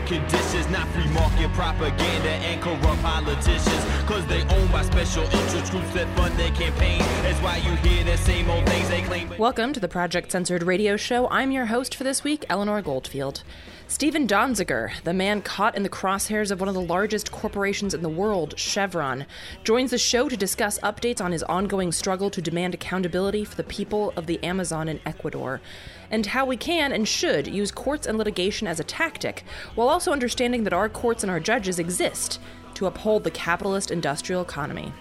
conditions, 0.00 0.68
not 0.70 0.86
free 0.88 1.08
market 1.10 1.52
propaganda 1.52 2.30
and 2.30 2.60
corrupt 2.60 3.02
politicians. 3.02 3.84
Cause 4.06 4.26
they 4.26 4.44
by 4.74 4.82
special 4.82 5.22
interest 5.22 5.70
groups 5.70 5.94
that 5.94 6.08
fund 6.16 6.36
their 6.36 6.50
campaign. 6.50 6.98
That's 7.22 7.40
why 7.40 7.58
you 7.58 7.76
hear 7.76 8.02
the 8.02 8.16
same 8.16 8.50
old 8.50 8.66
things 8.66 8.88
they 8.88 9.02
claim. 9.02 9.32
Welcome 9.38 9.72
to 9.72 9.80
the 9.80 9.88
Project 9.88 10.32
Censored 10.32 10.64
radio 10.64 10.96
show. 10.96 11.28
I'm 11.28 11.52
your 11.52 11.66
host 11.66 11.94
for 11.94 12.02
this 12.02 12.24
week, 12.24 12.44
Eleanor 12.48 12.82
Goldfield. 12.82 13.44
Stephen 13.86 14.26
Donziger, 14.26 15.00
the 15.04 15.12
man 15.12 15.42
caught 15.42 15.76
in 15.76 15.82
the 15.82 15.90
crosshairs 15.90 16.50
of 16.50 16.58
one 16.58 16.68
of 16.68 16.74
the 16.74 16.80
largest 16.80 17.30
corporations 17.30 17.92
in 17.92 18.02
the 18.02 18.08
world, 18.08 18.58
Chevron, 18.58 19.26
joins 19.62 19.90
the 19.90 19.98
show 19.98 20.28
to 20.28 20.36
discuss 20.36 20.78
updates 20.78 21.20
on 21.20 21.32
his 21.32 21.42
ongoing 21.44 21.92
struggle 21.92 22.30
to 22.30 22.40
demand 22.40 22.72
accountability 22.72 23.44
for 23.44 23.56
the 23.56 23.62
people 23.62 24.12
of 24.16 24.26
the 24.26 24.42
Amazon 24.42 24.88
in 24.88 25.00
Ecuador, 25.04 25.60
and 26.14 26.26
how 26.26 26.46
we 26.46 26.56
can 26.56 26.92
and 26.92 27.08
should 27.08 27.48
use 27.48 27.72
courts 27.72 28.06
and 28.06 28.16
litigation 28.16 28.68
as 28.68 28.78
a 28.78 28.84
tactic, 28.84 29.42
while 29.74 29.88
also 29.88 30.12
understanding 30.12 30.62
that 30.62 30.72
our 30.72 30.88
courts 30.88 31.24
and 31.24 31.30
our 31.30 31.40
judges 31.40 31.80
exist 31.80 32.40
to 32.74 32.86
uphold 32.86 33.24
the 33.24 33.32
capitalist 33.32 33.90
industrial 33.90 34.40
economy. 34.40 34.92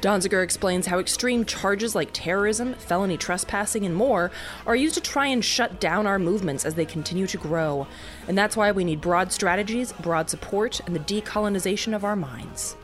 Donziger 0.00 0.44
explains 0.44 0.86
how 0.86 1.00
extreme 1.00 1.44
charges 1.44 1.96
like 1.96 2.10
terrorism, 2.12 2.74
felony 2.74 3.16
trespassing, 3.16 3.84
and 3.84 3.96
more 3.96 4.30
are 4.64 4.76
used 4.76 4.94
to 4.94 5.00
try 5.00 5.26
and 5.26 5.44
shut 5.44 5.80
down 5.80 6.06
our 6.06 6.20
movements 6.20 6.64
as 6.64 6.74
they 6.74 6.86
continue 6.86 7.26
to 7.26 7.38
grow. 7.38 7.88
And 8.28 8.38
that's 8.38 8.56
why 8.56 8.70
we 8.70 8.84
need 8.84 9.00
broad 9.00 9.32
strategies, 9.32 9.92
broad 9.94 10.30
support, 10.30 10.80
and 10.86 10.94
the 10.94 11.00
decolonization 11.00 11.96
of 11.96 12.04
our 12.04 12.16
minds. 12.16 12.76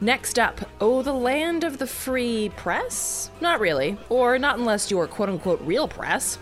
Next 0.00 0.38
up, 0.38 0.60
oh, 0.80 1.02
the 1.02 1.14
land 1.14 1.62
of 1.62 1.78
the 1.78 1.86
free 1.86 2.50
press? 2.56 3.30
Not 3.40 3.60
really, 3.60 3.96
or 4.08 4.38
not 4.38 4.58
unless 4.58 4.90
you're 4.90 5.06
quote 5.06 5.28
unquote 5.28 5.60
real 5.62 5.86
press. 5.88 6.38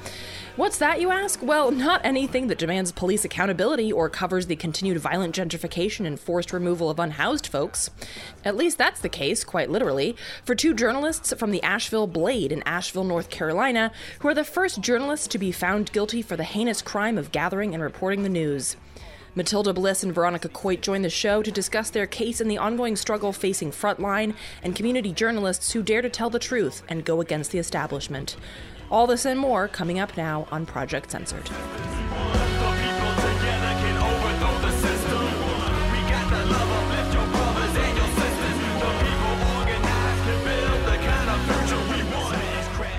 What's 0.57 0.79
that, 0.79 1.01
you 1.01 1.10
ask? 1.10 1.43
Well, 1.43 1.73
not 1.73 2.01
anything 2.05 2.47
that 2.47 2.59
demands 2.59 2.93
police 2.93 3.24
accountability 3.24 3.91
or 3.91 4.09
covers 4.09 4.47
the 4.47 4.55
continued 4.55 4.99
violent 4.99 5.35
gentrification 5.35 6.07
and 6.07 6.19
forced 6.19 6.52
removal 6.52 6.88
of 6.88 7.01
unhoused 7.01 7.49
folks. 7.49 7.91
At 8.45 8.55
least 8.55 8.79
that's 8.79 9.01
the 9.01 9.09
case, 9.09 9.43
quite 9.43 9.69
literally, 9.69 10.15
for 10.45 10.55
two 10.55 10.73
journalists 10.73 11.35
from 11.37 11.51
the 11.51 11.63
Asheville 11.65 12.07
Blade 12.07 12.52
in 12.52 12.63
Asheville, 12.63 13.02
North 13.02 13.30
Carolina, 13.30 13.91
who 14.21 14.29
are 14.29 14.35
the 14.35 14.45
first 14.45 14.80
journalists 14.80 15.27
to 15.27 15.38
be 15.38 15.51
found 15.51 15.91
guilty 15.91 16.23
for 16.23 16.37
the 16.37 16.45
heinous 16.45 16.82
crime 16.82 17.19
of 17.19 17.32
gathering 17.32 17.75
and 17.75 17.82
reporting 17.82 18.23
the 18.23 18.29
news. 18.29 18.77
Matilda 19.35 19.73
Bliss 19.73 20.05
and 20.05 20.15
Veronica 20.15 20.49
Coit 20.49 20.80
join 20.80 21.02
the 21.02 21.10
show 21.10 21.43
to 21.43 21.51
discuss 21.51 21.91
their 21.91 22.07
case 22.07 22.41
and 22.41 22.49
the 22.49 22.59
ongoing 22.59 22.95
struggle 22.95 23.32
facing 23.32 23.73
frontline 23.73 24.37
and 24.63 24.77
community 24.77 25.13
journalists 25.13 25.73
who 25.73 25.82
dare 25.82 26.02
to 26.02 26.09
tell 26.09 26.30
the 26.30 26.38
truth 26.38 26.85
and 26.88 27.05
go 27.05 27.21
against 27.21 27.51
the 27.51 27.59
establishment. 27.59 28.37
All 28.90 29.07
this 29.07 29.24
and 29.24 29.38
more 29.38 29.68
coming 29.68 29.99
up 29.99 30.16
now 30.16 30.46
on 30.51 30.66
Project 30.66 31.10
Censored. 31.10 31.49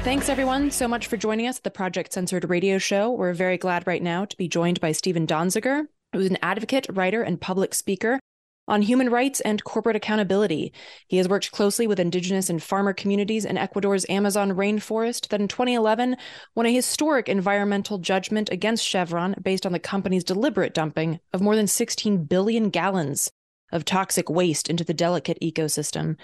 Thanks, 0.03 0.29
everyone, 0.29 0.69
so 0.69 0.87
much 0.87 1.07
for 1.07 1.17
joining 1.17 1.47
us 1.47 1.57
at 1.57 1.63
the 1.63 1.71
Project 1.71 2.13
Censored 2.13 2.47
radio 2.47 2.77
show. 2.77 3.11
We're 3.11 3.33
very 3.33 3.57
glad 3.57 3.87
right 3.87 4.03
now 4.03 4.25
to 4.25 4.37
be 4.37 4.47
joined 4.47 4.79
by 4.79 4.91
Stephen 4.91 5.25
Donziger, 5.25 5.87
who's 6.13 6.29
an 6.29 6.37
advocate, 6.43 6.85
writer, 6.91 7.23
and 7.23 7.41
public 7.41 7.73
speaker 7.73 8.19
on 8.67 8.81
human 8.81 9.09
rights 9.09 9.41
and 9.41 9.63
corporate 9.63 9.95
accountability. 9.95 10.73
He 11.07 11.17
has 11.17 11.29
worked 11.29 11.51
closely 11.51 11.87
with 11.87 11.99
indigenous 11.99 12.49
and 12.49 12.61
farmer 12.61 12.93
communities 12.93 13.45
in 13.45 13.57
Ecuador's 13.57 14.05
Amazon 14.09 14.51
rainforest 14.51 15.27
that 15.27 15.41
in 15.41 15.47
2011 15.47 16.17
won 16.55 16.65
a 16.65 16.73
historic 16.73 17.29
environmental 17.29 17.97
judgment 17.97 18.49
against 18.51 18.85
Chevron 18.85 19.35
based 19.41 19.65
on 19.65 19.71
the 19.71 19.79
company's 19.79 20.23
deliberate 20.23 20.73
dumping 20.73 21.19
of 21.33 21.41
more 21.41 21.55
than 21.55 21.67
16 21.67 22.25
billion 22.25 22.69
gallons 22.69 23.29
of 23.71 23.85
toxic 23.85 24.29
waste 24.29 24.69
into 24.69 24.83
the 24.83 24.93
delicate 24.93 25.37
ecosystem. 25.41 26.17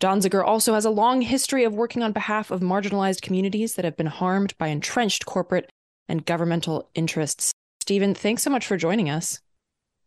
Donziger 0.00 0.44
also 0.44 0.74
has 0.74 0.84
a 0.84 0.90
long 0.90 1.22
history 1.22 1.64
of 1.64 1.74
working 1.74 2.02
on 2.02 2.12
behalf 2.12 2.50
of 2.50 2.60
marginalized 2.60 3.22
communities 3.22 3.74
that 3.74 3.84
have 3.84 3.96
been 3.96 4.06
harmed 4.06 4.56
by 4.58 4.68
entrenched 4.68 5.24
corporate 5.24 5.70
and 6.08 6.26
governmental 6.26 6.90
interests. 6.94 7.52
Stephen, 7.80 8.14
thanks 8.14 8.42
so 8.42 8.50
much 8.50 8.66
for 8.66 8.76
joining 8.76 9.08
us. 9.08 9.40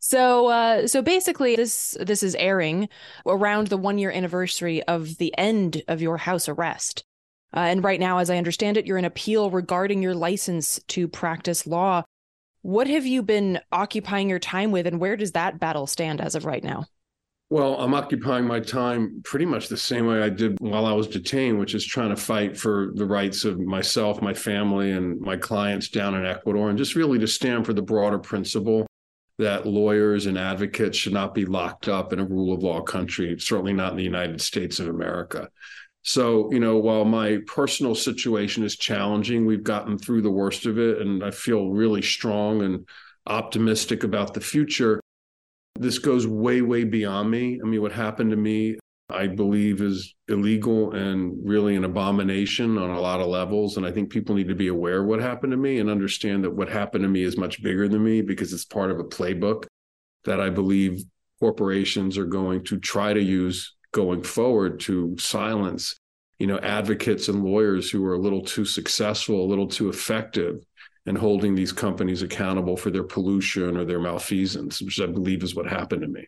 So, 0.09 0.47
uh, 0.47 0.87
so 0.87 1.01
basically, 1.01 1.57
this 1.57 1.97
this 1.99 2.23
is 2.23 2.33
airing 2.35 2.87
around 3.25 3.67
the 3.67 3.75
one 3.75 3.97
year 3.97 4.09
anniversary 4.09 4.81
of 4.83 5.17
the 5.17 5.37
end 5.37 5.83
of 5.89 6.01
your 6.01 6.15
house 6.15 6.47
arrest. 6.47 7.03
Uh, 7.53 7.59
and 7.59 7.83
right 7.83 7.99
now, 7.99 8.19
as 8.19 8.29
I 8.29 8.37
understand 8.37 8.77
it, 8.77 8.85
you're 8.85 8.97
in 8.97 9.03
appeal 9.03 9.51
regarding 9.51 10.01
your 10.01 10.15
license 10.15 10.79
to 10.87 11.09
practice 11.09 11.67
law. 11.67 12.03
What 12.61 12.87
have 12.87 13.05
you 13.05 13.21
been 13.21 13.59
occupying 13.73 14.29
your 14.29 14.39
time 14.39 14.71
with, 14.71 14.87
and 14.87 15.01
where 15.01 15.17
does 15.17 15.33
that 15.33 15.59
battle 15.59 15.87
stand 15.87 16.21
as 16.21 16.35
of 16.35 16.45
right 16.45 16.63
now? 16.63 16.85
Well, 17.49 17.75
I'm 17.75 17.93
occupying 17.93 18.47
my 18.47 18.61
time 18.61 19.19
pretty 19.25 19.45
much 19.45 19.67
the 19.67 19.75
same 19.75 20.07
way 20.07 20.21
I 20.21 20.29
did 20.29 20.55
while 20.61 20.85
I 20.85 20.93
was 20.93 21.07
detained, 21.07 21.59
which 21.59 21.75
is 21.75 21.85
trying 21.85 22.15
to 22.15 22.21
fight 22.21 22.57
for 22.57 22.93
the 22.95 23.05
rights 23.05 23.43
of 23.43 23.59
myself, 23.59 24.21
my 24.21 24.33
family, 24.33 24.89
and 24.89 25.19
my 25.19 25.35
clients 25.35 25.89
down 25.89 26.15
in 26.15 26.25
Ecuador, 26.25 26.69
and 26.69 26.77
just 26.77 26.95
really 26.95 27.19
to 27.19 27.27
stand 27.27 27.65
for 27.65 27.73
the 27.73 27.81
broader 27.81 28.19
principle 28.19 28.86
that 29.37 29.67
lawyers 29.67 30.25
and 30.25 30.37
advocates 30.37 30.97
should 30.97 31.13
not 31.13 31.35
be 31.35 31.45
locked 31.45 31.87
up 31.87 32.11
in 32.11 32.19
a 32.19 32.25
rule 32.25 32.53
of 32.53 32.63
law 32.63 32.81
country, 32.81 33.37
certainly 33.39 33.73
not 33.73 33.91
in 33.91 33.97
the 33.97 34.03
United 34.03 34.41
States 34.41 34.79
of 34.79 34.87
America. 34.87 35.49
So, 36.03 36.51
you 36.51 36.59
know, 36.59 36.77
while 36.77 37.05
my 37.05 37.39
personal 37.47 37.93
situation 37.93 38.63
is 38.63 38.77
challenging, 38.77 39.45
we've 39.45 39.63
gotten 39.63 39.97
through 39.97 40.21
the 40.21 40.31
worst 40.31 40.65
of 40.65 40.79
it, 40.79 41.01
and 41.01 41.23
I 41.23 41.31
feel 41.31 41.69
really 41.69 42.01
strong 42.01 42.61
and 42.61 42.87
optimistic 43.27 44.03
about 44.03 44.33
the 44.33 44.41
future. 44.41 45.01
This 45.75 45.99
goes 45.99 46.25
way, 46.25 46.61
way 46.61 46.85
beyond 46.85 47.29
me. 47.29 47.59
I 47.61 47.67
mean, 47.67 47.81
what 47.81 47.91
happened 47.91 48.31
to 48.31 48.37
me 48.37 48.77
I 49.09 49.27
believe 49.27 49.81
is 49.81 50.13
illegal 50.27 50.91
and 50.93 51.37
really 51.47 51.75
an 51.75 51.85
abomination 51.85 52.77
on 52.77 52.89
a 52.89 52.99
lot 52.99 53.21
of 53.21 53.27
levels. 53.27 53.77
And 53.77 53.85
I 53.85 53.91
think 53.91 54.09
people 54.09 54.35
need 54.35 54.49
to 54.49 54.55
be 54.55 54.67
aware 54.67 55.01
of 55.01 55.07
what 55.07 55.21
happened 55.21 55.51
to 55.51 55.57
me 55.57 55.79
and 55.79 55.89
understand 55.89 56.43
that 56.43 56.51
what 56.51 56.67
happened 56.67 57.03
to 57.03 57.07
me 57.07 57.23
is 57.23 57.37
much 57.37 57.63
bigger 57.63 57.87
than 57.87 58.03
me 58.03 58.21
because 58.21 58.51
it's 58.51 58.65
part 58.65 58.91
of 58.91 58.99
a 58.99 59.05
playbook 59.05 59.65
that 60.25 60.41
I 60.41 60.49
believe 60.49 61.03
corporations 61.39 62.17
are 62.17 62.25
going 62.25 62.65
to 62.65 62.79
try 62.79 63.13
to 63.13 63.21
use 63.21 63.75
going 63.93 64.23
forward 64.23 64.81
to 64.81 65.15
silence, 65.17 65.95
you 66.37 66.47
know, 66.47 66.59
advocates 66.59 67.29
and 67.29 67.45
lawyers 67.45 67.89
who 67.89 68.05
are 68.05 68.15
a 68.15 68.19
little 68.19 68.41
too 68.41 68.65
successful, 68.65 69.45
a 69.45 69.47
little 69.47 69.67
too 69.67 69.87
effective 69.87 70.65
in 71.05 71.15
holding 71.15 71.55
these 71.55 71.71
companies 71.71 72.23
accountable 72.23 72.75
for 72.75 72.91
their 72.91 73.03
pollution 73.03 73.77
or 73.77 73.85
their 73.85 74.01
malfeasance, 74.01 74.81
which 74.81 74.99
I 74.99 75.05
believe 75.05 75.43
is 75.43 75.55
what 75.55 75.65
happened 75.65 76.01
to 76.01 76.09
me 76.09 76.27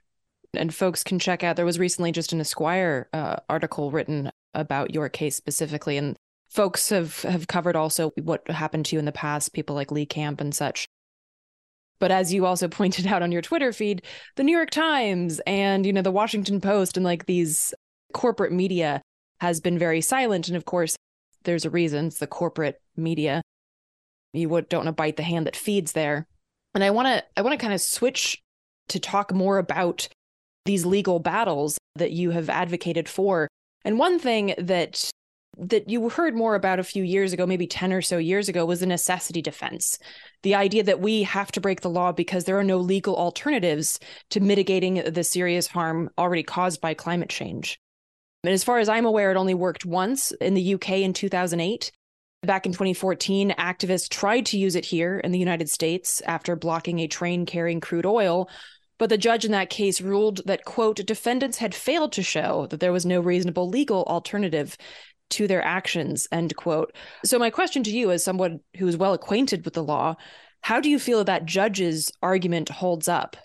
and 0.54 0.74
folks 0.74 1.04
can 1.04 1.20
check 1.20 1.44
out. 1.44 1.56
There 1.56 1.66
was 1.66 1.80
recently 1.80 2.12
just 2.12 2.34
an 2.34 2.42
Esquire 2.42 3.08
uh, 3.14 3.38
article 3.50 3.92
written 3.92 4.32
about 4.54 4.94
your 4.94 5.10
case 5.10 5.36
specifically, 5.36 5.98
and 5.98 6.18
folks 6.50 6.90
have 6.90 7.22
have 7.22 7.48
covered 7.48 7.76
also 7.76 8.12
what 8.22 8.50
happened 8.50 8.86
to 8.88 8.96
you 8.96 9.00
in 9.00 9.06
the 9.06 9.12
past. 9.12 9.54
People 9.54 9.76
like 9.76 9.92
Lee 9.92 10.06
Camp 10.06 10.42
and 10.42 10.54
such. 10.54 10.88
But 12.00 12.12
as 12.12 12.34
you 12.34 12.46
also 12.46 12.68
pointed 12.70 13.08
out 13.08 13.22
on 13.22 13.32
your 13.32 13.42
Twitter 13.42 13.72
feed, 13.74 14.02
the 14.36 14.44
New 14.44 14.56
York 14.56 14.72
Times 14.72 15.40
and 15.46 15.86
you 15.86 15.94
know 15.94 16.02
the 16.02 16.12
Washington 16.12 16.62
Post 16.62 16.98
and 16.98 17.04
like 17.04 17.26
these 17.26 17.74
corporate 18.14 18.52
media 18.52 19.02
has 19.40 19.62
been 19.62 19.78
very 19.78 20.02
silent. 20.02 20.48
And 20.48 20.58
of 20.58 20.66
course, 20.66 20.96
there's 21.44 21.66
a 21.66 21.70
reason. 21.70 22.08
It's 22.08 22.20
the 22.20 22.28
corporate 22.28 22.82
media. 22.98 23.42
You 24.34 24.48
don't 24.48 24.74
want 24.74 24.86
to 24.86 24.92
bite 24.92 25.18
the 25.18 25.24
hand 25.24 25.48
that 25.48 25.56
feeds 25.56 25.94
there. 25.94 26.28
And 26.76 26.84
I 26.84 26.92
want 26.92 27.08
to 27.08 27.24
I 27.38 27.42
want 27.42 27.58
to 27.58 27.64
kind 27.64 27.74
of 27.74 27.82
switch 27.82 28.42
to 28.90 29.00
talk 29.00 29.34
more 29.34 29.58
about 29.58 30.08
these 30.69 30.85
legal 30.85 31.18
battles 31.19 31.80
that 31.96 32.12
you 32.12 32.30
have 32.30 32.47
advocated 32.47 33.09
for. 33.09 33.47
And 33.84 33.97
one 33.97 34.19
thing 34.19 34.53
that 34.59 35.09
that 35.57 35.90
you 35.90 36.07
heard 36.09 36.35
more 36.35 36.53
about 36.53 36.79
a 36.79 36.84
few 36.84 37.03
years 37.03 37.34
ago, 37.34 37.46
maybe 37.47 37.66
10 37.66 37.91
or 37.91 38.03
so 38.03 38.20
years 38.20 38.47
ago, 38.47 38.66
was 38.66 38.79
the 38.79 38.85
necessity 38.85 39.41
defense. 39.41 39.97
The 40.44 40.53
idea 40.53 40.84
that 40.84 41.02
we 41.02 41.23
have 41.23 41.52
to 41.53 41.59
break 41.59 41.82
the 41.82 41.90
law 41.90 42.11
because 42.11 42.46
there 42.46 42.58
are 42.58 42.64
no 42.64 42.78
legal 42.78 43.16
alternatives 43.16 43.99
to 44.29 44.40
mitigating 44.40 45.02
the 45.11 45.23
serious 45.23 45.66
harm 45.66 46.11
already 46.20 46.44
caused 46.44 46.79
by 46.82 46.94
climate 46.94 47.29
change. 47.29 47.79
And 48.44 48.53
as 48.53 48.64
far 48.64 48.78
as 48.78 48.88
I'm 48.88 49.05
aware, 49.05 49.32
it 49.32 49.38
only 49.38 49.55
worked 49.55 49.85
once 49.85 50.32
in 50.34 50.53
the 50.53 50.76
UK 50.76 50.90
in 50.99 51.14
2008. 51.14 51.91
Back 52.44 52.67
in 52.67 52.72
2014, 52.72 53.55
activists 53.58 54.08
tried 54.08 54.46
to 54.46 54.58
use 54.58 54.76
it 54.76 54.85
here 54.85 55.17
in 55.17 55.32
the 55.32 55.40
United 55.40 55.70
States 55.70 56.22
after 56.22 56.55
blocking 56.55 56.99
a 56.99 57.08
train 57.08 57.46
carrying 57.46 57.82
crude 57.82 58.05
oil, 58.05 58.49
but 58.99 59.09
the 59.09 59.17
judge 59.17 59.46
in 59.46 59.51
that 59.53 59.69
case 59.69 60.01
ruled 60.01 60.41
that, 60.46 60.66
quote, 60.66 60.97
defendants 61.05 61.57
had 61.57 61.73
failed 61.73 62.11
to 62.11 62.22
show 62.22 62.67
that 62.69 62.81
there 62.81 62.91
was 62.91 63.05
no 63.05 63.19
reasonable 63.22 63.67
legal 63.67 64.03
alternative 64.03 64.78
to 65.31 65.47
their 65.47 65.63
actions, 65.63 66.28
end 66.31 66.55
quote. 66.55 66.93
So, 67.23 67.40
my 67.40 67.49
question 67.49 67.81
to 67.84 67.91
you, 67.91 68.11
as 68.11 68.23
someone 68.23 68.59
who 68.78 68.87
is 68.87 68.97
well 68.97 69.13
acquainted 69.13 69.63
with 69.63 69.73
the 69.73 69.84
law, 69.84 70.16
how 70.61 70.81
do 70.81 70.90
you 70.90 70.99
feel 70.99 71.23
that 71.23 71.46
judge's 71.46 72.11
argument 72.22 72.69
holds 72.69 73.07
up? 73.07 73.37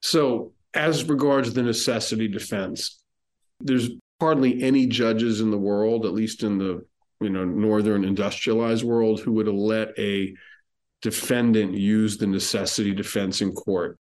So, 0.00 0.52
as 0.74 1.04
regards 1.04 1.52
the 1.52 1.62
necessity 1.62 2.28
defense, 2.28 3.02
there's 3.60 3.90
hardly 4.20 4.62
any 4.62 4.86
judges 4.86 5.40
in 5.40 5.50
the 5.50 5.58
world, 5.58 6.06
at 6.06 6.14
least 6.14 6.42
in 6.42 6.58
the 6.58 6.86
you 7.20 7.30
know 7.30 7.44
northern 7.44 8.04
industrialized 8.04 8.84
world, 8.84 9.20
who 9.20 9.32
would 9.32 9.48
let 9.48 9.90
a 9.98 10.32
defendant 11.02 11.74
use 11.74 12.16
the 12.16 12.26
necessity 12.26 12.94
defense 12.94 13.42
in 13.42 13.52
court. 13.52 13.98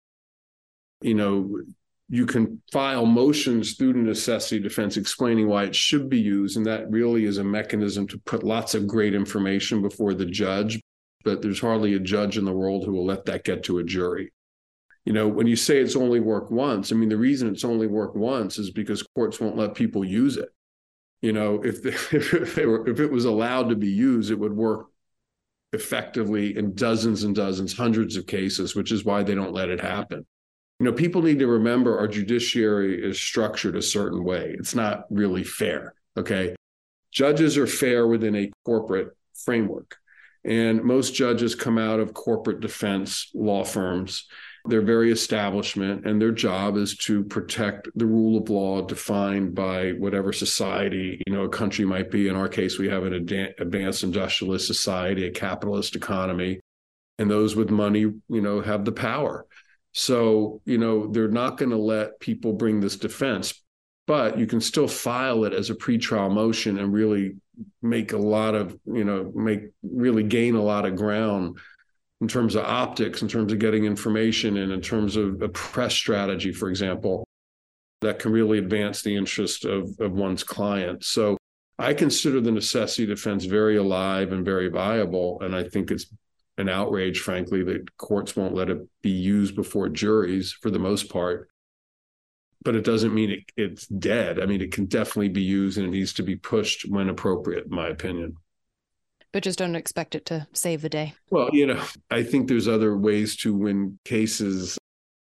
You 1.03 1.15
know, 1.15 1.61
you 2.09 2.25
can 2.25 2.63
file 2.73 3.05
motions 3.05 3.75
through 3.75 3.95
the 3.95 3.99
necessity 3.99 4.61
defense 4.61 4.97
explaining 4.97 5.49
why 5.49 5.65
it 5.65 5.75
should 5.75 6.09
be 6.09 6.21
used. 6.21 6.57
And 6.57 6.67
that 6.67 6.91
really 6.91 7.25
is 7.25 7.39
a 7.39 7.45
mechanism 7.45 8.07
to 8.09 8.19
put 8.19 8.45
lots 8.45 8.75
of 8.75 8.87
great 8.87 9.15
information 9.15 9.83
before 9.83 10.15
the 10.15 10.27
judge. 10.27 10.81
But 11.25 11.43
there's 11.43 11.61
hardly 11.61 11.95
a 11.95 12.01
judge 12.01 12.39
in 12.39 12.45
the 12.45 12.53
world 12.53 12.85
who 12.85 12.93
will 12.93 13.05
let 13.05 13.25
that 13.25 13.43
get 13.43 13.65
to 13.65 13.79
a 13.79 13.85
jury. 13.85 14.33
You 15.05 15.13
know, 15.13 15.27
when 15.27 15.49
you 15.49 15.57
say 15.57 15.79
it's 15.79 15.97
only 15.97 16.21
worked 16.21 16.53
once, 16.53 16.93
I 16.93 16.95
mean, 16.95 17.09
the 17.09 17.17
reason 17.17 17.49
it's 17.49 17.65
only 17.65 17.89
worked 17.89 18.17
once 18.17 18.59
is 18.59 18.71
because 18.71 19.03
courts 19.15 19.41
won't 19.41 19.57
let 19.57 19.75
people 19.75 20.05
use 20.05 20.37
it. 20.37 20.49
You 21.23 21.33
know, 21.33 21.63
if, 21.65 21.83
the, 21.83 21.89
if, 22.13 22.57
were, 22.57 22.89
if 22.89 23.01
it 23.01 23.11
was 23.11 23.25
allowed 23.25 23.69
to 23.71 23.77
be 23.77 23.91
used, 23.91 24.31
it 24.31 24.39
would 24.39 24.55
work 24.55 24.87
effectively 25.73 26.57
in 26.57 26.75
dozens 26.75 27.25
and 27.25 27.35
dozens, 27.35 27.77
hundreds 27.77 28.17
of 28.17 28.27
cases, 28.27 28.77
which 28.77 28.93
is 28.93 29.05
why 29.05 29.25
they 29.25 29.35
don't 29.35 29.53
let 29.53 29.69
it 29.71 29.81
happen 29.81 30.25
you 30.79 30.85
know, 30.85 30.93
people 30.93 31.23
need 31.23 31.39
to 31.39 31.47
remember 31.47 31.99
our 31.99 32.09
judiciary 32.09 33.03
is 33.03 33.21
structured 33.21 33.77
a 33.77 33.83
certain 33.83 34.25
way. 34.25 34.55
It's 34.59 34.75
not 34.75 35.05
really 35.11 35.45
fair. 35.45 35.95
Okay. 36.17 36.55
Judges 37.13 37.57
are 37.57 37.67
fair 37.67 38.07
within 38.07 38.37
a 38.37 38.51
corporate 38.65 39.17
framework. 39.35 39.97
And 40.45 40.85
most 40.85 41.15
judges 41.15 41.55
come 41.55 41.79
out 41.79 41.99
of 41.99 42.15
corporate 42.15 42.61
defense 42.61 43.31
law 43.35 43.65
firms. 43.65 44.27
They're 44.69 44.83
very 44.83 45.13
establishment, 45.13 46.07
and 46.07 46.21
their 46.21 46.33
job 46.33 46.77
is 46.77 46.97
to 46.99 47.25
protect 47.25 47.89
the 47.95 48.07
rule 48.07 48.41
of 48.41 48.51
law 48.51 48.83
defined 48.83 49.55
by 49.55 49.93
whatever 49.93 50.33
society 50.33 51.23
you 51.27 51.33
know 51.33 51.45
a 51.45 51.49
country 51.49 51.85
might 51.85 52.11
be. 52.11 52.29
In 52.29 52.37
our 52.37 52.49
case, 52.49 52.79
we 52.79 52.89
have 52.89 53.05
an 53.05 53.15
advanced 53.59 54.03
industrialist 54.03 54.67
society, 54.67 55.27
a 55.27 55.31
capitalist 55.31 55.95
economy, 55.95 56.61
and 57.19 57.31
those 57.31 57.55
with 57.57 57.71
money, 57.71 58.01
you 58.01 58.41
know, 58.41 58.61
have 58.61 58.85
the 58.85 58.93
power. 58.93 59.47
So, 59.99 60.61
you 60.67 60.77
know, 60.77 61.07
they're 61.07 61.27
not 61.27 61.57
going 61.57 61.71
to 61.71 61.79
let 61.79 62.21
people 62.21 62.53
bring 62.53 62.81
this 62.81 62.97
defense, 62.97 63.65
but 64.07 64.39
you 64.39 64.47
can 64.47 64.61
still 64.61 64.87
file 64.87 65.45
it 65.47 65.55
as 65.55 65.71
a 65.71 65.75
pretrial 65.75 66.31
motion 66.31 66.79
and 66.79 66.93
really 66.93 67.37
make 67.81 68.13
a 68.13 68.19
lot 68.19 68.55
of, 68.55 68.79
you 68.85 69.05
know, 69.05 69.33
make 69.35 69.71
really 69.83 70.23
gain 70.23 70.55
a 70.55 70.63
lot 70.63 70.85
of 70.85 70.97
ground 70.97 71.57
in 72.21 72.29
terms 72.29 72.57
of 72.57 72.67
optics, 72.67 73.23
in 73.23 73.29
terms 73.29 73.55
of 73.55 73.59
getting 73.59 73.87
information, 73.87 74.59
and 74.59 74.71
in 74.71 74.83
terms 74.83 75.17
of 75.17 75.41
a 75.41 75.49
press 75.49 75.95
strategy, 75.95 76.53
for 76.53 76.69
example, 76.69 77.27
that 78.03 78.19
can 78.19 78.33
really 78.33 78.59
advance 78.59 79.01
the 79.01 79.17
interest 79.17 79.65
of, 79.65 79.89
of 79.99 80.13
one's 80.13 80.45
client. 80.45 81.05
So 81.05 81.39
I 81.79 81.95
consider 81.95 82.43
the 82.43 82.53
necessity 82.53 83.07
defense 83.07 83.47
very 83.47 83.79
alive 83.79 84.33
and 84.33 84.45
very 84.45 84.69
viable. 84.69 85.41
And 85.41 85.57
I 85.57 85.65
think 85.65 85.91
it's 85.91 86.07
an 86.59 86.69
outrage, 86.69 87.21
frankly, 87.21 87.63
that 87.65 87.97
courts 87.97 88.35
won't 88.35 88.55
let 88.55 88.71
it 88.71 88.79
be 89.03 89.11
used 89.11 89.55
before 89.55 89.89
juries 89.89 90.53
for 90.53 90.71
the 90.71 90.79
most 90.79 91.11
part. 91.11 91.49
But 92.63 92.75
it 92.75 92.85
doesn't 92.85 93.15
mean 93.15 93.31
it, 93.31 93.41
it's 93.57 93.87
dead. 93.87 94.41
I 94.41 94.47
mean, 94.47 94.61
it 94.61 94.73
can 94.73 94.87
definitely 94.87 95.29
be 95.29 95.43
used 95.43 95.79
and 95.79 95.87
it 95.87 95.91
needs 95.91 96.13
to 96.15 96.23
be 96.23 96.37
pushed 96.37 96.89
when 96.89 97.09
appropriate, 97.09 97.67
in 97.67 97.71
my 97.71 97.89
opinion. 97.89 98.37
But 99.33 99.45
just 99.45 99.59
don't 99.59 99.77
expect 99.77 100.15
it 100.15 100.27
to 100.27 100.47
save 100.53 100.83
the 100.83 100.89
day. 100.89 101.15
Well, 101.31 101.51
you 101.53 101.67
know, 101.67 101.83
I 102.11 102.23
think 102.23 102.49
there's 102.49 102.69
other 102.69 102.97
ways 102.97 103.37
to 103.39 103.55
win 103.55 103.99
cases 104.05 104.79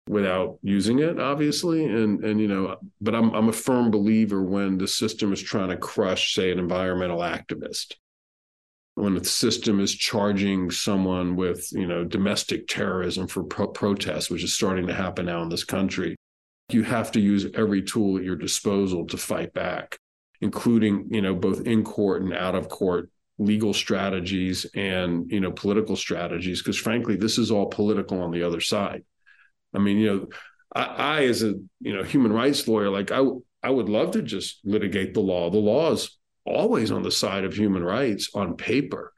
without 0.09 0.59
using 0.63 0.99
it 0.99 1.21
obviously 1.21 1.85
and 1.85 2.25
and 2.25 2.41
you 2.41 2.49
know 2.49 2.77
but 3.01 3.15
I'm 3.15 3.33
I'm 3.35 3.49
a 3.49 3.53
firm 3.53 3.91
believer 3.91 4.43
when 4.43 4.77
the 4.77 4.89
system 4.89 5.33
is 5.33 5.41
trying 5.41 5.69
to 5.69 5.77
crush 5.77 6.35
say 6.35 6.51
an 6.51 6.59
environmental 6.59 7.21
activist 7.21 7.95
when 9.03 9.15
the 9.15 9.25
system 9.25 9.81
is 9.81 9.95
charging 9.95 10.71
someone 10.71 11.35
with 11.35 11.69
you 11.73 11.87
know 11.87 12.05
domestic 12.05 12.69
terrorism 12.69 13.27
for 13.27 13.43
pro- 13.43 13.67
protests 13.67 14.31
which 14.31 14.45
is 14.45 14.55
starting 14.55 14.87
to 14.87 14.95
happen 14.95 15.27
now 15.27 15.43
in 15.43 15.49
this 15.49 15.65
country 15.65 16.15
you 16.71 16.85
have 16.85 17.11
to 17.11 17.21
use 17.21 17.47
every 17.55 17.83
tool 17.83 18.17
at 18.17 18.25
your 18.25 18.37
disposal 18.37 19.05
to 19.07 19.17
fight 19.17 19.53
back 19.53 19.99
including 20.41 21.07
you 21.11 21.21
know 21.21 21.35
both 21.35 21.67
in 21.67 21.83
court 21.83 22.23
and 22.23 22.33
out 22.33 22.55
of 22.55 22.69
court 22.69 23.11
legal 23.39 23.73
strategies 23.73 24.67
and 24.75 25.31
you 25.31 25.41
know 25.41 25.51
political 25.51 25.97
strategies 25.97 26.61
because 26.61 26.77
frankly 26.77 27.17
this 27.17 27.39
is 27.39 27.51
all 27.51 27.67
political 27.67 28.21
on 28.21 28.31
the 28.31 28.43
other 28.43 28.61
side. 28.61 29.03
I 29.75 29.79
mean 29.79 29.99
you 29.99 30.07
know 30.07 30.29
I, 30.75 30.85
I 30.85 31.25
as 31.25 31.43
a 31.43 31.55
you 31.81 31.95
know 31.95 32.03
human 32.03 32.33
rights 32.33 32.69
lawyer 32.69 32.91
like 32.91 33.11
i 33.11 33.23
i 33.63 33.71
would 33.71 33.89
love 33.89 34.13
to 34.13 34.23
just 34.23 34.61
litigate 34.65 35.15
the 35.15 35.21
law. 35.21 35.51
The 35.51 35.59
law 35.59 35.93
is 35.93 36.19
always 36.45 36.91
on 36.91 37.03
the 37.03 37.11
side 37.11 37.45
of 37.45 37.55
human 37.55 37.85
rights 37.85 38.31
on 38.35 38.57
paper. 38.57 39.13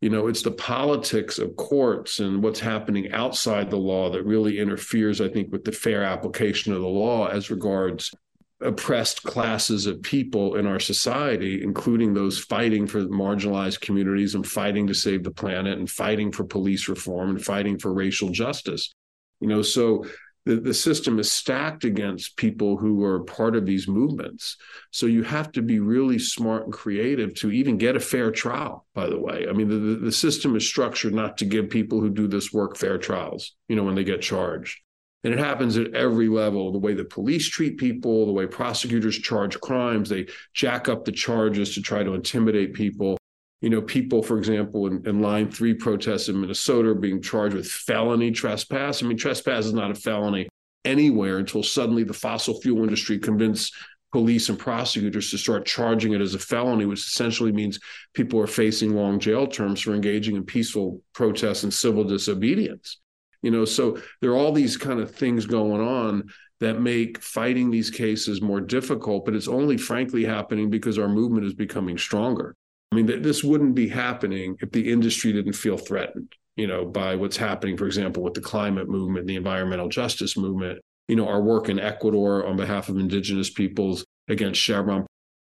You 0.00 0.10
know, 0.10 0.26
it's 0.26 0.42
the 0.42 0.50
politics 0.50 1.38
of 1.38 1.54
courts 1.56 2.18
and 2.18 2.42
what's 2.42 2.58
happening 2.58 3.12
outside 3.12 3.70
the 3.70 3.76
law 3.76 4.10
that 4.10 4.24
really 4.24 4.58
interferes, 4.58 5.20
I 5.20 5.28
think, 5.28 5.52
with 5.52 5.64
the 5.64 5.70
fair 5.70 6.02
application 6.02 6.72
of 6.72 6.80
the 6.80 6.88
law 6.88 7.28
as 7.28 7.50
regards 7.50 8.12
oppressed 8.60 9.22
classes 9.22 9.86
of 9.86 10.02
people 10.02 10.56
in 10.56 10.66
our 10.66 10.80
society, 10.80 11.62
including 11.62 12.14
those 12.14 12.38
fighting 12.38 12.86
for 12.86 13.04
marginalized 13.06 13.80
communities 13.80 14.34
and 14.34 14.46
fighting 14.46 14.86
to 14.86 14.94
save 14.94 15.22
the 15.22 15.30
planet 15.30 15.78
and 15.78 15.90
fighting 15.90 16.32
for 16.32 16.44
police 16.44 16.88
reform 16.88 17.30
and 17.30 17.44
fighting 17.44 17.78
for 17.78 17.92
racial 17.92 18.30
justice. 18.30 18.92
You 19.40 19.48
know, 19.48 19.62
so 19.62 20.06
the, 20.44 20.56
the 20.56 20.74
system 20.74 21.18
is 21.18 21.30
stacked 21.30 21.84
against 21.84 22.36
people 22.36 22.76
who 22.76 23.04
are 23.04 23.20
part 23.24 23.54
of 23.54 23.66
these 23.66 23.86
movements. 23.86 24.56
So 24.90 25.06
you 25.06 25.22
have 25.22 25.52
to 25.52 25.62
be 25.62 25.78
really 25.78 26.18
smart 26.18 26.64
and 26.64 26.72
creative 26.72 27.34
to 27.36 27.50
even 27.50 27.78
get 27.78 27.96
a 27.96 28.00
fair 28.00 28.30
trial, 28.30 28.86
by 28.94 29.08
the 29.08 29.18
way. 29.18 29.46
I 29.48 29.52
mean, 29.52 29.68
the, 29.68 29.96
the 29.96 30.12
system 30.12 30.56
is 30.56 30.66
structured 30.66 31.14
not 31.14 31.38
to 31.38 31.44
give 31.44 31.70
people 31.70 32.00
who 32.00 32.10
do 32.10 32.26
this 32.26 32.52
work 32.52 32.76
fair 32.76 32.98
trials, 32.98 33.54
you 33.68 33.76
know, 33.76 33.84
when 33.84 33.94
they 33.94 34.04
get 34.04 34.22
charged. 34.22 34.80
And 35.24 35.32
it 35.32 35.38
happens 35.38 35.76
at 35.76 35.94
every 35.94 36.28
level 36.28 36.72
the 36.72 36.78
way 36.78 36.94
the 36.94 37.04
police 37.04 37.48
treat 37.48 37.78
people, 37.78 38.26
the 38.26 38.32
way 38.32 38.46
prosecutors 38.46 39.16
charge 39.16 39.60
crimes, 39.60 40.08
they 40.08 40.26
jack 40.52 40.88
up 40.88 41.04
the 41.04 41.12
charges 41.12 41.74
to 41.74 41.82
try 41.82 42.02
to 42.02 42.14
intimidate 42.14 42.74
people 42.74 43.16
you 43.62 43.70
know, 43.70 43.80
people, 43.80 44.22
for 44.24 44.36
example, 44.36 44.88
in, 44.88 45.06
in, 45.06 45.22
line 45.22 45.48
three 45.48 45.72
protests 45.72 46.28
in 46.28 46.38
Minnesota 46.38 46.88
are 46.88 46.94
being 46.94 47.22
charged 47.22 47.54
with 47.54 47.68
felony 47.68 48.32
trespass. 48.32 49.02
I 49.02 49.06
mean, 49.06 49.16
trespass 49.16 49.66
is 49.66 49.72
not 49.72 49.92
a 49.92 49.94
felony 49.94 50.48
anywhere 50.84 51.38
until 51.38 51.62
suddenly 51.62 52.02
the 52.02 52.12
fossil 52.12 52.60
fuel 52.60 52.82
industry 52.82 53.20
convinced 53.20 53.72
police 54.10 54.48
and 54.48 54.58
prosecutors 54.58 55.30
to 55.30 55.38
start 55.38 55.64
charging 55.64 56.12
it 56.12 56.20
as 56.20 56.34
a 56.34 56.40
felony, 56.40 56.86
which 56.86 57.06
essentially 57.06 57.52
means 57.52 57.78
people 58.14 58.40
are 58.40 58.48
facing 58.48 58.96
long 58.96 59.20
jail 59.20 59.46
terms 59.46 59.80
for 59.80 59.94
engaging 59.94 60.34
in 60.34 60.44
peaceful 60.44 61.00
protests 61.14 61.62
and 61.62 61.72
civil 61.72 62.02
disobedience. 62.02 62.98
You 63.42 63.52
know, 63.52 63.64
so 63.64 64.00
there 64.20 64.32
are 64.32 64.36
all 64.36 64.52
these 64.52 64.76
kind 64.76 64.98
of 64.98 65.14
things 65.14 65.46
going 65.46 65.80
on 65.80 66.30
that 66.58 66.80
make 66.80 67.22
fighting 67.22 67.70
these 67.70 67.90
cases 67.90 68.42
more 68.42 68.60
difficult, 68.60 69.24
but 69.24 69.34
it's 69.34 69.48
only 69.48 69.76
frankly 69.76 70.24
happening 70.24 70.68
because 70.68 70.98
our 70.98 71.08
movement 71.08 71.46
is 71.46 71.54
becoming 71.54 71.96
stronger. 71.96 72.56
I 72.92 72.94
mean, 72.94 73.06
th- 73.06 73.22
this 73.22 73.42
wouldn't 73.42 73.74
be 73.74 73.88
happening 73.88 74.58
if 74.60 74.70
the 74.70 74.92
industry 74.92 75.32
didn't 75.32 75.54
feel 75.54 75.78
threatened, 75.78 76.30
you 76.56 76.66
know, 76.66 76.84
by 76.84 77.16
what's 77.16 77.38
happening, 77.38 77.78
for 77.78 77.86
example, 77.86 78.22
with 78.22 78.34
the 78.34 78.42
climate 78.42 78.86
movement, 78.86 79.26
the 79.26 79.36
environmental 79.36 79.88
justice 79.88 80.36
movement. 80.36 80.78
You 81.08 81.16
know, 81.16 81.26
our 81.26 81.40
work 81.40 81.70
in 81.70 81.80
Ecuador 81.80 82.46
on 82.46 82.56
behalf 82.56 82.90
of 82.90 82.98
indigenous 82.98 83.48
peoples 83.48 84.04
against 84.28 84.60
Chevron, 84.60 85.06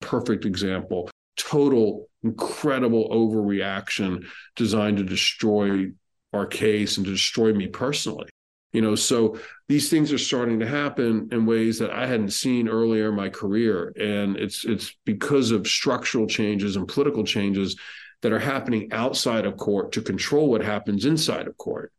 perfect 0.02 0.46
example. 0.46 1.12
Total, 1.38 2.08
incredible 2.24 3.08
overreaction 3.12 4.26
designed 4.56 4.98
to 4.98 5.04
destroy 5.04 5.92
our 6.34 6.48
case 6.48 6.98
and 6.98 7.06
to 7.06 7.12
destroy 7.12 7.54
me 7.54 7.68
personally. 7.68 8.28
You 8.74 8.82
know, 8.82 8.96
so 8.96 9.40
these 9.70 9.90
things 9.90 10.12
are 10.12 10.18
starting 10.18 10.60
to 10.60 10.68
happen 10.68 11.30
in 11.32 11.46
ways 11.46 11.80
that 11.80 11.92
I 11.92 12.06
hadn't 12.06 12.32
seen 12.32 12.68
earlier 12.68 13.10
in 13.10 13.16
my 13.16 13.30
career. 13.30 13.94
And 14.00 14.36
it's 14.36 14.66
it's 14.66 14.96
because 15.06 15.52
of 15.52 15.68
structural 15.68 16.28
changes 16.28 16.76
and 16.76 16.88
political 16.88 17.24
changes 17.24 17.78
that 18.22 18.34
are 18.34 18.40
happening 18.40 18.92
outside 18.92 19.46
of 19.46 19.58
court 19.58 19.94
to 19.94 20.02
control 20.02 20.50
what 20.50 20.64
happens 20.64 21.06
inside 21.06 21.48
of 21.48 21.58
court. 21.58 21.94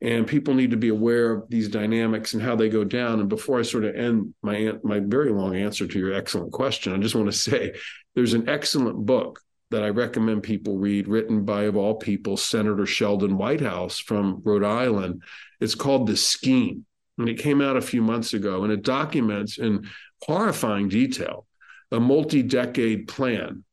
And 0.00 0.26
people 0.26 0.54
need 0.54 0.70
to 0.70 0.76
be 0.76 0.88
aware 0.88 1.32
of 1.32 1.48
these 1.48 1.68
dynamics 1.68 2.32
and 2.32 2.42
how 2.42 2.54
they 2.54 2.68
go 2.68 2.84
down. 2.84 3.20
And 3.20 3.28
before 3.28 3.58
I 3.58 3.62
sort 3.62 3.84
of 3.84 3.94
end 3.94 4.34
my 4.42 4.72
my 4.82 5.00
very 5.00 5.30
long 5.30 5.56
answer 5.56 5.86
to 5.86 5.98
your 5.98 6.12
excellent 6.12 6.52
question, 6.52 6.92
I 6.92 6.98
just 6.98 7.14
want 7.14 7.26
to 7.26 7.38
say 7.50 7.74
there's 8.14 8.34
an 8.34 8.48
excellent 8.48 9.06
book 9.06 9.40
that 9.70 9.84
I 9.84 9.90
recommend 9.90 10.42
people 10.42 10.78
read, 10.78 11.08
written 11.08 11.44
by, 11.44 11.64
of 11.64 11.76
all 11.76 11.94
people, 11.94 12.36
Senator 12.36 12.86
Sheldon 12.86 13.36
Whitehouse 13.36 13.98
from 13.98 14.40
Rhode 14.44 14.64
Island. 14.64 15.22
It's 15.60 15.74
called 15.74 16.06
The 16.06 16.16
Scheme. 16.16 16.84
And 17.18 17.28
it 17.28 17.38
came 17.38 17.60
out 17.60 17.76
a 17.76 17.82
few 17.82 18.00
months 18.00 18.32
ago, 18.32 18.62
and 18.62 18.72
it 18.72 18.82
documents 18.82 19.58
in 19.58 19.88
horrifying 20.22 20.88
detail 20.88 21.46
a 21.90 21.98
multi 21.98 22.42
decade 22.42 23.08
plan 23.08 23.64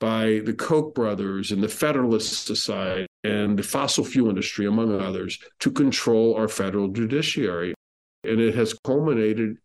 by 0.00 0.40
the 0.44 0.54
Koch 0.54 0.94
brothers 0.94 1.50
and 1.50 1.62
the 1.62 1.68
Federalist 1.68 2.46
Society 2.46 3.06
and 3.24 3.58
the 3.58 3.62
fossil 3.62 4.04
fuel 4.04 4.28
industry, 4.28 4.66
among 4.66 5.00
others, 5.00 5.38
to 5.60 5.70
control 5.70 6.34
our 6.36 6.48
federal 6.48 6.88
judiciary. 6.88 7.74
And 8.22 8.40
it 8.40 8.54
has 8.54 8.74
culminated 8.84 9.56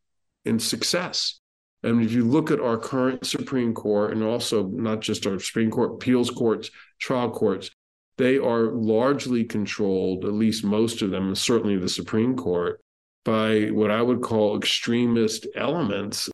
in 0.46 0.60
success. 0.60 1.40
And 1.84 2.04
if 2.04 2.12
you 2.12 2.26
look 2.26 2.52
at 2.52 2.60
our 2.60 2.78
current 2.78 3.26
Supreme 3.26 3.74
Court 3.74 4.12
and 4.12 4.24
also 4.24 4.68
not 4.68 5.00
just 5.02 5.26
our 5.26 5.40
Supreme 5.40 5.72
Court, 5.72 5.94
appeals 5.94 6.30
courts, 6.30 6.72
trial 7.00 7.30
courts, 7.30 7.72
they 8.20 8.38
are 8.38 8.64
largely 8.64 9.46
controlled, 9.46 10.26
at 10.26 10.34
least 10.34 10.66
most 10.66 11.02
of 11.02 11.10
them, 11.10 11.34
certainly 11.34 11.78
the 11.78 11.88
Supreme 11.88 12.36
Court, 12.36 12.82
by 13.24 13.68
what 13.68 13.92
I 13.92 14.02
would 14.02 14.22
call 14.22 14.58
extremist 14.58 15.48
elements 15.56 16.30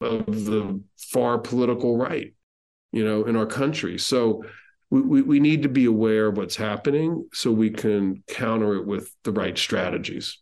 of 0.00 0.26
the 0.26 0.82
far 0.96 1.38
political 1.38 1.96
right, 1.96 2.34
you 2.90 3.04
know, 3.04 3.26
in 3.26 3.36
our 3.36 3.46
country. 3.46 3.96
So 3.96 4.44
we, 4.90 5.02
we, 5.02 5.22
we 5.22 5.40
need 5.40 5.62
to 5.62 5.68
be 5.68 5.84
aware 5.84 6.26
of 6.26 6.36
what's 6.36 6.56
happening 6.56 7.28
so 7.32 7.52
we 7.52 7.70
can 7.70 8.24
counter 8.26 8.74
it 8.74 8.84
with 8.84 9.14
the 9.22 9.30
right 9.30 9.56
strategies. 9.56 10.36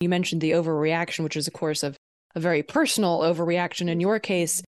You 0.00 0.08
mentioned 0.08 0.40
the 0.40 0.50
overreaction, 0.50 1.20
which 1.22 1.36
is, 1.36 1.46
of 1.46 1.52
course, 1.52 1.84
of 1.84 1.96
a 2.34 2.40
very 2.40 2.64
personal 2.64 3.20
overreaction 3.20 3.88
in 3.88 4.00
your 4.00 4.18
case, 4.18 4.60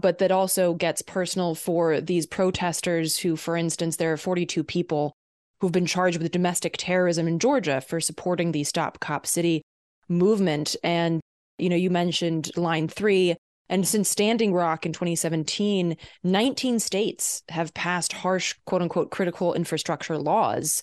but 0.00 0.18
that 0.18 0.30
also 0.30 0.74
gets 0.74 1.02
personal 1.02 1.54
for 1.54 2.00
these 2.00 2.26
protesters 2.26 3.18
who, 3.18 3.36
for 3.36 3.56
instance, 3.56 3.96
there 3.96 4.12
are 4.12 4.16
42 4.16 4.64
people 4.64 5.12
who've 5.60 5.72
been 5.72 5.86
charged 5.86 6.20
with 6.20 6.32
domestic 6.32 6.76
terrorism 6.78 7.28
in 7.28 7.38
Georgia 7.38 7.80
for 7.80 8.00
supporting 8.00 8.52
the 8.52 8.64
Stop 8.64 9.00
Cop 9.00 9.26
City 9.26 9.62
movement. 10.08 10.74
And, 10.82 11.20
you 11.58 11.68
know, 11.68 11.76
you 11.76 11.90
mentioned 11.90 12.50
line 12.56 12.88
three. 12.88 13.36
And 13.68 13.86
since 13.86 14.08
Standing 14.08 14.52
Rock 14.52 14.84
in 14.84 14.92
2017, 14.92 15.96
19 16.24 16.78
states 16.80 17.42
have 17.50 17.72
passed 17.74 18.12
harsh, 18.12 18.54
quote 18.64 18.82
unquote, 18.82 19.10
critical 19.10 19.54
infrastructure 19.54 20.18
laws 20.18 20.82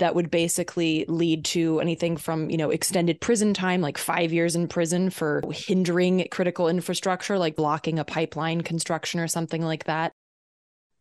that 0.00 0.14
would 0.14 0.30
basically 0.30 1.04
lead 1.08 1.44
to 1.46 1.80
anything 1.80 2.16
from, 2.16 2.50
you 2.50 2.56
know, 2.56 2.70
extended 2.70 3.20
prison 3.20 3.54
time, 3.54 3.80
like 3.80 3.96
five 3.96 4.32
years 4.32 4.56
in 4.56 4.68
prison 4.68 5.08
for 5.10 5.42
hindering 5.50 6.26
critical 6.30 6.68
infrastructure, 6.68 7.38
like 7.38 7.56
blocking 7.56 7.98
a 7.98 8.04
pipeline 8.04 8.60
construction 8.60 9.20
or 9.20 9.28
something 9.28 9.62
like 9.62 9.84
that. 9.84 10.12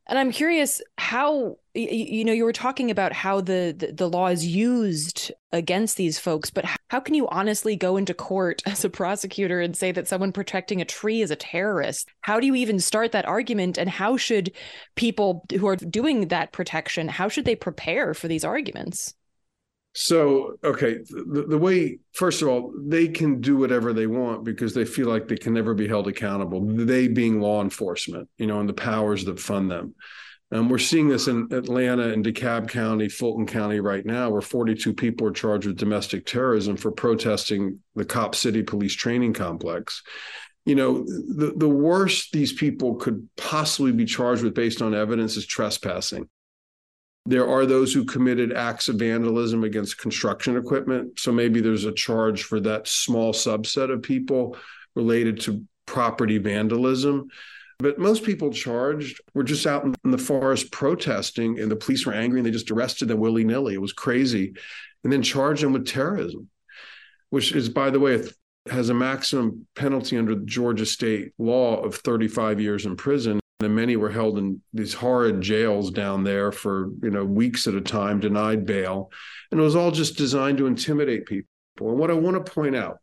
And 0.10 0.18
I'm 0.18 0.32
curious 0.32 0.82
how 0.98 1.58
you 1.76 2.26
know 2.26 2.34
you 2.34 2.44
were 2.44 2.52
talking 2.52 2.90
about 2.90 3.14
how 3.14 3.42
the, 3.42 3.76
the, 3.78 3.94
the 3.94 4.10
law 4.10 4.28
is 4.28 4.44
used 4.44 5.32
against 5.52 5.98
these 5.98 6.18
folks, 6.18 6.50
but 6.50 6.66
how 6.90 7.00
can 7.00 7.14
you 7.14 7.28
honestly 7.30 7.76
go 7.76 7.96
into 7.96 8.16
court 8.16 8.64
as 8.66 8.84
a 8.84 8.90
prosecutor 8.90 9.62
and 9.62 9.78
say 9.78 9.92
that 9.92 10.08
someone 10.08 10.32
protecting 10.32 10.82
a 10.82 10.86
tree 10.86 11.22
is 11.22 11.30
a 11.30 11.36
terrorist? 11.36 12.10
How 12.22 12.40
do 12.40 12.48
you 12.48 12.56
even 12.56 12.80
start 12.80 13.12
that 13.12 13.28
argument? 13.28 13.78
And 13.78 13.88
how 13.88 14.18
should 14.18 14.52
people 14.96 15.46
who 15.52 15.68
are 15.68 15.76
doing 15.76 16.30
that 16.30 16.52
protection 16.54 17.08
how 17.08 17.30
should 17.30 17.46
they 17.46 17.56
prepare 17.56 18.16
for 18.16 18.28
these 18.28 18.44
arguments? 18.44 19.14
So, 20.02 20.58
okay, 20.64 21.00
the, 21.10 21.46
the, 21.50 21.58
way, 21.58 22.00
first 22.14 22.42
of 22.42 22.48
all, 22.48 22.74
they 22.78 23.10
can 23.10 23.42
do 23.42 23.58
whatever 23.58 23.92
they 23.92 24.08
want 24.08 24.46
because 24.46 24.74
they 24.74 24.86
feel 24.86 25.10
like 25.10 25.28
they 25.28 25.36
can 25.36 25.54
never 25.54 25.74
be 25.74 25.90
held 25.90 26.08
accountable, 26.08 26.62
they 26.66 27.10
being 27.10 27.42
law 27.42 27.62
enforcement, 27.62 28.30
you 28.38 28.48
know, 28.48 28.62
and 28.62 28.70
the 28.70 28.74
powers 28.74 29.26
that 29.26 29.42
fund 29.42 29.70
them. 29.70 29.96
And 30.52 30.72
we're 30.72 30.78
seeing 30.78 31.10
this 31.10 31.28
in 31.28 31.50
Atlanta 31.52 32.14
and 32.14 32.24
DeKalb 32.24 32.70
County, 32.70 33.10
Fulton 33.10 33.46
County 33.46 33.82
right 33.82 34.06
now, 34.06 34.30
where 34.30 34.42
42 34.42 34.94
people 34.94 35.28
are 35.28 35.32
charged 35.32 35.68
with 35.68 35.76
domestic 35.76 36.26
terrorism 36.26 36.78
for 36.78 36.94
protesting 36.94 37.80
the 37.96 38.06
Cop 38.06 38.36
City 38.36 38.64
Police 38.64 38.96
Training 38.96 39.34
Complex. 39.34 40.02
You 40.64 40.76
know, 40.76 41.04
the, 41.04 41.56
the 41.58 41.68
worst 41.68 42.32
these 42.32 42.54
people 42.54 42.96
could 42.96 43.28
possibly 43.36 43.92
be 43.92 44.06
charged 44.06 44.44
with 44.44 44.54
based 44.54 44.82
on 44.82 44.96
evidence 44.96 45.36
is 45.36 45.46
trespassing. 45.46 46.30
There 47.30 47.48
are 47.48 47.68
those 47.68 47.94
who 47.94 48.06
committed 48.06 48.54
acts 48.54 48.90
of 48.90 48.96
vandalism 48.96 49.64
against 49.64 50.00
construction 50.00 50.58
equipment. 50.58 51.20
So 51.20 51.32
maybe 51.32 51.62
there's 51.62 51.86
a 51.86 51.92
charge 51.92 52.42
for 52.42 52.60
that 52.62 52.88
small 52.88 53.34
subset 53.34 53.94
of 53.94 54.02
people 54.02 54.58
related 54.96 55.40
to 55.42 55.64
property 55.86 56.40
vandalism. 56.40 57.28
But 57.78 58.00
most 58.00 58.24
people 58.24 58.52
charged 58.52 59.22
were 59.36 59.44
just 59.44 59.68
out 59.68 59.84
in 59.84 59.94
the 60.10 60.18
forest 60.18 60.72
protesting, 60.72 61.60
and 61.60 61.70
the 61.70 61.76
police 61.76 62.04
were 62.04 62.14
angry 62.14 62.40
and 62.40 62.48
they 62.48 62.52
just 62.52 62.72
arrested 62.72 63.10
them 63.10 63.20
willy 63.20 63.44
nilly. 63.44 63.76
It 63.76 63.82
was 63.82 63.94
crazy. 63.94 64.56
And 65.04 65.14
then 65.14 65.22
charged 65.22 65.62
them 65.62 65.74
with 65.74 65.86
terrorism, 65.86 66.50
which 67.30 67.52
is, 67.52 67.70
by 67.70 67.92
the 67.92 68.00
way, 68.00 68.24
has 68.72 68.90
a 68.90 68.96
maximum 68.96 69.68
penalty 69.76 70.18
under 70.18 70.34
Georgia 70.34 70.88
state 70.88 71.34
law 71.38 71.80
of 71.80 71.94
35 71.94 72.60
years 72.60 72.88
in 72.88 72.96
prison 72.96 73.40
and 73.62 73.76
many 73.76 73.98
were 73.98 74.10
held 74.10 74.38
in 74.38 74.62
these 74.74 74.94
horrid 74.94 75.42
jails 75.42 75.92
down 75.92 76.24
there 76.24 76.52
for 76.52 76.92
you 77.04 77.10
know 77.10 77.26
weeks 77.26 77.68
at 77.68 77.74
a 77.74 77.82
time 77.82 78.20
denied 78.20 78.66
bail. 78.66 79.12
And 79.52 79.60
it 79.60 79.64
was 79.64 79.76
all 79.76 79.92
just 79.92 80.18
designed 80.18 80.60
to 80.60 80.68
intimidate 80.68 81.26
people. 81.26 81.48
And 81.82 81.98
what 81.98 82.12
i 82.12 82.14
want 82.14 82.46
to 82.46 82.52
point 82.52 82.76
out 82.76 83.00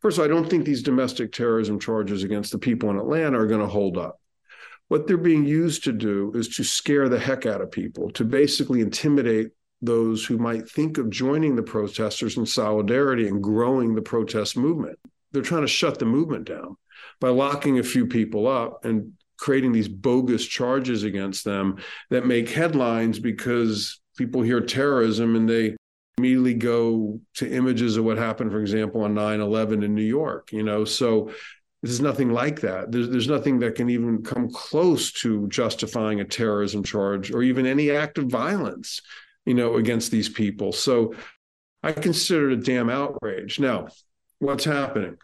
first 0.00 0.16
of 0.16 0.22
all 0.22 0.24
i 0.24 0.28
don't 0.28 0.48
think 0.48 0.64
these 0.64 0.82
domestic 0.82 1.32
terrorism 1.32 1.78
charges 1.78 2.22
against 2.22 2.52
the 2.52 2.58
people 2.58 2.90
in 2.90 2.98
atlanta 2.98 3.38
are 3.38 3.46
going 3.46 3.60
to 3.60 3.66
hold 3.66 3.98
up. 3.98 4.18
What 4.88 5.06
they're 5.06 5.16
being 5.18 5.44
used 5.44 5.84
to 5.84 5.92
do 5.92 6.32
is 6.34 6.48
to 6.56 6.64
scare 6.64 7.08
the 7.08 7.18
heck 7.18 7.46
out 7.46 7.60
of 7.60 7.70
people 7.70 8.10
to 8.12 8.24
basically 8.24 8.80
intimidate 8.80 9.48
those 9.82 10.24
who 10.24 10.36
might 10.36 10.68
think 10.68 10.98
of 10.98 11.10
joining 11.10 11.56
the 11.56 11.62
protesters 11.62 12.36
in 12.36 12.44
solidarity 12.44 13.28
and 13.28 13.42
growing 13.42 13.94
the 13.94 14.02
protest 14.02 14.56
movement. 14.56 14.98
They're 15.32 15.42
trying 15.42 15.62
to 15.62 15.68
shut 15.68 15.98
the 15.98 16.06
movement 16.06 16.46
down 16.46 16.76
by 17.20 17.28
locking 17.28 17.78
a 17.78 17.84
few 17.84 18.06
people 18.06 18.46
up 18.48 18.84
and 18.84 19.12
creating 19.40 19.72
these 19.72 19.88
bogus 19.88 20.46
charges 20.46 21.02
against 21.02 21.44
them 21.44 21.78
that 22.10 22.26
make 22.26 22.48
headlines 22.50 23.18
because 23.18 24.00
people 24.16 24.42
hear 24.42 24.60
terrorism 24.60 25.34
and 25.34 25.48
they 25.48 25.74
immediately 26.18 26.54
go 26.54 27.18
to 27.34 27.50
images 27.50 27.96
of 27.96 28.04
what 28.04 28.18
happened, 28.18 28.52
for 28.52 28.60
example, 28.60 29.02
on 29.02 29.14
9 29.14 29.40
11 29.40 29.82
in 29.82 29.94
New 29.94 30.02
York. 30.02 30.52
You 30.52 30.62
know, 30.62 30.84
so 30.84 31.32
there's 31.82 32.00
nothing 32.00 32.30
like 32.30 32.60
that. 32.60 32.92
There's, 32.92 33.08
there's 33.08 33.28
nothing 33.28 33.58
that 33.60 33.74
can 33.74 33.88
even 33.88 34.22
come 34.22 34.50
close 34.50 35.12
to 35.22 35.48
justifying 35.48 36.20
a 36.20 36.24
terrorism 36.24 36.84
charge 36.84 37.32
or 37.32 37.42
even 37.42 37.64
any 37.64 37.90
act 37.90 38.18
of 38.18 38.26
violence, 38.26 39.00
you 39.46 39.54
know, 39.54 39.76
against 39.76 40.10
these 40.10 40.28
people. 40.28 40.72
So 40.72 41.14
I 41.82 41.92
consider 41.92 42.50
it 42.50 42.58
a 42.58 42.62
damn 42.62 42.90
outrage. 42.90 43.58
Now, 43.58 43.88
what's 44.38 44.64
happening? 44.64 45.16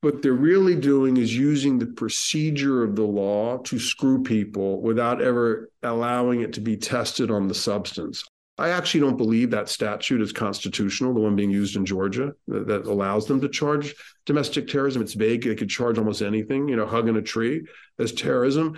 What 0.00 0.22
they're 0.22 0.32
really 0.32 0.76
doing 0.76 1.16
is 1.16 1.36
using 1.36 1.78
the 1.78 1.86
procedure 1.86 2.84
of 2.84 2.94
the 2.94 3.02
law 3.02 3.58
to 3.58 3.78
screw 3.78 4.22
people 4.22 4.80
without 4.80 5.20
ever 5.20 5.70
allowing 5.82 6.40
it 6.40 6.52
to 6.52 6.60
be 6.60 6.76
tested 6.76 7.30
on 7.30 7.48
the 7.48 7.54
substance. 7.54 8.24
I 8.58 8.70
actually 8.70 9.00
don't 9.00 9.16
believe 9.16 9.50
that 9.50 9.68
statute 9.68 10.20
is 10.20 10.32
constitutional, 10.32 11.14
the 11.14 11.20
one 11.20 11.36
being 11.36 11.50
used 11.50 11.76
in 11.76 11.86
Georgia 11.86 12.32
that, 12.48 12.66
that, 12.66 12.86
allows 12.86 13.26
them 13.26 13.40
to 13.40 13.48
charge 13.48 13.94
domestic 14.26 14.66
terrorism. 14.66 15.00
It's 15.00 15.14
vague. 15.14 15.44
They 15.44 15.54
could 15.54 15.70
charge 15.70 15.96
almost 15.96 16.22
anything, 16.22 16.68
you 16.68 16.74
know, 16.74 16.86
hugging 16.86 17.16
a 17.16 17.22
tree 17.22 17.66
as 18.00 18.12
terrorism. 18.12 18.76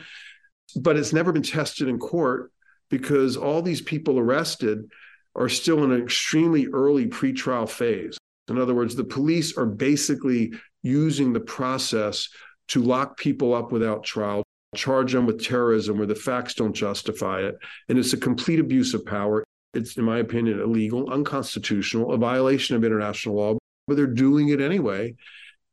But 0.76 0.96
it's 0.96 1.14
never 1.14 1.32
been 1.32 1.42
tested 1.42 1.88
in 1.88 1.98
court 1.98 2.52
because 2.90 3.38
all 3.38 3.62
these 3.62 3.80
people 3.80 4.18
arrested 4.18 4.90
are 5.34 5.48
still 5.48 5.82
in 5.82 5.92
an 5.92 6.02
extremely 6.02 6.66
early 6.66 7.06
pretrial 7.06 7.68
phase. 7.68 8.18
In 8.48 8.58
other 8.58 8.74
words, 8.74 8.96
the 8.96 9.04
police 9.04 9.56
are 9.56 9.66
basically 9.66 10.52
using 10.82 11.32
the 11.32 11.40
process 11.40 12.28
to 12.68 12.82
lock 12.82 13.18
people 13.18 13.54
up 13.54 13.72
without 13.72 14.04
trial, 14.04 14.42
charge 14.74 15.12
them 15.12 15.26
with 15.26 15.44
terrorism 15.44 15.98
where 15.98 16.06
the 16.06 16.14
facts 16.14 16.54
don't 16.54 16.72
justify 16.72 17.40
it. 17.40 17.58
And 17.88 17.98
it's 17.98 18.12
a 18.12 18.18
complete 18.18 18.60
abuse 18.60 18.94
of 18.94 19.04
power. 19.04 19.44
It's, 19.74 19.96
in 19.96 20.04
my 20.04 20.18
opinion, 20.18 20.60
illegal, 20.60 21.10
unconstitutional, 21.10 22.12
a 22.12 22.16
violation 22.16 22.76
of 22.76 22.84
international 22.84 23.34
law, 23.36 23.58
but 23.86 23.96
they're 23.96 24.06
doing 24.06 24.48
it 24.48 24.60
anyway. 24.60 25.14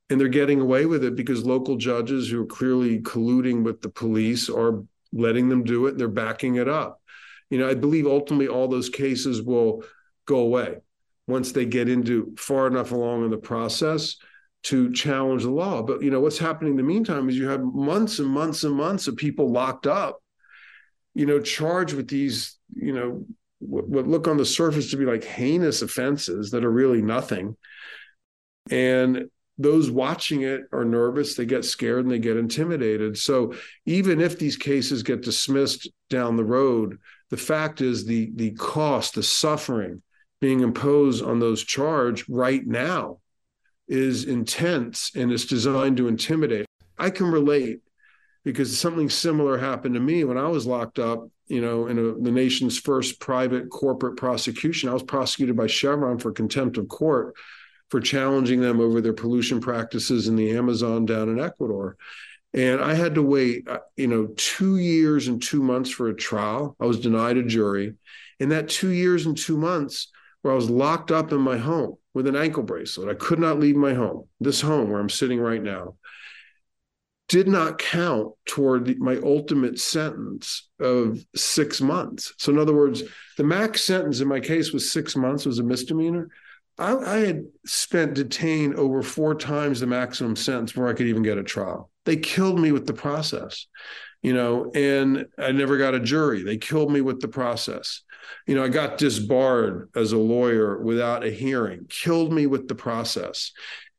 And 0.10 0.20
they're 0.20 0.28
getting 0.30 0.62
away 0.62 0.86
with 0.86 1.04
it 1.04 1.16
because 1.16 1.46
local 1.46 1.76
judges 1.76 2.30
who 2.30 2.42
are 2.42 2.46
clearly 2.46 3.00
colluding 3.02 3.64
with 3.64 3.82
the 3.82 3.90
police 3.90 4.50
are 4.50 4.84
letting 5.12 5.50
them 5.50 5.64
do 5.64 5.88
it. 5.88 5.92
And 5.92 6.00
they're 6.00 6.08
backing 6.08 6.56
it 6.56 6.70
up. 6.70 7.02
You 7.50 7.60
know, 7.60 7.70
I 7.70 7.74
believe 7.74 8.08
ultimately 8.08 8.48
all 8.48 8.68
those 8.68 8.90
cases 8.90 9.42
will 9.42 9.84
go 10.26 10.40
away 10.40 10.78
once 11.28 11.52
they 11.52 11.66
get 11.66 11.90
into 11.90 12.34
far 12.38 12.68
enough 12.68 12.92
along 12.92 13.26
in 13.26 13.32
the 13.32 13.38
process 13.38 14.16
to 14.68 14.92
challenge 14.92 15.44
the 15.44 15.50
law. 15.50 15.82
But 15.82 16.02
you 16.02 16.12
know 16.12 16.20
what's 16.20 16.38
happening 16.38 16.72
in 16.72 16.78
the 16.78 16.84
meantime 16.84 17.30
is 17.30 17.38
you 17.38 17.48
have 17.48 17.64
months 17.64 18.20
and 18.20 18.28
months 18.28 18.66
and 18.66 18.76
months 18.76 19.08
of 19.08 19.16
people 19.16 19.50
locked 19.50 19.88
up, 19.88 20.22
you 21.16 21.26
know, 21.26 21.40
charged 21.40 21.94
with 21.94 22.10
these, 22.10 22.58
you 22.76 22.94
know, 22.94 23.26
what, 23.60 23.88
what 23.88 24.08
look 24.08 24.28
on 24.28 24.36
the 24.36 24.46
surface 24.46 24.92
to 24.92 24.98
be 24.98 25.06
like 25.06 25.24
heinous 25.24 25.82
offenses 25.82 26.52
that 26.52 26.66
are 26.66 26.72
really 26.72 27.02
nothing. 27.02 27.56
And 28.70 29.30
those 29.58 29.90
watching 29.90 30.42
it 30.42 30.64
are 30.74 30.84
nervous, 30.84 31.36
they 31.36 31.46
get 31.46 31.64
scared 31.64 32.04
and 32.04 32.12
they 32.12 32.20
get 32.20 32.36
intimidated. 32.36 33.18
So 33.18 33.56
even 33.86 34.20
if 34.20 34.38
these 34.38 34.58
cases 34.58 35.02
get 35.02 35.24
dismissed 35.24 35.90
down 36.10 36.36
the 36.36 36.44
road, 36.44 37.00
the 37.30 37.38
fact 37.38 37.80
is 37.80 38.06
the 38.06 38.32
the 38.36 38.52
cost, 38.52 39.16
the 39.16 39.24
suffering 39.24 40.02
being 40.42 40.60
imposed 40.60 41.24
on 41.24 41.40
those 41.40 41.64
charged 41.64 42.26
right 42.30 42.66
now 42.68 43.20
is 43.88 44.26
intense 44.26 45.12
and 45.16 45.32
it's 45.32 45.46
designed 45.46 45.98
to 45.98 46.08
intimidate. 46.08 46.66
I 46.98 47.10
can 47.10 47.28
relate 47.28 47.80
because 48.44 48.78
something 48.78 49.10
similar 49.10 49.58
happened 49.58 49.94
to 49.96 50.00
me 50.00 50.24
when 50.24 50.38
I 50.38 50.48
was 50.48 50.66
locked 50.66 51.00
up, 51.00 51.28
you 51.48 51.62
know, 51.62 51.88
in 51.88 51.98
a, 51.98 52.14
the 52.14 52.32
nation's 52.32 52.78
first 52.78 53.20
private 53.20 53.70
corporate 53.70 54.18
prosecution. 54.18 54.90
I 54.90 54.94
was 54.94 55.04
prosecuted 55.04 55.56
by 55.56 55.68
Chevron 55.68 56.18
for 56.18 56.32
contempt 56.32 56.78
of 56.78 56.88
court 56.88 57.36
for 57.90 58.00
challenging 58.00 58.62
them 58.62 58.80
over 58.80 59.02
their 59.02 59.14
pollution 59.14 59.62
practices 59.62 60.28
in 60.28 60.36
the 60.36 60.52
Amazon 60.56 61.06
down 61.06 61.30
in 61.30 61.40
Ecuador. 61.40 61.98
And 62.54 62.82
I 62.82 62.94
had 62.94 63.16
to 63.16 63.22
wait, 63.22 63.68
uh, 63.68 63.80
you 63.96 64.08
know, 64.08 64.30
two 64.38 64.78
years 64.78 65.28
and 65.28 65.42
two 65.42 65.62
months 65.62 65.90
for 65.90 66.08
a 66.08 66.16
trial. 66.16 66.76
I 66.80 66.86
was 66.86 67.00
denied 67.00 67.38
a 67.38 67.44
jury. 67.44 67.96
In 68.40 68.50
that 68.50 68.70
two 68.70 68.90
years 68.90 69.26
and 69.26 69.38
two 69.38 69.58
months, 69.58 70.12
where 70.48 70.54
I 70.54 70.56
was 70.56 70.70
locked 70.70 71.12
up 71.12 71.34
in 71.34 71.42
my 71.42 71.58
home 71.58 71.98
with 72.14 72.26
an 72.26 72.38
ankle 72.38 72.64
bracelet, 72.64 73.10
I 73.10 73.16
could 73.16 73.38
not 73.38 73.60
leave 73.60 73.76
my 73.76 73.94
home, 73.94 74.30
this 74.40 74.62
home 74.62 74.90
where 74.90 75.02
I'm 75.02 75.10
sitting 75.10 75.42
right 75.42 75.62
now, 75.62 75.96
did 77.28 77.50
not 77.50 77.80
count 77.80 78.32
toward 78.46 78.86
the, 78.86 78.96
my 78.96 79.18
ultimate 79.18 79.78
sentence 79.78 80.70
of 80.80 81.20
six 81.36 81.82
months. 81.82 82.34
So, 82.38 82.54
in 82.54 82.60
other 82.60 82.74
words, 82.74 83.04
the 83.36 83.44
max 83.44 83.82
sentence 83.82 84.22
in 84.22 84.30
my 84.30 84.40
case 84.40 84.72
was 84.72 84.90
six 84.90 85.18
months, 85.18 85.46
was 85.46 85.60
a 85.60 85.64
misdemeanor. 85.64 86.30
I, 86.78 86.96
I, 86.96 87.18
had 87.18 87.44
spent 87.66 88.14
detained 88.14 88.76
over 88.76 89.04
four 89.04 89.36
times 89.36 89.82
the 89.82 89.88
maximum 89.88 90.38
sentence 90.38 90.72
before 90.72 90.88
I 90.88 90.94
could 90.94 91.08
even 91.08 91.24
get 91.24 91.38
a 91.38 91.44
trial. 91.44 91.92
They 92.06 92.16
killed 92.16 92.58
me 92.58 92.72
with 92.72 92.88
the 92.88 92.94
process, 92.94 93.68
you 94.22 94.32
know, 94.32 94.72
and 94.74 95.26
I 95.38 95.52
never 95.52 95.78
got 95.78 95.94
a 95.94 96.00
jury. 96.00 96.42
They 96.42 96.56
killed 96.56 96.90
me 96.90 97.02
with 97.02 97.20
the 97.20 97.28
process. 97.28 98.04
You 98.46 98.56
know, 98.56 98.64
I 98.64 98.70
got 98.70 98.98
disbarred 98.98 99.90
as 99.96 100.12
a 100.12 100.18
lawyer 100.18 100.82
without 100.82 101.24
a 101.24 101.32
hearing, 101.32 101.86
killed 101.90 102.32
me 102.32 102.48
with 102.48 102.68
the 102.68 102.76
process. 102.76 103.52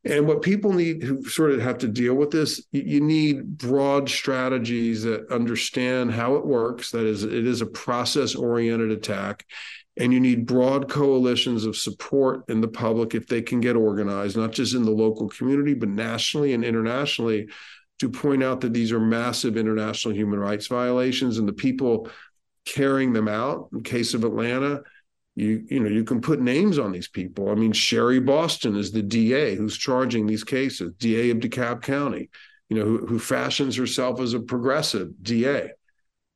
And 0.05 0.27
what 0.27 0.43
people 0.43 0.73
need 0.73 1.03
who 1.03 1.25
sort 1.25 1.51
of 1.51 1.61
have 1.61 1.79
to 1.79 1.89
deal 1.89 2.15
with 2.15 2.31
this, 2.31 2.65
you 2.73 3.01
need 3.01 3.59
broad 3.59 4.09
strategies 4.09 5.03
that 5.03 5.31
understand 5.31 6.13
how 6.13 6.37
it 6.37 6.47
works. 6.47 6.93
That 6.93 7.05
is, 7.05 7.25
it 7.25 7.47
is 7.47 7.61
a 7.61 7.67
process 7.67 8.35
oriented 8.35 8.91
attack 8.91 9.45
and 9.99 10.13
you 10.13 10.21
need 10.21 10.47
broad 10.47 10.89
coalitions 10.89 11.65
of 11.65 11.77
support 11.77 12.49
in 12.49 12.61
the 12.61 12.69
public 12.69 13.15
if 13.15 13.27
they 13.27 13.43
can 13.43 13.61
get 13.61 13.75
organized, 13.75 14.37
not 14.37 14.53
just 14.53 14.75
in 14.75 14.85
the 14.85 14.91
local 14.91 15.29
community, 15.29 15.75
but 15.75 15.89
nationally 15.89 16.55
and 16.55 16.65
internationally, 16.65 17.49
to 17.99 18.09
point 18.09 18.45
out 18.45 18.61
that 18.61 18.73
these 18.73 18.93
are 18.93 19.01
massive 19.01 19.57
international 19.57 20.15
human 20.15 20.39
rights 20.39 20.69
violations 20.69 21.39
and 21.39 21.49
the 21.49 21.53
people 21.53 22.09
carrying 22.75 23.13
them 23.13 23.29
out. 23.29 23.69
In 23.73 23.83
case 23.83 24.15
of 24.15 24.25
Atlanta, 24.25 24.83
you 25.35 25.65
you 25.69 25.81
know 25.81 25.89
you 25.89 26.05
can 26.05 26.21
put 26.21 26.41
names 26.41 26.79
on 26.79 26.93
these 26.93 27.09
people. 27.09 27.51
I 27.51 27.55
mean, 27.55 27.73
Sherry 27.73 28.21
Boston 28.21 28.77
is 28.77 28.93
the 28.93 29.03
DA 29.03 29.55
who's 29.55 29.77
charging 29.77 30.27
these 30.27 30.45
cases, 30.45 30.93
DA 30.99 31.31
of 31.31 31.39
DeKalb 31.39 31.83
County, 31.83 32.31
you 32.69 32.77
know, 32.77 32.85
who, 32.85 33.07
who 33.07 33.19
fashions 33.19 33.77
herself 33.77 34.21
as 34.21 34.35
a 34.35 34.41
progressive 34.41 35.11
DA. 35.23 35.71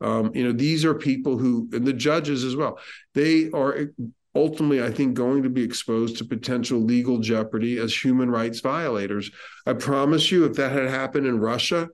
Um, 0.00 0.32
you 0.34 0.44
know, 0.44 0.52
these 0.52 0.84
are 0.84 0.94
people 0.94 1.38
who, 1.38 1.68
and 1.72 1.86
the 1.86 1.92
judges 1.92 2.42
as 2.42 2.56
well, 2.56 2.78
they 3.14 3.50
are 3.50 3.90
ultimately, 4.34 4.82
I 4.82 4.90
think, 4.90 5.14
going 5.14 5.42
to 5.44 5.50
be 5.50 5.62
exposed 5.62 6.18
to 6.18 6.24
potential 6.24 6.80
legal 6.80 7.18
jeopardy 7.18 7.78
as 7.78 7.94
human 7.94 8.30
rights 8.30 8.60
violators. 8.60 9.30
I 9.66 9.74
promise 9.74 10.30
you, 10.32 10.44
if 10.44 10.54
that 10.54 10.72
had 10.72 10.88
happened 10.88 11.26
in 11.26 11.38
Russia, 11.38 11.88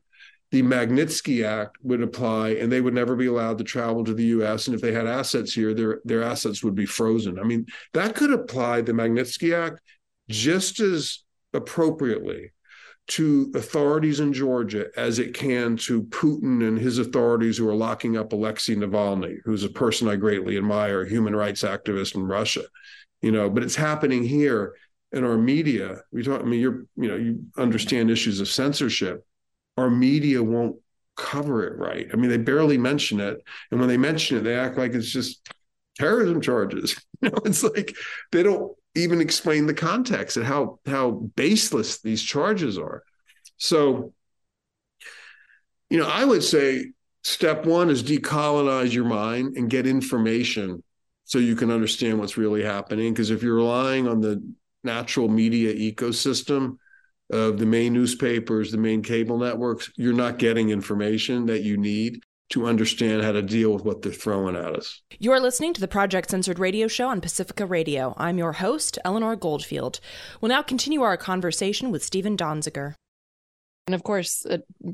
the 0.51 0.63
Magnitsky 0.63 1.45
Act 1.45 1.77
would 1.83 2.03
apply 2.03 2.51
and 2.51 2.73
they 2.73 2.81
would 2.81 2.95
never 2.95 3.15
be 3.17 3.27
allowed 3.27 3.59
to 3.59 3.65
travel 3.65 4.05
to 4.05 4.15
the 4.15 4.25
US. 4.25 4.67
And 4.67 4.75
if 4.75 4.81
they 4.81 4.93
had 4.93 5.07
assets 5.07 5.53
here, 5.53 5.75
their, 5.75 6.01
their 6.05 6.23
assets 6.23 6.65
would 6.65 6.75
be 6.75 6.87
frozen. 6.87 7.39
I 7.39 7.43
mean, 7.43 7.67
that 7.93 8.15
could 8.15 8.33
apply 8.33 8.81
the 8.81 8.93
Magnitsky 8.93 9.55
Act 9.55 9.81
just 10.29 10.81
as 10.81 11.23
appropriately 11.53 12.53
to 13.09 13.51
authorities 13.55 14.21
in 14.21 14.33
Georgia 14.33 14.87
as 14.97 15.19
it 15.19 15.33
can 15.33 15.77
to 15.77 16.03
Putin 16.05 16.67
and 16.67 16.79
his 16.79 16.99
authorities 16.99 17.57
who 17.57 17.69
are 17.69 17.75
locking 17.75 18.19
up 18.19 18.33
Alexei 18.33 18.75
Navalny, 18.75 19.39
who's 19.45 19.65
a 19.65 19.71
person 19.71 20.09
I 20.09 20.17
greatly 20.17 20.59
admire, 20.59 21.03
a 21.03 21.09
human 21.09 21.35
rights 21.35 21.63
activist 21.63 22.15
in 22.15 22.23
Russia. 22.23 22.65
You 23.23 23.33
know, 23.33 23.49
but 23.49 23.63
it's 23.63 23.75
happening 23.75 24.23
here 24.23 24.75
in 25.13 25.25
our 25.25 25.39
media. 25.39 26.03
We 26.13 26.23
talk, 26.23 26.43
I 26.43 26.45
mean, 26.45 26.61
you're, 26.61 26.85
you 26.97 27.09
know, 27.09 27.17
you 27.17 27.45
understand 27.57 28.11
issues 28.11 28.41
of 28.41 28.49
censorship. 28.49 29.25
Our 29.79 29.91
media 29.91 30.43
won't 30.43 30.77
cover 31.17 31.67
it 31.67 31.79
right. 31.79 32.09
I 32.13 32.17
mean, 32.17 32.31
they 32.31 32.39
barely 32.39 32.79
mention 32.79 33.21
it. 33.21 33.43
And 33.71 33.81
when 33.81 33.89
they 33.89 33.97
mention 33.97 34.39
it, 34.39 34.43
they 34.43 34.55
act 34.57 34.79
like 34.79 34.93
it's 34.95 35.11
just 35.11 35.49
terrorism 35.99 36.41
charges. 36.41 36.97
You 37.21 37.31
know, 37.31 37.39
it's 37.47 37.65
like 37.65 37.97
they 38.31 38.45
don't 38.45 38.77
even 38.95 39.21
explain 39.21 39.67
the 39.67 39.75
context 39.75 40.37
and 40.37 40.47
how 40.47 40.79
how 40.87 41.11
baseless 41.35 42.01
these 42.01 42.23
charges 42.23 42.79
are. 42.79 43.03
So, 43.57 44.15
you 45.91 45.99
know, 45.99 46.07
I 46.07 46.25
would 46.25 46.45
say 46.45 46.93
step 47.25 47.67
one 47.67 47.91
is 47.91 48.05
decolonize 48.05 48.93
your 48.93 49.07
mind 49.07 49.57
and 49.57 49.69
get 49.69 49.85
information 49.85 50.85
so 51.25 51.41
you 51.41 51.57
can 51.57 51.73
understand 51.73 52.21
what's 52.21 52.37
really 52.37 52.63
happening. 52.63 53.13
Because 53.13 53.31
if 53.31 53.43
you're 53.43 53.57
relying 53.57 54.07
on 54.07 54.21
the 54.21 54.41
natural 54.85 55.29
media 55.29 55.75
ecosystem 55.75 56.77
of 57.31 57.59
the 57.59 57.67
main 57.67 57.93
newspapers, 57.93 58.73
the 58.73 58.79
main 58.79 59.03
cable 59.03 59.39
networks, 59.39 59.91
you're 59.97 60.13
not 60.13 60.39
getting 60.39 60.71
information 60.71 61.47
that 61.47 61.63
you 61.63 61.77
need 61.77 62.21
to 62.51 62.67
understand 62.67 63.23
how 63.23 63.33
to 63.33 63.43
deal 63.43 63.73
with 63.73 63.85
what 63.85 64.01
they're 64.01 64.13
throwing 64.13 64.57
at 64.57 64.75
us. 64.75 65.03
You're 65.19 65.41
listening 65.41 65.75
to 65.75 65.81
the 65.81 65.89
Project 65.89 66.31
Censored 66.31 66.59
radio 66.59 66.89
show 66.89 67.09
on 67.09 67.21
Pacifica 67.21 67.67
Radio. 67.67 68.15
I'm 68.17 68.39
your 68.39 68.53
host, 68.53 68.99
Eleanor 69.05 69.37
Goldfield. 69.37 70.01
We'll 70.41 70.49
now 70.49 70.63
continue 70.63 71.03
our 71.03 71.17
conversation 71.17 71.91
with 71.91 72.03
Stephen 72.03 72.37
Donziger. 72.37 72.95
And 73.89 73.95
of 73.95 74.03
course, 74.03 74.45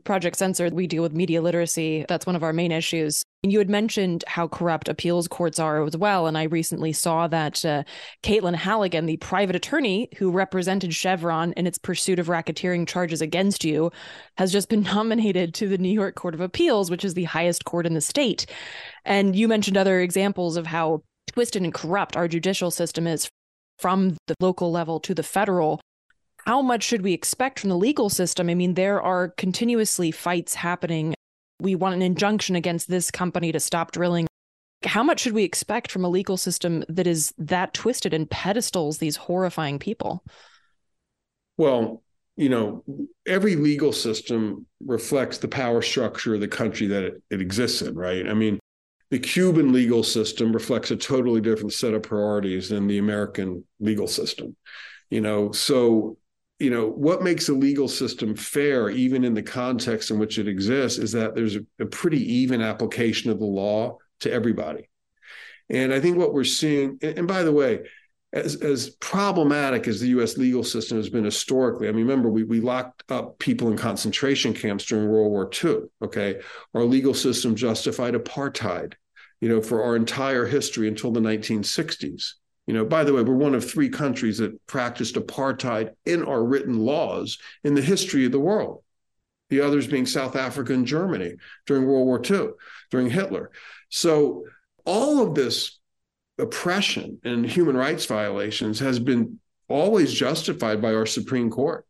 Project 0.05 0.37
Censored, 0.37 0.73
we 0.73 0.87
deal 0.87 1.03
with 1.03 1.13
media 1.13 1.43
literacy. 1.43 2.05
That's 2.09 2.27
one 2.27 2.37
of 2.37 2.45
our 2.45 2.53
main 2.53 2.71
issues. 2.71 3.25
You 3.43 3.59
had 3.59 3.69
mentioned 3.69 4.23
how 4.29 4.47
corrupt 4.47 4.89
appeals 4.89 5.27
courts 5.27 5.59
are 5.59 5.83
as 5.83 5.97
well. 5.97 6.29
And 6.29 6.39
I 6.39 6.45
recently 6.45 6.93
saw 6.93 7.27
that 7.27 7.65
uh, 7.65 7.83
Caitlin 8.23 8.55
Halligan, 8.55 9.07
the 9.07 9.17
private 9.17 9.57
attorney 9.57 10.11
who 10.17 10.31
represented 10.31 10.95
Chevron 10.95 11.55
in 11.55 11.67
its 11.67 11.77
pursuit 11.77 12.21
of 12.21 12.29
racketeering 12.29 12.87
charges 12.87 13.21
against 13.21 13.65
you, 13.65 13.91
has 14.37 14.53
just 14.53 14.69
been 14.69 14.83
nominated 14.95 15.55
to 15.55 15.67
the 15.67 15.77
New 15.79 15.89
York 15.89 16.15
Court 16.15 16.35
of 16.35 16.41
Appeals, 16.41 16.89
which 16.89 17.05
is 17.05 17.15
the 17.15 17.25
highest 17.25 17.65
court 17.65 17.87
in 17.87 17.95
the 17.95 18.01
state. 18.01 18.47
And 19.05 19.35
you 19.35 19.49
mentioned 19.49 19.77
other 19.77 19.99
examples 19.99 20.57
of 20.57 20.67
how 20.69 21.03
twisted 21.33 21.65
and 21.65 21.75
corrupt 21.75 22.17
our 22.17 22.29
judicial 22.29 22.71
system 22.71 23.09
is 23.09 23.29
from 23.81 24.17
the 24.29 24.37
local 24.39 24.71
level 24.71 25.01
to 25.01 25.17
the 25.17 25.25
federal 25.25 25.81
how 26.47 26.61
much 26.61 26.83
should 26.83 27.03
we 27.03 27.15
expect 27.15 27.59
from 27.59 27.71
the 27.71 27.77
legal 27.77 28.11
system? 28.11 28.51
I 28.51 28.55
mean, 28.55 28.75
there 28.75 29.01
are 29.01 29.29
continuously 29.29 30.11
fights 30.11 30.55
happening. 30.55 31.15
We 31.61 31.75
want 31.75 31.95
an 31.95 32.03
injunction 32.03 32.55
against 32.55 32.89
this 32.89 33.11
company 33.11 33.51
to 33.53 33.61
stop 33.61 33.93
drilling. 33.93 34.27
How 34.85 35.03
much 35.03 35.21
should 35.21 35.33
we 35.33 35.45
expect 35.45 35.91
from 35.91 36.05
a 36.05 36.09
legal 36.09 36.37
system 36.37 36.85
that 36.89 37.07
is 37.07 37.33
that 37.39 37.73
twisted 37.73 38.13
and 38.13 38.29
pedestals 38.29 38.99
these 38.99 39.17
horrifying 39.17 39.79
people? 39.79 40.23
Well, 41.57 42.03
you 42.37 42.51
know, 42.51 42.85
every 43.27 43.57
legal 43.57 43.93
system 43.93 44.67
reflects 44.85 45.39
the 45.39 45.49
power 45.49 45.81
structure 45.81 46.35
of 46.35 46.41
the 46.41 46.49
country 46.49 46.89
that 46.89 47.05
it, 47.05 47.23
it 47.31 47.41
exists 47.41 47.81
in, 47.81 47.95
right? 47.95 48.29
I 48.29 48.35
mean, 48.35 48.59
the 49.11 49.19
Cuban 49.19 49.73
legal 49.73 50.03
system 50.03 50.53
reflects 50.53 50.91
a 50.91 50.97
totally 50.97 51.41
different 51.41 51.73
set 51.73 51.95
of 51.95 52.03
priorities 52.03 52.69
than 52.69 52.87
the 52.87 52.99
American 52.99 53.65
legal 53.81 54.09
system. 54.09 54.57
You 55.09 55.21
know, 55.21 55.53
so 55.53 56.19
you 56.59 56.71
know 56.71 56.89
what 56.89 57.23
makes 57.23 57.49
a 57.49 57.53
legal 57.53 57.89
system 57.89 58.37
fair 58.37 58.89
even 58.89 59.25
in 59.25 59.35
the 59.35 59.43
context 59.43 60.11
in 60.11 60.19
which 60.19 60.39
it 60.39 60.49
exists 60.49 60.99
is 60.99 61.13
that 61.13 61.35
there's 61.35 61.57
a, 61.57 61.61
a, 61.81 61.87
pretty 61.87 62.35
even 62.35 62.61
application 62.61 63.31
of 63.31 63.39
the 63.39 63.45
law 63.45 63.99
to 64.21 64.33
everybody. 64.33 64.89
And 65.71 65.93
i 65.93 66.01
think 66.01 66.17
what 66.17 66.33
we're 66.33 66.45
seeing 66.45 66.99
and 67.03 67.27
by 67.27 67.43
the 67.43 67.53
way 67.53 67.81
as, 68.33 68.57
as 68.57 68.91
problematic 69.01 69.89
as 69.89 70.01
the 70.01 70.09
us 70.09 70.37
legal 70.37 70.63
system 70.65 70.99
has 70.99 71.09
been 71.09 71.25
historically 71.25 71.89
i 71.89 71.93
mean 71.93 72.07
remember 72.07 72.29
we, 72.29 72.45
we 72.45 72.61
locked 72.61 73.03
up 73.11 73.39
people 73.39 73.71
in 73.71 73.77
concentration 73.77 74.53
camps 74.53 74.85
during 74.85 75.09
world 75.09 75.31
war 75.31 75.51
ii 75.65 75.77
okay? 76.03 76.41
Our 76.75 76.85
legal 76.85 77.15
system 77.15 77.57
justified 77.57 78.15
apartheid 78.15 78.95
you 79.41 79.49
know 79.49 79.61
for 79.61 79.83
our 79.83 79.97
entire 79.97 80.47
history 80.47 80.87
until 80.87 81.11
the 81.11 81.21
1960s 81.21 82.35
you 82.67 82.73
know, 82.73 82.85
by 82.85 83.05
the 83.05 83.13
way, 83.13 83.23
we're 83.23 83.35
one 83.35 83.55
of 83.55 83.69
three 83.69 83.91
countries 83.91 84.39
that 84.39 84.67
practiced 84.67 85.17
apartheid 85.17 85.91
in 86.07 86.25
our 86.25 86.43
written 86.43 86.79
laws 86.79 87.39
in 87.63 87.75
the 87.75 87.83
history 87.83 88.25
of 88.25 88.33
the 88.33 88.41
world. 88.41 88.83
The 89.51 89.61
others 89.61 89.87
being 89.87 90.07
South 90.07 90.35
Africa 90.35 90.73
and 90.73 90.87
Germany 90.87 91.35
during 91.67 91.87
World 91.87 92.07
War 92.07 92.23
II, 92.25 92.53
during 92.91 93.11
Hitler. 93.11 93.51
So 93.91 94.45
all 94.87 95.23
of 95.23 95.35
this 95.35 95.79
oppression 96.39 97.21
and 97.23 97.45
human 97.45 97.77
rights 97.77 98.07
violations 98.07 98.81
has 98.81 98.99
been 98.99 99.39
always 99.69 100.13
justified 100.13 100.81
by 100.81 100.95
our 100.95 101.07
Supreme 101.07 101.51
Court. 101.51 101.87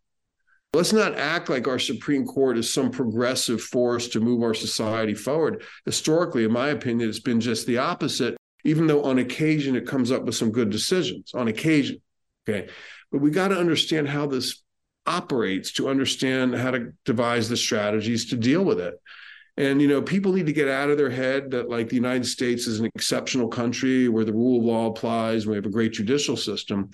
Let's 0.75 0.93
not 0.93 1.17
act 1.17 1.49
like 1.49 1.69
our 1.69 1.79
Supreme 1.79 2.27
Court 2.27 2.59
is 2.59 2.73
some 2.73 2.91
progressive 2.91 3.63
force 3.63 4.09
to 4.09 4.21
move 4.21 4.43
our 4.43 4.55
society 4.55 5.15
forward. 5.15 5.63
Historically, 5.85 6.45
in 6.45 6.53
my 6.53 6.69
opinion, 6.69 7.09
it's 7.09 7.21
been 7.21 7.41
just 7.41 7.65
the 7.67 7.79
opposite 7.79 8.37
even 8.65 8.87
though 8.87 9.05
on 9.05 9.19
occasion 9.19 9.77
it 9.77 9.87
comes 9.87 10.11
up 10.11 10.25
with 10.25 10.35
some 10.35 10.51
good 10.51 10.71
decisions 10.71 11.33
on 11.35 11.49
occasion. 11.49 12.01
Okay. 12.49 12.69
But 13.13 13.21
we 13.21 13.31
got 13.31 13.49
to 13.49 13.59
understand 13.59 14.09
how 14.09 14.27
this 14.27 14.63
operates 15.07 15.73
to 15.73 15.89
understand 15.89 16.55
how 16.55 16.71
to 16.71 16.93
devise 17.05 17.49
the 17.49 17.57
strategies 17.57 18.31
to 18.31 18.37
deal 18.37 18.65
with 18.65 18.81
it. 18.81 18.95
And, 19.57 19.81
you 19.81 19.87
know, 19.87 20.03
people 20.03 20.33
need 20.33 20.47
to 20.47 20.53
get 20.53 20.69
out 20.69 20.91
of 20.91 20.99
their 20.99 21.11
head 21.11 21.53
that 21.53 21.71
like 21.71 21.89
the 21.89 21.95
United 21.95 22.27
States 22.27 22.67
is 22.67 22.81
an 22.81 22.91
exceptional 22.95 23.49
country 23.49 24.09
where 24.09 24.25
the 24.25 24.33
rule 24.33 24.59
of 24.59 24.65
law 24.65 24.87
applies 24.87 25.43
and 25.43 25.51
we 25.51 25.57
have 25.57 25.67
a 25.67 25.71
great 25.71 25.93
judicial 25.93 26.37
system. 26.37 26.91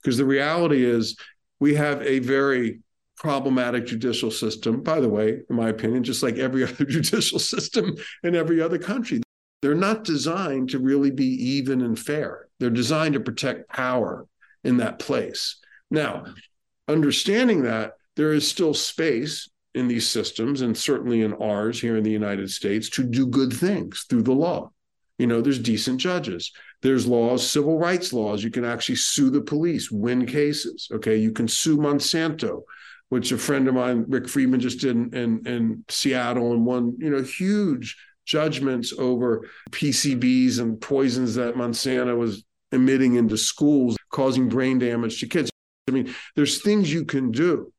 Because 0.00 0.16
the 0.16 0.24
reality 0.24 0.84
is 0.84 1.16
we 1.58 1.74
have 1.74 2.02
a 2.02 2.20
very 2.20 2.80
problematic 3.16 3.86
judicial 3.86 4.30
system, 4.30 4.82
by 4.82 5.00
the 5.00 5.08
way, 5.08 5.40
in 5.48 5.56
my 5.56 5.70
opinion, 5.70 6.04
just 6.04 6.22
like 6.22 6.36
every 6.36 6.62
other 6.68 6.84
judicial 6.84 7.38
system 7.38 7.96
in 8.22 8.36
every 8.36 8.60
other 8.60 8.78
country. 8.78 9.22
They're 9.64 9.74
not 9.74 10.04
designed 10.04 10.68
to 10.70 10.78
really 10.78 11.10
be 11.10 11.24
even 11.24 11.80
and 11.80 11.98
fair. 11.98 12.48
They're 12.60 12.68
designed 12.68 13.14
to 13.14 13.20
protect 13.20 13.70
power 13.70 14.26
in 14.62 14.76
that 14.76 14.98
place. 14.98 15.56
Now, 15.90 16.26
understanding 16.86 17.62
that, 17.62 17.92
there 18.14 18.34
is 18.34 18.46
still 18.46 18.74
space 18.74 19.48
in 19.74 19.88
these 19.88 20.06
systems, 20.06 20.60
and 20.60 20.76
certainly 20.76 21.22
in 21.22 21.32
ours 21.32 21.80
here 21.80 21.96
in 21.96 22.04
the 22.04 22.10
United 22.10 22.50
States, 22.50 22.90
to 22.90 23.04
do 23.04 23.26
good 23.26 23.54
things 23.54 24.04
through 24.06 24.24
the 24.24 24.34
law. 24.34 24.70
You 25.16 25.28
know, 25.28 25.40
there's 25.40 25.58
decent 25.58 25.98
judges. 25.98 26.52
There's 26.82 27.06
laws, 27.06 27.48
civil 27.48 27.78
rights 27.78 28.12
laws. 28.12 28.44
You 28.44 28.50
can 28.50 28.66
actually 28.66 28.96
sue 28.96 29.30
the 29.30 29.40
police, 29.40 29.90
win 29.90 30.26
cases. 30.26 30.90
Okay. 30.92 31.16
You 31.16 31.32
can 31.32 31.48
sue 31.48 31.78
Monsanto, 31.78 32.64
which 33.08 33.32
a 33.32 33.38
friend 33.38 33.66
of 33.66 33.76
mine, 33.76 34.04
Rick 34.08 34.28
Friedman, 34.28 34.60
just 34.60 34.80
did 34.80 34.94
in, 34.94 35.14
in, 35.14 35.46
in 35.46 35.84
Seattle 35.88 36.52
and 36.52 36.66
won, 36.66 36.98
you 36.98 37.08
know, 37.08 37.22
huge 37.22 37.96
judgments 38.24 38.92
over 38.98 39.48
PCBs 39.70 40.58
and 40.58 40.80
poisons 40.80 41.34
that 41.34 41.54
Monsanto 41.54 42.16
was 42.16 42.44
emitting 42.72 43.14
into 43.14 43.36
schools, 43.36 43.96
causing 44.10 44.48
brain 44.48 44.78
damage 44.78 45.20
to 45.20 45.26
kids. 45.26 45.50
I 45.88 45.92
mean, 45.92 46.14
there's 46.34 46.62
things 46.62 46.92
you 46.92 47.04
can 47.04 47.30
do 47.30 47.72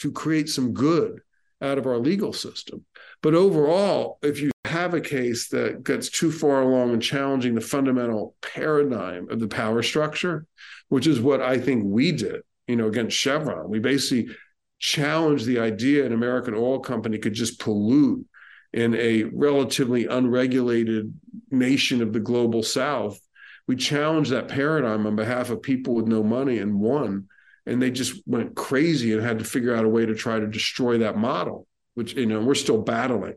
to 0.00 0.10
create 0.10 0.48
some 0.48 0.72
good 0.72 1.20
out 1.62 1.78
of 1.78 1.86
our 1.86 1.98
legal 1.98 2.32
system. 2.32 2.84
But 3.22 3.34
overall, 3.34 4.18
if 4.22 4.40
you 4.40 4.50
have 4.64 4.94
a 4.94 5.00
case 5.00 5.48
that 5.48 5.84
gets 5.84 6.08
too 6.08 6.32
far 6.32 6.62
along 6.62 6.92
in 6.92 7.00
challenging 7.00 7.54
the 7.54 7.60
fundamental 7.60 8.34
paradigm 8.40 9.28
of 9.30 9.40
the 9.40 9.48
power 9.48 9.82
structure, 9.82 10.46
which 10.88 11.06
is 11.06 11.20
what 11.20 11.42
I 11.42 11.58
think 11.58 11.84
we 11.84 12.12
did, 12.12 12.42
you 12.66 12.76
know, 12.76 12.86
against 12.86 13.16
Chevron, 13.16 13.68
we 13.68 13.78
basically 13.78 14.34
challenged 14.78 15.44
the 15.44 15.58
idea 15.58 16.06
an 16.06 16.12
American 16.12 16.54
oil 16.54 16.80
company 16.80 17.18
could 17.18 17.34
just 17.34 17.60
pollute 17.60 18.24
in 18.72 18.94
a 18.94 19.24
relatively 19.24 20.06
unregulated 20.06 21.12
nation 21.50 22.02
of 22.02 22.12
the 22.12 22.20
global 22.20 22.62
south. 22.62 23.18
We 23.66 23.76
challenged 23.76 24.30
that 24.30 24.48
paradigm 24.48 25.06
on 25.06 25.16
behalf 25.16 25.50
of 25.50 25.62
people 25.62 25.94
with 25.94 26.06
no 26.06 26.22
money 26.22 26.58
and 26.58 26.80
won 26.80 27.28
and 27.66 27.80
they 27.80 27.90
just 27.90 28.20
went 28.26 28.56
crazy 28.56 29.12
and 29.12 29.22
had 29.22 29.38
to 29.38 29.44
figure 29.44 29.74
out 29.74 29.84
a 29.84 29.88
way 29.88 30.06
to 30.06 30.14
try 30.14 30.38
to 30.38 30.46
destroy 30.46 30.98
that 30.98 31.16
model 31.16 31.66
which 31.94 32.14
you 32.14 32.26
know 32.26 32.40
we're 32.40 32.54
still 32.54 32.80
battling 32.80 33.34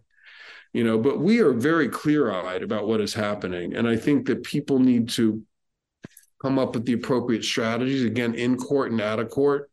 you 0.73 0.83
know 0.83 0.97
but 0.97 1.19
we 1.19 1.39
are 1.39 1.53
very 1.53 1.89
clear-eyed 1.89 2.63
about 2.63 2.87
what 2.87 3.01
is 3.01 3.13
happening 3.13 3.75
and 3.75 3.87
i 3.87 3.95
think 3.95 4.27
that 4.27 4.43
people 4.43 4.79
need 4.79 5.09
to 5.09 5.41
come 6.41 6.59
up 6.59 6.73
with 6.73 6.85
the 6.85 6.93
appropriate 6.93 7.43
strategies 7.43 8.03
again 8.03 8.33
in 8.33 8.57
court 8.57 8.91
and 8.91 9.01
out 9.01 9.19
of 9.19 9.29
court 9.29 9.69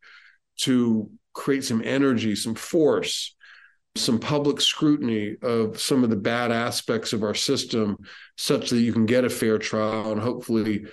to 0.56 1.10
create 1.32 1.64
some 1.64 1.82
energy 1.84 2.34
some 2.34 2.54
force 2.54 3.34
some 3.96 4.18
public 4.18 4.60
scrutiny 4.60 5.36
of 5.42 5.80
some 5.80 6.04
of 6.04 6.10
the 6.10 6.16
bad 6.16 6.52
aspects 6.52 7.12
of 7.12 7.22
our 7.24 7.34
system 7.34 7.96
such 8.36 8.70
that 8.70 8.80
you 8.80 8.92
can 8.92 9.04
get 9.04 9.24
a 9.24 9.30
fair 9.30 9.58
trial 9.58 10.12
and 10.12 10.20
hopefully 10.20 10.86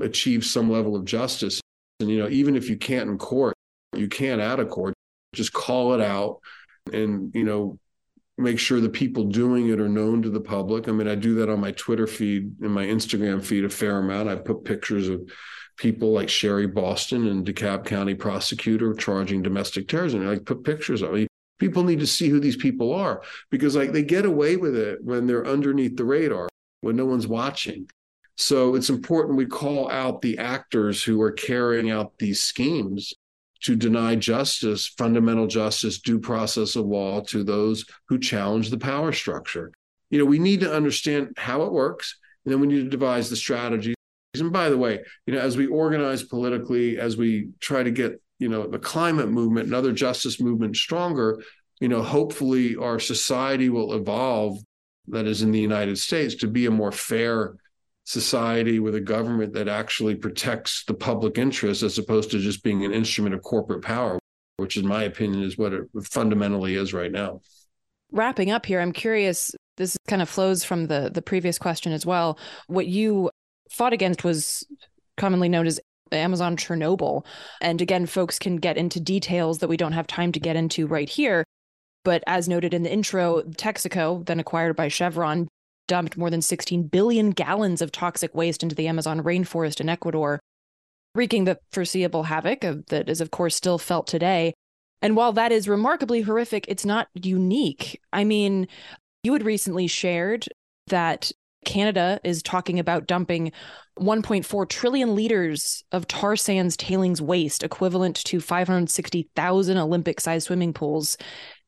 achieve 0.00 0.44
some 0.44 0.70
level 0.70 0.96
of 0.96 1.04
justice 1.04 1.60
and, 2.00 2.10
you 2.10 2.18
know, 2.18 2.28
even 2.28 2.56
if 2.56 2.68
you 2.68 2.76
can't 2.76 3.08
in 3.08 3.18
court, 3.18 3.54
you 3.94 4.08
can't 4.08 4.40
out 4.40 4.60
of 4.60 4.68
court, 4.68 4.94
just 5.34 5.52
call 5.52 5.94
it 5.94 6.00
out 6.00 6.40
and, 6.92 7.34
you 7.34 7.44
know, 7.44 7.78
make 8.38 8.58
sure 8.58 8.80
the 8.80 8.88
people 8.88 9.24
doing 9.24 9.68
it 9.68 9.80
are 9.80 9.88
known 9.88 10.20
to 10.22 10.30
the 10.30 10.40
public. 10.40 10.88
I 10.88 10.92
mean, 10.92 11.08
I 11.08 11.14
do 11.14 11.36
that 11.36 11.48
on 11.48 11.60
my 11.60 11.72
Twitter 11.72 12.06
feed 12.06 12.60
and 12.60 12.72
my 12.72 12.84
Instagram 12.84 13.42
feed 13.42 13.64
a 13.64 13.70
fair 13.70 13.98
amount. 13.98 14.28
I 14.28 14.36
put 14.36 14.64
pictures 14.64 15.08
of 15.08 15.30
people 15.78 16.12
like 16.12 16.28
Sherry 16.28 16.66
Boston 16.66 17.28
and 17.28 17.46
DeKalb 17.46 17.86
County 17.86 18.14
prosecutor 18.14 18.92
charging 18.92 19.42
domestic 19.42 19.88
terrorism. 19.88 20.28
I 20.28 20.38
put 20.38 20.64
pictures 20.64 21.00
of 21.00 21.14
it. 21.14 21.28
People 21.58 21.84
need 21.84 22.00
to 22.00 22.06
see 22.06 22.28
who 22.28 22.40
these 22.40 22.56
people 22.56 22.94
are 22.94 23.22
because 23.50 23.76
like 23.76 23.92
they 23.92 24.02
get 24.02 24.26
away 24.26 24.56
with 24.56 24.76
it 24.76 25.02
when 25.02 25.26
they're 25.26 25.46
underneath 25.46 25.96
the 25.96 26.04
radar, 26.04 26.48
when 26.80 26.96
no 26.96 27.06
one's 27.06 27.26
watching. 27.26 27.88
So 28.36 28.74
it's 28.74 28.90
important 28.90 29.38
we 29.38 29.46
call 29.46 29.90
out 29.90 30.20
the 30.20 30.38
actors 30.38 31.02
who 31.02 31.20
are 31.22 31.32
carrying 31.32 31.90
out 31.90 32.12
these 32.18 32.42
schemes 32.42 33.14
to 33.62 33.74
deny 33.74 34.14
justice, 34.14 34.86
fundamental 34.86 35.46
justice, 35.46 36.00
due 36.00 36.18
process 36.18 36.76
of 36.76 36.84
law 36.86 37.20
to 37.22 37.42
those 37.42 37.86
who 38.08 38.18
challenge 38.18 38.70
the 38.70 38.78
power 38.78 39.12
structure. 39.12 39.72
You 40.10 40.18
know, 40.18 40.24
we 40.24 40.38
need 40.38 40.60
to 40.60 40.72
understand 40.72 41.34
how 41.36 41.62
it 41.62 41.72
works, 41.72 42.18
and 42.44 42.52
then 42.52 42.60
we 42.60 42.66
need 42.66 42.84
to 42.84 42.90
devise 42.90 43.30
the 43.30 43.36
strategies. 43.36 43.96
And 44.34 44.52
by 44.52 44.68
the 44.68 44.76
way, 44.76 45.00
you 45.26 45.34
know, 45.34 45.40
as 45.40 45.56
we 45.56 45.66
organize 45.66 46.22
politically, 46.22 46.98
as 46.98 47.16
we 47.16 47.48
try 47.60 47.82
to 47.82 47.90
get, 47.90 48.20
you 48.38 48.48
know, 48.48 48.66
the 48.66 48.78
climate 48.78 49.28
movement 49.28 49.66
and 49.66 49.74
other 49.74 49.92
justice 49.92 50.40
movements 50.40 50.80
stronger, 50.80 51.42
you 51.80 51.88
know, 51.88 52.02
hopefully 52.02 52.76
our 52.76 52.98
society 52.98 53.68
will 53.68 53.94
evolve, 53.94 54.58
that 55.08 55.26
is 55.26 55.42
in 55.42 55.52
the 55.52 55.60
United 55.60 55.98
States, 55.98 56.34
to 56.36 56.48
be 56.48 56.66
a 56.66 56.70
more 56.70 56.92
fair 56.92 57.54
society 58.04 58.78
with 58.78 58.94
a 58.94 59.00
government 59.00 59.52
that 59.54 59.68
actually 59.68 60.14
protects 60.14 60.84
the 60.84 60.94
public 60.94 61.38
interest 61.38 61.82
as 61.82 61.98
opposed 61.98 62.30
to 62.30 62.38
just 62.38 62.62
being 62.62 62.84
an 62.84 62.92
instrument 62.92 63.34
of 63.34 63.42
corporate 63.42 63.82
power, 63.82 64.18
which, 64.58 64.76
in 64.76 64.86
my 64.86 65.02
opinion, 65.04 65.42
is 65.42 65.58
what 65.58 65.72
it 65.72 65.84
fundamentally 66.04 66.76
is 66.76 66.94
right 66.94 67.12
now. 67.12 67.40
Wrapping 68.12 68.50
up 68.50 68.64
here, 68.66 68.80
I'm 68.80 68.92
curious. 68.92 69.54
This 69.76 69.96
kind 70.08 70.22
of 70.22 70.28
flows 70.28 70.64
from 70.64 70.86
the 70.86 71.10
the 71.12 71.20
previous 71.20 71.58
question 71.58 71.92
as 71.92 72.06
well. 72.06 72.38
What 72.68 72.86
you 72.86 73.30
fought 73.70 73.92
against 73.92 74.24
was 74.24 74.64
commonly 75.16 75.48
known 75.48 75.66
as 75.66 75.80
Amazon 76.12 76.56
Chernobyl. 76.56 77.24
And 77.60 77.80
again, 77.80 78.06
folks 78.06 78.38
can 78.38 78.56
get 78.56 78.76
into 78.76 79.00
details 79.00 79.58
that 79.58 79.68
we 79.68 79.76
don't 79.76 79.92
have 79.92 80.06
time 80.06 80.32
to 80.32 80.40
get 80.40 80.56
into 80.56 80.86
right 80.86 81.08
here. 81.08 81.44
But 82.04 82.22
as 82.26 82.48
noted 82.48 82.72
in 82.72 82.84
the 82.84 82.92
intro, 82.92 83.42
Texaco, 83.42 84.24
then 84.24 84.38
acquired 84.38 84.76
by 84.76 84.88
Chevron, 84.88 85.48
dumped 85.88 86.16
more 86.16 86.30
than 86.30 86.42
16 86.42 86.84
billion 86.84 87.30
gallons 87.30 87.82
of 87.82 87.92
toxic 87.92 88.34
waste 88.34 88.62
into 88.62 88.74
the 88.74 88.88
Amazon 88.88 89.22
rainforest 89.22 89.80
in 89.80 89.88
Ecuador, 89.88 90.40
wreaking 91.14 91.44
the 91.44 91.58
foreseeable 91.72 92.24
havoc 92.24 92.64
of, 92.64 92.86
that 92.86 93.08
is, 93.08 93.20
of 93.20 93.30
course, 93.30 93.56
still 93.56 93.78
felt 93.78 94.06
today. 94.06 94.54
And 95.02 95.16
while 95.16 95.32
that 95.32 95.52
is 95.52 95.68
remarkably 95.68 96.22
horrific, 96.22 96.64
it's 96.68 96.84
not 96.84 97.08
unique. 97.14 98.00
I 98.12 98.24
mean, 98.24 98.68
you 99.22 99.32
had 99.32 99.44
recently 99.44 99.86
shared 99.86 100.46
that 100.86 101.32
Canada 101.66 102.18
is 102.24 102.42
talking 102.42 102.78
about 102.78 103.06
dumping 103.06 103.52
1.4 103.98 104.68
trillion 104.68 105.14
liters 105.14 105.84
of 105.92 106.06
tar 106.06 106.36
sands 106.36 106.76
tailings 106.76 107.20
waste, 107.20 107.62
equivalent 107.62 108.16
to 108.24 108.40
560,000 108.40 109.76
Olympic 109.76 110.20
sized 110.20 110.46
swimming 110.46 110.72
pools, 110.72 111.18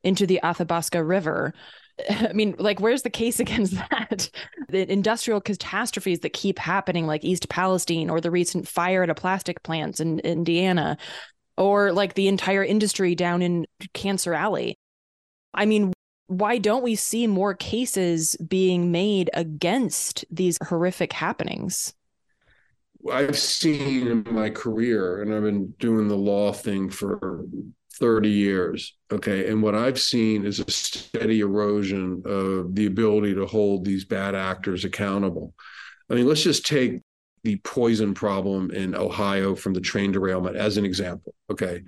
into 0.03 0.25
the 0.25 0.39
Athabasca 0.41 1.03
River. 1.03 1.53
I 2.09 2.33
mean, 2.33 2.55
like, 2.57 2.79
where's 2.79 3.03
the 3.03 3.09
case 3.09 3.39
against 3.39 3.75
that? 3.75 4.29
the 4.69 4.91
industrial 4.91 5.41
catastrophes 5.41 6.19
that 6.19 6.33
keep 6.33 6.59
happening, 6.59 7.05
like 7.05 7.23
East 7.23 7.49
Palestine 7.49 8.09
or 8.09 8.21
the 8.21 8.31
recent 8.31 8.67
fire 8.67 9.03
at 9.03 9.09
a 9.09 9.15
plastic 9.15 9.61
plant 9.63 9.99
in 9.99 10.19
Indiana, 10.19 10.97
or 11.57 11.91
like 11.91 12.13
the 12.13 12.27
entire 12.27 12.63
industry 12.63 13.15
down 13.15 13.41
in 13.41 13.65
Cancer 13.93 14.33
Alley. 14.33 14.77
I 15.53 15.65
mean, 15.65 15.91
why 16.29 16.59
don't 16.59 16.83
we 16.83 16.93
see 16.93 17.25
more 17.25 17.55
cases 17.55 18.35
being 18.35 18.91
made 18.91 19.31
against 19.33 20.23
these 20.29 20.59
horrific 20.67 21.11
happenings? 21.11 21.95
I've 23.11 23.37
seen 23.37 24.07
in 24.07 24.27
my 24.29 24.51
career, 24.51 25.23
and 25.23 25.33
I've 25.33 25.41
been 25.41 25.71
doing 25.79 26.07
the 26.07 26.15
law 26.17 26.53
thing 26.53 26.91
for 26.91 27.45
30 27.93 28.29
years. 28.29 28.95
Okay. 29.11 29.49
And 29.49 29.63
what 29.63 29.73
I've 29.73 29.99
seen 29.99 30.45
is 30.45 30.59
a 30.59 30.69
steady 30.69 31.39
erosion 31.39 32.21
of 32.25 32.75
the 32.75 32.85
ability 32.85 33.33
to 33.33 33.47
hold 33.47 33.83
these 33.83 34.05
bad 34.05 34.35
actors 34.35 34.85
accountable. 34.85 35.55
I 36.11 36.13
mean, 36.13 36.27
let's 36.27 36.43
just 36.43 36.65
take 36.65 37.01
the 37.43 37.55
poison 37.57 38.13
problem 38.13 38.69
in 38.69 38.95
Ohio 38.95 39.55
from 39.55 39.73
the 39.73 39.81
train 39.81 40.11
derailment 40.11 40.57
as 40.57 40.77
an 40.77 40.85
example. 40.85 41.33
Okay. 41.49 41.81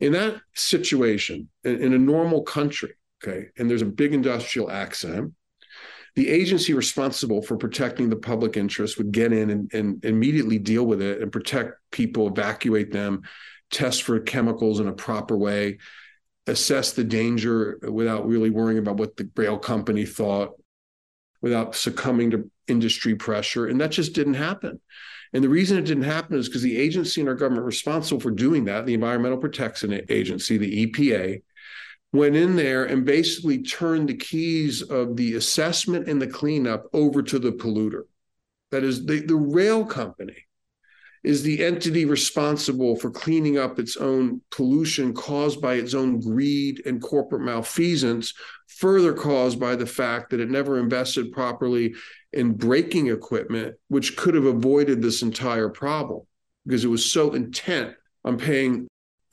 In 0.00 0.12
that 0.12 0.40
situation, 0.54 1.48
in, 1.62 1.80
in 1.80 1.92
a 1.94 1.98
normal 1.98 2.42
country, 2.42 2.94
okay, 3.22 3.48
and 3.58 3.68
there's 3.68 3.82
a 3.82 3.86
big 3.86 4.14
industrial 4.14 4.70
accident, 4.70 5.32
the 6.16 6.28
agency 6.30 6.72
responsible 6.72 7.42
for 7.42 7.56
protecting 7.58 8.08
the 8.08 8.16
public 8.16 8.56
interest 8.56 8.96
would 8.96 9.12
get 9.12 9.32
in 9.32 9.50
and, 9.50 9.74
and 9.74 10.04
immediately 10.04 10.58
deal 10.58 10.84
with 10.84 11.02
it 11.02 11.20
and 11.20 11.30
protect 11.30 11.74
people, 11.90 12.26
evacuate 12.28 12.90
them, 12.90 13.22
test 13.70 14.02
for 14.02 14.18
chemicals 14.20 14.80
in 14.80 14.88
a 14.88 14.94
proper 14.94 15.36
way, 15.36 15.78
assess 16.46 16.92
the 16.92 17.04
danger 17.04 17.78
without 17.82 18.26
really 18.26 18.48
worrying 18.48 18.78
about 18.78 18.96
what 18.96 19.16
the 19.16 19.28
rail 19.36 19.58
company 19.58 20.06
thought, 20.06 20.52
without 21.42 21.74
succumbing 21.74 22.30
to 22.30 22.50
industry 22.66 23.14
pressure. 23.14 23.66
And 23.66 23.78
that 23.82 23.90
just 23.90 24.14
didn't 24.14 24.34
happen. 24.34 24.80
And 25.34 25.44
the 25.44 25.50
reason 25.50 25.76
it 25.76 25.84
didn't 25.84 26.04
happen 26.04 26.38
is 26.38 26.48
because 26.48 26.62
the 26.62 26.78
agency 26.78 27.20
in 27.20 27.28
our 27.28 27.34
government 27.34 27.66
responsible 27.66 28.20
for 28.20 28.30
doing 28.30 28.64
that, 28.64 28.86
the 28.86 28.94
Environmental 28.94 29.36
Protection 29.36 30.00
Agency, 30.08 30.56
the 30.56 30.86
EPA, 30.86 31.42
went 32.16 32.36
in 32.36 32.56
there 32.56 32.84
and 32.84 33.04
basically 33.04 33.62
turned 33.62 34.08
the 34.08 34.16
keys 34.16 34.82
of 34.82 35.16
the 35.16 35.34
assessment 35.34 36.08
and 36.08 36.20
the 36.20 36.26
cleanup 36.26 36.86
over 36.92 37.22
to 37.22 37.38
the 37.38 37.52
polluter. 37.52 38.02
That 38.70 38.84
is, 38.84 39.06
the, 39.06 39.20
the 39.20 39.36
rail 39.36 39.84
company 39.84 40.46
is 41.22 41.42
the 41.42 41.64
entity 41.64 42.04
responsible 42.04 42.94
for 42.94 43.10
cleaning 43.10 43.58
up 43.58 43.78
its 43.78 43.96
own 43.96 44.40
pollution 44.50 45.12
caused 45.12 45.60
by 45.60 45.74
its 45.74 45.92
own 45.92 46.20
greed 46.20 46.80
and 46.86 47.02
corporate 47.02 47.42
malfeasance, 47.42 48.32
further 48.68 49.12
caused 49.12 49.58
by 49.58 49.74
the 49.74 49.86
fact 49.86 50.30
that 50.30 50.40
it 50.40 50.48
never 50.48 50.78
invested 50.78 51.32
properly 51.32 51.94
in 52.32 52.52
braking 52.52 53.08
equipment, 53.08 53.74
which 53.88 54.16
could 54.16 54.34
have 54.34 54.44
avoided 54.44 55.02
this 55.02 55.22
entire 55.22 55.68
problem 55.68 56.22
because 56.64 56.84
it 56.84 56.88
was 56.88 57.10
so 57.10 57.32
intent 57.32 57.94
on 58.24 58.38
paying 58.38 58.86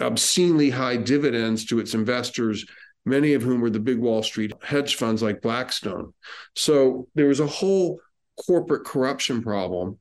obscenely 0.03 0.69
high 0.69 0.97
dividends 0.97 1.65
to 1.65 1.79
its 1.79 1.93
investors, 1.93 2.65
many 3.05 3.33
of 3.33 3.41
whom 3.41 3.61
were 3.61 3.69
the 3.69 3.79
big 3.79 3.99
Wall 3.99 4.23
Street 4.23 4.53
hedge 4.61 4.95
funds 4.95 5.21
like 5.21 5.41
Blackstone. 5.41 6.13
So 6.55 7.07
there 7.15 7.27
was 7.27 7.39
a 7.39 7.47
whole 7.47 7.99
corporate 8.45 8.85
corruption 8.85 9.41
problem 9.41 9.97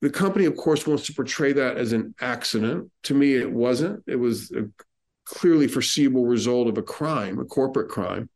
the 0.00 0.10
company, 0.10 0.44
of 0.44 0.56
course, 0.56 0.86
wants 0.86 1.06
to 1.06 1.12
portray 1.12 1.52
that 1.52 1.76
as 1.76 1.92
an 1.92 2.14
accident. 2.20 2.90
To 3.04 3.14
me, 3.14 3.34
it 3.34 3.50
wasn't. 3.50 4.04
It 4.06 4.16
was 4.16 4.52
a 4.52 4.68
clearly 5.24 5.66
foreseeable 5.66 6.24
result 6.24 6.68
of 6.68 6.78
a 6.78 6.82
crime, 6.82 7.38
a 7.38 7.44
corporate 7.44 7.88
crime. 7.88 8.30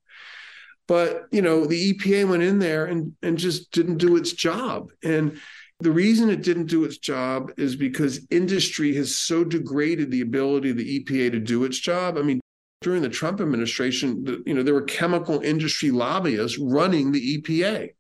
But 0.88 1.26
you 1.30 1.40
know, 1.40 1.64
the 1.64 1.94
EPA 1.94 2.28
went 2.28 2.42
in 2.42 2.58
there 2.58 2.86
and 2.86 3.14
and 3.22 3.38
just 3.38 3.70
didn't 3.70 3.98
do 3.98 4.16
its 4.16 4.32
job. 4.32 4.90
And 5.04 5.40
the 5.82 5.92
reason 5.92 6.30
it 6.30 6.42
didn't 6.42 6.66
do 6.66 6.84
its 6.84 6.98
job 6.98 7.50
is 7.56 7.76
because 7.76 8.26
industry 8.30 8.94
has 8.96 9.16
so 9.16 9.44
degraded 9.44 10.10
the 10.10 10.20
ability 10.20 10.70
of 10.70 10.76
the 10.76 11.00
EPA 11.00 11.32
to 11.32 11.40
do 11.40 11.64
its 11.64 11.78
job. 11.78 12.16
I 12.16 12.22
mean, 12.22 12.40
during 12.80 13.02
the 13.02 13.08
Trump 13.08 13.40
administration, 13.40 14.42
you 14.46 14.54
know, 14.54 14.62
there 14.62 14.74
were 14.74 14.82
chemical 14.82 15.40
industry 15.40 15.90
lobbyists 15.90 16.58
running 16.58 17.12
the 17.12 17.38
EPA. 17.38 17.90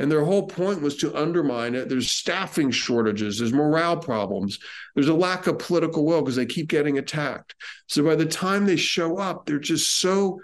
And 0.00 0.10
their 0.10 0.24
whole 0.24 0.48
point 0.48 0.82
was 0.82 0.96
to 0.98 1.14
undermine 1.14 1.76
it. 1.76 1.88
There's 1.88 2.10
staffing 2.10 2.72
shortages, 2.72 3.38
there's 3.38 3.52
morale 3.52 3.96
problems, 3.96 4.58
there's 4.94 5.08
a 5.08 5.14
lack 5.14 5.46
of 5.46 5.60
political 5.60 6.04
will 6.04 6.20
because 6.20 6.34
they 6.34 6.46
keep 6.46 6.68
getting 6.68 6.98
attacked. 6.98 7.54
So 7.86 8.02
by 8.02 8.16
the 8.16 8.26
time 8.26 8.66
they 8.66 8.76
show 8.76 9.18
up, 9.18 9.46
they're 9.46 9.60
just 9.60 10.00
so 10.00 10.40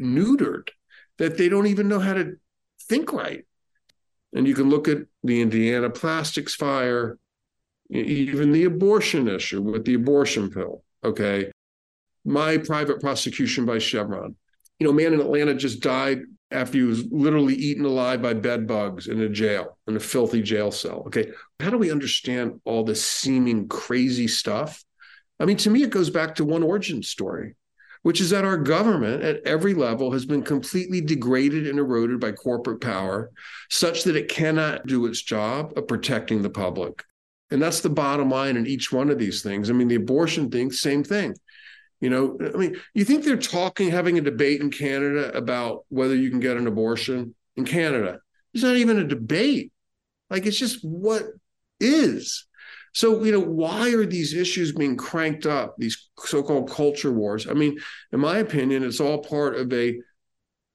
neutered 0.00 0.68
that 1.18 1.36
they 1.36 1.48
don't 1.48 1.66
even 1.66 1.88
know 1.88 1.98
how 1.98 2.14
to 2.14 2.34
think 2.82 3.12
right. 3.12 3.44
And 4.32 4.46
you 4.46 4.54
can 4.54 4.68
look 4.68 4.88
at 4.88 4.98
the 5.22 5.40
Indiana 5.40 5.90
plastics 5.90 6.54
fire, 6.54 7.18
even 7.90 8.52
the 8.52 8.64
abortion 8.64 9.28
issue 9.28 9.62
with 9.62 9.84
the 9.84 9.94
abortion 9.94 10.50
pill. 10.50 10.82
Okay. 11.04 11.50
My 12.24 12.58
private 12.58 13.00
prosecution 13.00 13.64
by 13.64 13.78
Chevron. 13.78 14.36
You 14.78 14.86
know, 14.86 14.92
man 14.92 15.14
in 15.14 15.20
Atlanta 15.20 15.54
just 15.54 15.80
died 15.80 16.22
after 16.50 16.78
he 16.78 16.84
was 16.84 17.06
literally 17.10 17.54
eaten 17.54 17.84
alive 17.84 18.22
by 18.22 18.34
bed 18.34 18.66
bugs 18.66 19.08
in 19.08 19.20
a 19.20 19.28
jail, 19.28 19.78
in 19.88 19.96
a 19.96 20.00
filthy 20.00 20.42
jail 20.42 20.70
cell. 20.70 21.04
Okay. 21.06 21.32
How 21.60 21.70
do 21.70 21.78
we 21.78 21.90
understand 21.90 22.60
all 22.64 22.84
this 22.84 23.04
seeming 23.04 23.68
crazy 23.68 24.28
stuff? 24.28 24.84
I 25.40 25.44
mean, 25.44 25.56
to 25.58 25.70
me, 25.70 25.82
it 25.82 25.90
goes 25.90 26.10
back 26.10 26.36
to 26.36 26.44
one 26.44 26.62
origin 26.62 27.02
story, 27.02 27.56
which 28.02 28.20
is 28.20 28.30
that 28.30 28.44
our 28.44 28.56
government 28.56 29.22
at 29.22 29.40
every 29.44 29.74
level 29.74 30.12
has 30.12 30.24
been 30.24 30.42
completely 30.42 31.00
degraded 31.00 31.66
and 31.66 31.78
eroded 31.78 32.20
by 32.20 32.32
corporate 32.32 32.80
power, 32.80 33.30
such 33.70 34.04
that 34.04 34.16
it 34.16 34.28
cannot 34.28 34.86
do 34.86 35.06
its 35.06 35.22
job 35.22 35.72
of 35.76 35.88
protecting 35.88 36.42
the 36.42 36.50
public. 36.50 37.04
And 37.50 37.62
that's 37.62 37.80
the 37.80 37.90
bottom 37.90 38.30
line 38.30 38.56
in 38.56 38.66
each 38.66 38.92
one 38.92 39.10
of 39.10 39.18
these 39.18 39.42
things. 39.42 39.70
I 39.70 39.72
mean, 39.72 39.88
the 39.88 39.94
abortion 39.94 40.50
thing, 40.50 40.72
same 40.72 41.04
thing. 41.04 41.34
You 42.00 42.10
know, 42.10 42.38
I 42.40 42.56
mean, 42.56 42.76
you 42.92 43.04
think 43.04 43.24
they're 43.24 43.36
talking, 43.36 43.90
having 43.90 44.18
a 44.18 44.22
debate 44.22 44.60
in 44.60 44.70
Canada 44.70 45.34
about 45.36 45.84
whether 45.88 46.14
you 46.14 46.30
can 46.30 46.40
get 46.40 46.56
an 46.56 46.66
abortion 46.66 47.34
in 47.56 47.64
Canada? 47.64 48.18
It's 48.52 48.62
not 48.62 48.76
even 48.76 48.98
a 48.98 49.04
debate. 49.04 49.72
Like, 50.28 50.44
it's 50.44 50.58
just 50.58 50.84
what 50.84 51.24
is. 51.80 52.46
So, 52.96 53.22
you 53.22 53.30
know, 53.30 53.40
why 53.40 53.92
are 53.92 54.06
these 54.06 54.32
issues 54.32 54.72
being 54.72 54.96
cranked 54.96 55.44
up, 55.44 55.76
these 55.76 56.08
so 56.18 56.42
called 56.42 56.70
culture 56.70 57.12
wars? 57.12 57.46
I 57.46 57.52
mean, 57.52 57.76
in 58.10 58.20
my 58.20 58.38
opinion, 58.38 58.82
it's 58.82 59.00
all 59.00 59.18
part 59.18 59.54
of 59.54 59.70
a 59.70 60.00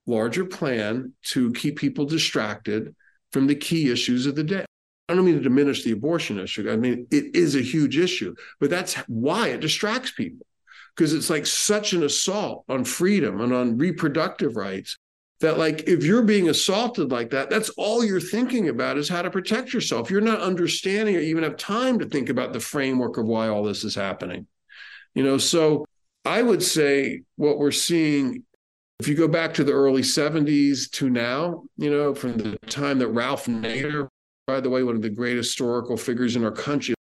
larger 0.06 0.46
plan 0.46 1.14
to 1.30 1.52
keep 1.54 1.80
people 1.80 2.06
distracted 2.06 2.94
from 3.32 3.48
the 3.48 3.56
key 3.56 3.92
issues 3.92 4.28
of 4.28 4.36
the 4.36 4.44
day. 4.44 4.66
I 5.10 5.16
don't 5.16 5.26
mean 5.26 5.38
to 5.38 5.42
diminish 5.42 5.84
the 5.84 5.94
abortion 5.94 6.38
issue. 6.38 6.70
I 6.72 6.76
mean, 6.76 7.08
it 7.10 7.36
is 7.36 7.56
a 7.56 7.62
huge 7.62 7.98
issue, 7.98 8.36
but 8.60 8.70
that's 8.70 8.94
why 9.08 9.48
it 9.48 9.62
distracts 9.62 10.12
people 10.12 10.46
because 10.96 11.16
it's 11.16 11.32
like 11.32 11.48
such 11.48 11.94
an 11.94 12.04
assault 12.04 12.66
on 12.70 12.86
freedom 12.86 13.42
and 13.42 13.52
on 13.52 13.80
reproductive 13.80 14.58
rights 14.58 14.96
that 15.42 15.58
like 15.58 15.88
if 15.88 16.04
you're 16.04 16.24
being 16.24 16.50
assaulted 16.50 17.12
like 17.12 17.30
that 17.30 17.50
that's 17.50 17.70
all 17.72 18.04
you're 18.04 18.20
thinking 18.20 18.70
about 18.70 18.98
is 18.98 19.10
how 19.10 19.22
to 19.22 19.30
protect 19.30 19.74
yourself 19.74 20.10
you're 20.10 20.22
not 20.22 20.40
understanding 20.40 21.16
or 21.16 21.20
even 21.20 21.44
have 21.44 21.58
time 21.58 22.00
to 22.00 22.06
think 22.06 22.30
about 22.30 22.54
the 22.54 22.60
framework 22.60 23.18
of 23.18 23.26
why 23.26 23.48
all 23.48 23.64
this 23.64 23.84
is 23.84 23.96
happening 23.96 24.48
you 25.14 25.24
know 25.24 25.38
so 25.38 25.86
i 26.26 26.42
would 26.42 26.64
say 26.64 27.22
what 27.36 27.58
we're 27.58 27.72
seeing 27.72 28.44
if 29.00 29.08
you 29.08 29.16
go 29.16 29.28
back 29.28 29.54
to 29.54 29.64
the 29.64 29.74
early 29.74 30.04
70s 30.04 30.90
to 30.92 31.10
now 31.10 31.64
you 31.78 31.90
know 31.90 32.14
from 32.14 32.38
the 32.38 32.58
time 32.68 33.00
that 33.00 33.08
ralph 33.10 33.48
nader 33.48 34.08
by 34.48 34.60
the 34.60 34.70
way 34.70 34.84
one 34.84 34.96
of 34.96 35.02
the 35.02 35.10
great 35.10 35.38
historical 35.38 35.98
figures 35.98 36.36
in 36.36 36.44
our 36.44 36.52
country 36.52 36.96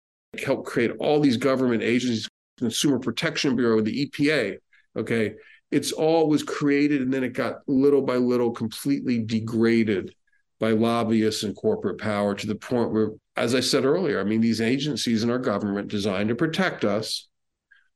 helped 0.44 0.66
create 0.66 0.92
all 0.98 1.20
these 1.20 1.36
government 1.36 1.82
agencies 1.82 2.28
Consumer 2.58 2.98
Protection 2.98 3.56
Bureau, 3.56 3.80
the 3.80 4.06
EPA. 4.06 4.58
Okay. 4.96 5.34
It's 5.70 5.92
all 5.92 6.28
was 6.28 6.42
created 6.42 7.02
and 7.02 7.12
then 7.12 7.24
it 7.24 7.32
got 7.32 7.60
little 7.66 8.02
by 8.02 8.16
little 8.16 8.52
completely 8.52 9.22
degraded 9.22 10.14
by 10.58 10.70
lobbyists 10.70 11.42
and 11.42 11.56
corporate 11.56 12.00
power 12.00 12.34
to 12.34 12.46
the 12.46 12.54
point 12.54 12.92
where, 12.92 13.10
as 13.36 13.54
I 13.54 13.60
said 13.60 13.84
earlier, 13.84 14.20
I 14.20 14.24
mean, 14.24 14.40
these 14.40 14.60
agencies 14.60 15.22
in 15.22 15.30
our 15.30 15.38
government 15.38 15.88
designed 15.88 16.28
to 16.30 16.34
protect 16.34 16.84
us 16.84 17.28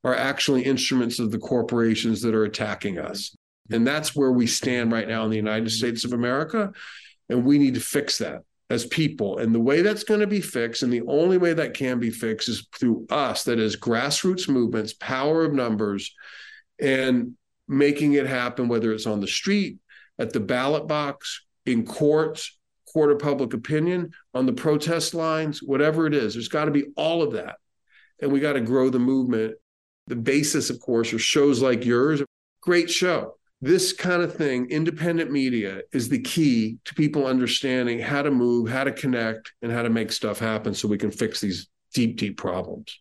are 0.04 0.14
actually 0.14 0.62
instruments 0.62 1.18
of 1.18 1.30
the 1.30 1.38
corporations 1.38 2.22
that 2.22 2.34
are 2.34 2.44
attacking 2.44 2.98
us. 2.98 3.34
And 3.70 3.86
that's 3.86 4.16
where 4.16 4.32
we 4.32 4.46
stand 4.46 4.92
right 4.92 5.08
now 5.08 5.24
in 5.24 5.30
the 5.30 5.36
United 5.36 5.70
States 5.70 6.04
of 6.04 6.12
America. 6.12 6.72
And 7.28 7.44
we 7.44 7.58
need 7.58 7.74
to 7.74 7.80
fix 7.80 8.18
that 8.18 8.42
as 8.68 8.86
people. 8.86 9.38
And 9.38 9.54
the 9.54 9.60
way 9.60 9.82
that's 9.82 10.04
going 10.04 10.20
to 10.20 10.26
be 10.26 10.40
fixed, 10.40 10.82
and 10.82 10.92
the 10.92 11.02
only 11.02 11.38
way 11.38 11.52
that 11.52 11.74
can 11.74 11.98
be 11.98 12.10
fixed 12.10 12.48
is 12.48 12.66
through 12.78 13.06
us, 13.10 13.44
that 13.44 13.58
is 13.58 13.76
grassroots 13.76 14.48
movements, 14.48 14.92
power 14.94 15.44
of 15.44 15.52
numbers, 15.52 16.14
and 16.80 17.34
making 17.70 18.14
it 18.14 18.26
happen, 18.26 18.68
whether 18.68 18.92
it's 18.92 19.06
on 19.06 19.20
the 19.20 19.26
street, 19.26 19.78
at 20.18 20.32
the 20.32 20.40
ballot 20.40 20.86
box, 20.86 21.44
in 21.66 21.86
courts, 21.86 22.58
court 22.92 23.12
of 23.12 23.18
public 23.18 23.54
opinion, 23.54 24.10
on 24.34 24.46
the 24.46 24.52
protest 24.52 25.14
lines, 25.14 25.62
whatever 25.62 26.06
it 26.06 26.14
is. 26.14 26.34
There's 26.34 26.48
got 26.48 26.66
to 26.66 26.70
be 26.70 26.86
all 26.96 27.22
of 27.22 27.32
that. 27.32 27.56
And 28.20 28.30
we 28.30 28.40
got 28.40 28.54
to 28.54 28.60
grow 28.60 28.90
the 28.90 28.98
movement. 28.98 29.54
The 30.08 30.16
basis, 30.16 30.70
of 30.70 30.80
course, 30.80 31.12
are 31.12 31.18
shows 31.18 31.62
like 31.62 31.84
yours. 31.84 32.22
Great 32.60 32.90
show 32.90 33.36
this 33.62 33.92
kind 33.92 34.22
of 34.22 34.34
thing, 34.34 34.70
independent 34.70 35.30
media, 35.30 35.82
is 35.92 36.08
the 36.08 36.20
key 36.20 36.78
to 36.86 36.94
people 36.94 37.26
understanding 37.26 37.98
how 37.98 38.22
to 38.22 38.30
move, 38.30 38.70
how 38.70 38.84
to 38.84 38.92
connect, 38.92 39.52
and 39.60 39.70
how 39.70 39.82
to 39.82 39.90
make 39.90 40.10
stuff 40.10 40.38
happen 40.38 40.72
so 40.72 40.88
we 40.88 40.96
can 40.96 41.10
fix 41.10 41.40
these 41.40 41.68
deep, 41.92 42.16
deep 42.16 42.38
problems. 42.38 42.98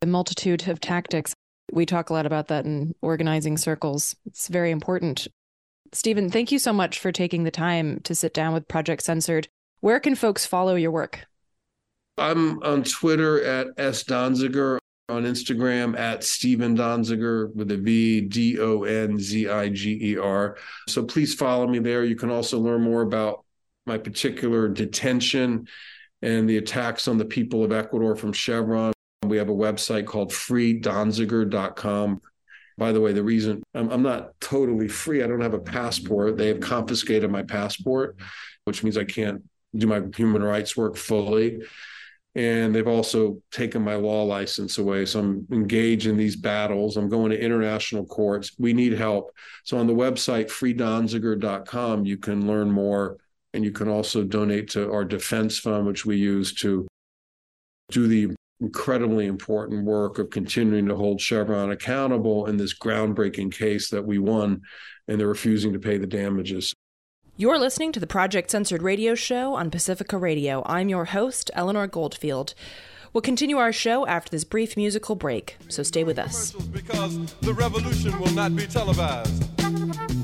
The 0.00 0.06
multitude 0.06 0.68
of 0.68 0.80
tactics. 0.80 1.33
We 1.72 1.86
talk 1.86 2.10
a 2.10 2.12
lot 2.12 2.26
about 2.26 2.48
that 2.48 2.64
in 2.64 2.94
organizing 3.02 3.56
circles. 3.56 4.14
It's 4.26 4.48
very 4.48 4.70
important. 4.70 5.26
Stephen, 5.92 6.30
thank 6.30 6.52
you 6.52 6.58
so 6.58 6.72
much 6.72 6.98
for 6.98 7.12
taking 7.12 7.44
the 7.44 7.50
time 7.50 8.00
to 8.04 8.14
sit 8.14 8.34
down 8.34 8.52
with 8.52 8.68
Project 8.68 9.02
Censored. 9.02 9.48
Where 9.80 10.00
can 10.00 10.14
folks 10.14 10.46
follow 10.46 10.74
your 10.74 10.90
work? 10.90 11.26
I'm 12.18 12.62
on 12.62 12.84
Twitter 12.84 13.42
at 13.44 13.68
S. 13.76 14.04
Donziger 14.04 14.78
on 15.08 15.24
Instagram 15.24 15.98
at 15.98 16.24
Stephen 16.24 16.76
Donziger 16.76 17.54
with 17.54 17.70
a 17.70 17.76
V 17.76 18.22
D 18.22 18.58
O 18.58 18.84
N 18.84 19.18
Z 19.18 19.48
I 19.48 19.68
G 19.68 20.12
E 20.12 20.16
R. 20.16 20.56
So 20.88 21.04
please 21.04 21.34
follow 21.34 21.66
me 21.66 21.78
there. 21.78 22.04
You 22.04 22.16
can 22.16 22.30
also 22.30 22.58
learn 22.58 22.82
more 22.82 23.02
about 23.02 23.44
my 23.86 23.98
particular 23.98 24.68
detention 24.68 25.68
and 26.22 26.48
the 26.48 26.56
attacks 26.56 27.06
on 27.06 27.18
the 27.18 27.24
people 27.24 27.62
of 27.62 27.72
Ecuador 27.72 28.16
from 28.16 28.32
Chevron. 28.32 28.94
We 29.28 29.38
have 29.38 29.48
a 29.48 29.54
website 29.54 30.06
called 30.06 30.30
freedonziger.com. 30.30 32.20
By 32.76 32.92
the 32.92 33.00
way, 33.00 33.12
the 33.12 33.22
reason 33.22 33.62
I'm, 33.74 33.90
I'm 33.90 34.02
not 34.02 34.38
totally 34.40 34.88
free, 34.88 35.22
I 35.22 35.26
don't 35.26 35.40
have 35.40 35.54
a 35.54 35.60
passport. 35.60 36.36
They 36.36 36.48
have 36.48 36.60
confiscated 36.60 37.30
my 37.30 37.42
passport, 37.42 38.16
which 38.64 38.82
means 38.82 38.96
I 38.96 39.04
can't 39.04 39.42
do 39.76 39.86
my 39.86 40.02
human 40.14 40.42
rights 40.42 40.76
work 40.76 40.96
fully 40.96 41.60
and 42.36 42.74
they've 42.74 42.88
also 42.88 43.40
taken 43.52 43.82
my 43.82 43.94
law 43.94 44.24
license 44.24 44.78
away. 44.78 45.06
So 45.06 45.20
I'm 45.20 45.46
engaged 45.52 46.06
in 46.06 46.16
these 46.16 46.34
battles. 46.34 46.96
I'm 46.96 47.08
going 47.08 47.30
to 47.30 47.40
international 47.40 48.04
courts. 48.04 48.52
We 48.58 48.72
need 48.72 48.94
help. 48.94 49.32
So 49.62 49.78
on 49.78 49.86
the 49.86 49.94
website 49.94 50.46
freedonziger.com, 50.46 52.04
you 52.04 52.16
can 52.16 52.46
learn 52.48 52.70
more, 52.70 53.18
and 53.52 53.64
you 53.64 53.70
can 53.70 53.88
also 53.88 54.24
donate 54.24 54.70
to 54.70 54.92
our 54.92 55.04
defense 55.04 55.58
fund, 55.60 55.86
which 55.86 56.04
we 56.04 56.16
use 56.16 56.52
to 56.54 56.88
do 57.90 58.08
the 58.08 58.34
incredibly 58.64 59.26
important 59.26 59.84
work 59.84 60.18
of 60.18 60.30
continuing 60.30 60.86
to 60.86 60.96
hold 60.96 61.20
Chevron 61.20 61.70
accountable 61.70 62.46
in 62.46 62.56
this 62.56 62.76
groundbreaking 62.76 63.52
case 63.52 63.90
that 63.90 64.06
we 64.06 64.18
won, 64.18 64.62
and 65.06 65.20
they're 65.20 65.28
refusing 65.28 65.72
to 65.74 65.78
pay 65.78 65.98
the 65.98 66.06
damages. 66.06 66.72
You're 67.36 67.58
listening 67.58 67.92
to 67.92 68.00
the 68.00 68.06
Project 68.06 68.50
Censored 68.50 68.80
radio 68.80 69.14
show 69.14 69.54
on 69.54 69.70
Pacifica 69.70 70.16
Radio. 70.16 70.62
I'm 70.66 70.88
your 70.88 71.06
host, 71.06 71.50
Eleanor 71.54 71.86
Goldfield. 71.86 72.54
We'll 73.12 73.22
continue 73.22 73.58
our 73.58 73.72
show 73.72 74.06
after 74.06 74.30
this 74.30 74.44
brief 74.44 74.76
musical 74.76 75.14
break, 75.14 75.56
so 75.68 75.82
stay 75.82 76.04
with 76.04 76.18
us. 76.18 76.52
Because 76.52 77.34
the 77.42 77.52
revolution 77.52 78.18
will 78.18 78.32
not 78.32 78.56
be 78.56 78.66
televised. 78.66 80.23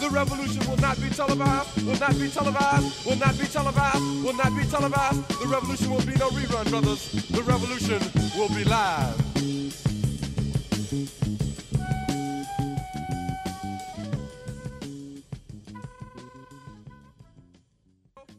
The 0.00 0.08
revolution 0.08 0.66
will 0.66 0.78
not 0.78 0.98
be 0.98 1.10
televised, 1.10 1.82
will 1.84 1.98
not 1.98 2.18
be 2.18 2.28
televised, 2.28 3.06
will 3.06 3.16
not 3.16 3.38
be 3.38 3.44
televised, 3.44 4.24
will 4.24 4.32
not 4.32 4.56
be 4.56 4.64
televised. 4.64 5.28
The 5.28 5.46
revolution 5.46 5.90
will 5.90 6.06
be 6.06 6.14
no 6.14 6.30
rerun, 6.30 6.70
brothers. 6.70 7.12
The 7.28 7.42
revolution 7.42 8.00
will 8.34 8.48
be 8.48 8.64
live. 8.64 9.30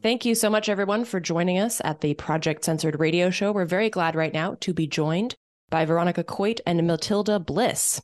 Thank 0.01 0.25
you 0.25 0.33
so 0.33 0.49
much, 0.49 0.67
everyone, 0.67 1.05
for 1.05 1.19
joining 1.19 1.59
us 1.59 1.79
at 1.83 2.01
the 2.01 2.15
Project 2.15 2.65
Censored 2.65 2.99
radio 2.99 3.29
show. 3.29 3.51
We're 3.51 3.65
very 3.65 3.91
glad 3.91 4.15
right 4.15 4.33
now 4.33 4.57
to 4.61 4.73
be 4.73 4.87
joined 4.87 5.35
by 5.69 5.85
Veronica 5.85 6.23
Coit 6.23 6.59
and 6.65 6.87
Matilda 6.87 7.39
Bliss. 7.39 8.01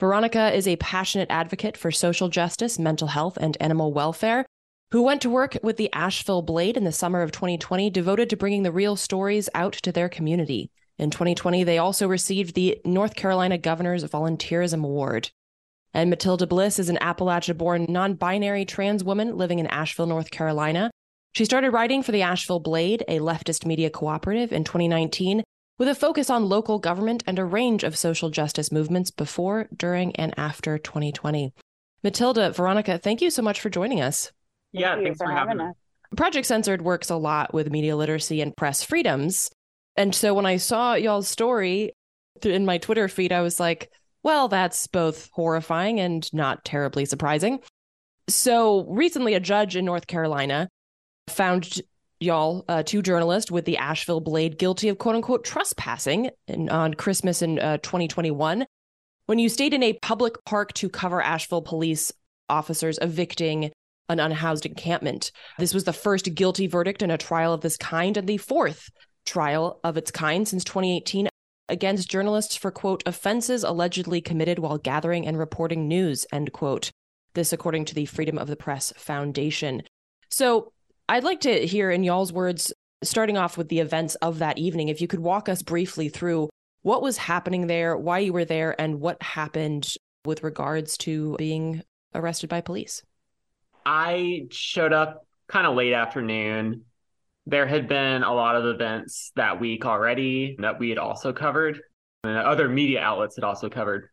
Veronica 0.00 0.54
is 0.54 0.68
a 0.68 0.76
passionate 0.76 1.28
advocate 1.28 1.76
for 1.76 1.90
social 1.90 2.28
justice, 2.28 2.78
mental 2.78 3.08
health, 3.08 3.36
and 3.40 3.56
animal 3.60 3.92
welfare 3.92 4.46
who 4.92 5.02
went 5.02 5.20
to 5.20 5.28
work 5.28 5.58
with 5.62 5.76
the 5.76 5.92
Asheville 5.92 6.40
Blade 6.40 6.76
in 6.76 6.84
the 6.84 6.92
summer 6.92 7.20
of 7.20 7.32
2020, 7.32 7.90
devoted 7.90 8.30
to 8.30 8.36
bringing 8.36 8.62
the 8.62 8.72
real 8.72 8.96
stories 8.96 9.48
out 9.54 9.74
to 9.74 9.92
their 9.92 10.08
community. 10.08 10.70
In 10.98 11.10
2020, 11.10 11.64
they 11.64 11.78
also 11.78 12.08
received 12.08 12.54
the 12.54 12.80
North 12.84 13.14
Carolina 13.14 13.58
Governor's 13.58 14.04
Volunteerism 14.04 14.84
Award. 14.84 15.30
And 15.92 16.10
Matilda 16.10 16.46
Bliss 16.46 16.78
is 16.78 16.88
an 16.88 16.98
Appalachia 17.02 17.56
born 17.56 17.86
non 17.88 18.14
binary 18.14 18.64
trans 18.64 19.02
woman 19.02 19.36
living 19.36 19.58
in 19.58 19.66
Asheville, 19.66 20.06
North 20.06 20.30
Carolina. 20.30 20.90
She 21.34 21.44
started 21.44 21.72
writing 21.72 22.02
for 22.02 22.12
the 22.12 22.22
Asheville 22.22 22.60
Blade, 22.60 23.04
a 23.08 23.18
leftist 23.18 23.66
media 23.66 23.90
cooperative, 23.90 24.52
in 24.52 24.64
2019 24.64 25.42
with 25.78 25.88
a 25.88 25.94
focus 25.94 26.28
on 26.28 26.48
local 26.48 26.78
government 26.78 27.22
and 27.26 27.38
a 27.38 27.44
range 27.44 27.84
of 27.84 27.96
social 27.96 28.30
justice 28.30 28.70
movements 28.70 29.10
before, 29.10 29.68
during, 29.74 30.14
and 30.16 30.34
after 30.36 30.76
2020. 30.76 31.52
Matilda, 32.02 32.52
Veronica, 32.52 32.98
thank 32.98 33.22
you 33.22 33.30
so 33.30 33.42
much 33.42 33.60
for 33.60 33.70
joining 33.70 34.00
us. 34.00 34.32
Thank 34.74 34.82
yeah, 34.82 34.96
thanks 34.96 35.18
for, 35.18 35.26
for 35.26 35.32
having 35.32 35.60
us. 35.60 35.74
Project 36.16 36.46
Censored 36.46 36.82
works 36.82 37.10
a 37.10 37.16
lot 37.16 37.52
with 37.52 37.70
media 37.70 37.96
literacy 37.96 38.40
and 38.40 38.56
press 38.56 38.82
freedoms. 38.82 39.50
And 39.96 40.14
so 40.14 40.34
when 40.34 40.46
I 40.46 40.56
saw 40.56 40.94
y'all's 40.94 41.28
story 41.28 41.92
in 42.42 42.64
my 42.64 42.78
Twitter 42.78 43.08
feed, 43.08 43.32
I 43.32 43.40
was 43.40 43.60
like, 43.60 43.90
well, 44.22 44.48
that's 44.48 44.86
both 44.86 45.28
horrifying 45.32 46.00
and 46.00 46.32
not 46.32 46.64
terribly 46.64 47.04
surprising. 47.04 47.60
So 48.28 48.84
recently, 48.88 49.34
a 49.34 49.40
judge 49.40 49.76
in 49.76 49.84
North 49.84 50.06
Carolina 50.06 50.68
found 51.28 51.80
y'all, 52.20 52.64
uh, 52.68 52.82
two 52.82 53.02
journalists 53.02 53.50
with 53.50 53.64
the 53.64 53.76
Asheville 53.76 54.20
Blade, 54.20 54.58
guilty 54.58 54.88
of 54.88 54.98
quote 54.98 55.16
unquote 55.16 55.44
trespassing 55.44 56.30
in, 56.46 56.68
on 56.68 56.94
Christmas 56.94 57.42
in 57.42 57.58
uh, 57.58 57.78
2021 57.78 58.66
when 59.26 59.38
you 59.38 59.48
stayed 59.48 59.74
in 59.74 59.82
a 59.82 59.92
public 59.92 60.42
park 60.44 60.72
to 60.72 60.88
cover 60.88 61.20
Asheville 61.20 61.62
police 61.62 62.12
officers 62.48 62.98
evicting 63.02 63.70
an 64.08 64.20
unhoused 64.20 64.64
encampment. 64.64 65.30
This 65.58 65.74
was 65.74 65.84
the 65.84 65.92
first 65.92 66.34
guilty 66.34 66.66
verdict 66.66 67.02
in 67.02 67.10
a 67.10 67.18
trial 67.18 67.52
of 67.52 67.60
this 67.60 67.76
kind 67.76 68.16
and 68.16 68.26
the 68.26 68.38
fourth 68.38 68.88
trial 69.26 69.80
of 69.84 69.98
its 69.98 70.10
kind 70.10 70.48
since 70.48 70.64
2018 70.64 71.28
against 71.68 72.10
journalists 72.10 72.56
for 72.56 72.70
quote 72.70 73.02
offenses 73.04 73.62
allegedly 73.62 74.22
committed 74.22 74.58
while 74.58 74.78
gathering 74.78 75.26
and 75.26 75.38
reporting 75.38 75.86
news 75.86 76.24
end 76.32 76.50
quote 76.52 76.90
this 77.34 77.52
according 77.52 77.84
to 77.84 77.94
the 77.94 78.06
freedom 78.06 78.38
of 78.38 78.48
the 78.48 78.56
press 78.56 78.90
foundation 78.96 79.82
so 80.30 80.72
I'd 81.08 81.24
like 81.24 81.40
to 81.40 81.66
hear 81.66 81.90
in 81.90 82.04
y'all's 82.04 82.32
words, 82.32 82.72
starting 83.02 83.38
off 83.38 83.56
with 83.56 83.68
the 83.68 83.80
events 83.80 84.14
of 84.16 84.40
that 84.40 84.58
evening, 84.58 84.88
if 84.88 85.00
you 85.00 85.08
could 85.08 85.20
walk 85.20 85.48
us 85.48 85.62
briefly 85.62 86.10
through 86.10 86.50
what 86.82 87.00
was 87.00 87.16
happening 87.16 87.66
there, 87.66 87.96
why 87.96 88.18
you 88.18 88.32
were 88.32 88.44
there, 88.44 88.78
and 88.78 89.00
what 89.00 89.22
happened 89.22 89.94
with 90.26 90.42
regards 90.42 90.98
to 90.98 91.34
being 91.36 91.82
arrested 92.14 92.50
by 92.50 92.60
police. 92.60 93.02
I 93.86 94.48
showed 94.50 94.92
up 94.92 95.26
kind 95.48 95.66
of 95.66 95.74
late 95.74 95.94
afternoon. 95.94 96.82
There 97.46 97.66
had 97.66 97.88
been 97.88 98.22
a 98.22 98.34
lot 98.34 98.56
of 98.56 98.66
events 98.66 99.32
that 99.34 99.58
week 99.58 99.86
already 99.86 100.56
that 100.58 100.78
we 100.78 100.90
had 100.90 100.98
also 100.98 101.32
covered, 101.32 101.80
and 102.22 102.36
other 102.36 102.68
media 102.68 103.00
outlets 103.00 103.36
had 103.36 103.44
also 103.44 103.70
covered 103.70 104.10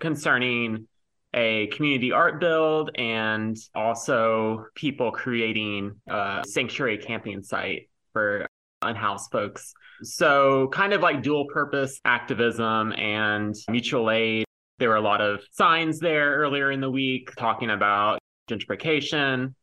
concerning 0.00 0.86
a 1.34 1.66
community 1.68 2.12
art 2.12 2.40
build 2.40 2.90
and 2.96 3.56
also 3.74 4.66
people 4.74 5.12
creating 5.12 5.92
a 6.08 6.42
sanctuary 6.46 6.98
camping 6.98 7.42
site 7.42 7.88
for 8.12 8.46
unhoused 8.82 9.30
folks. 9.30 9.72
So, 10.02 10.68
kind 10.68 10.92
of 10.92 11.00
like 11.00 11.22
dual 11.22 11.46
purpose 11.52 12.00
activism 12.04 12.92
and 12.92 13.54
mutual 13.68 14.10
aid. 14.10 14.44
There 14.78 14.90
were 14.90 14.96
a 14.96 15.00
lot 15.00 15.20
of 15.20 15.40
signs 15.52 15.98
there 15.98 16.36
earlier 16.36 16.70
in 16.70 16.80
the 16.80 16.90
week 16.90 17.30
talking 17.36 17.70
about 17.70 18.20
gentrification 18.48 19.54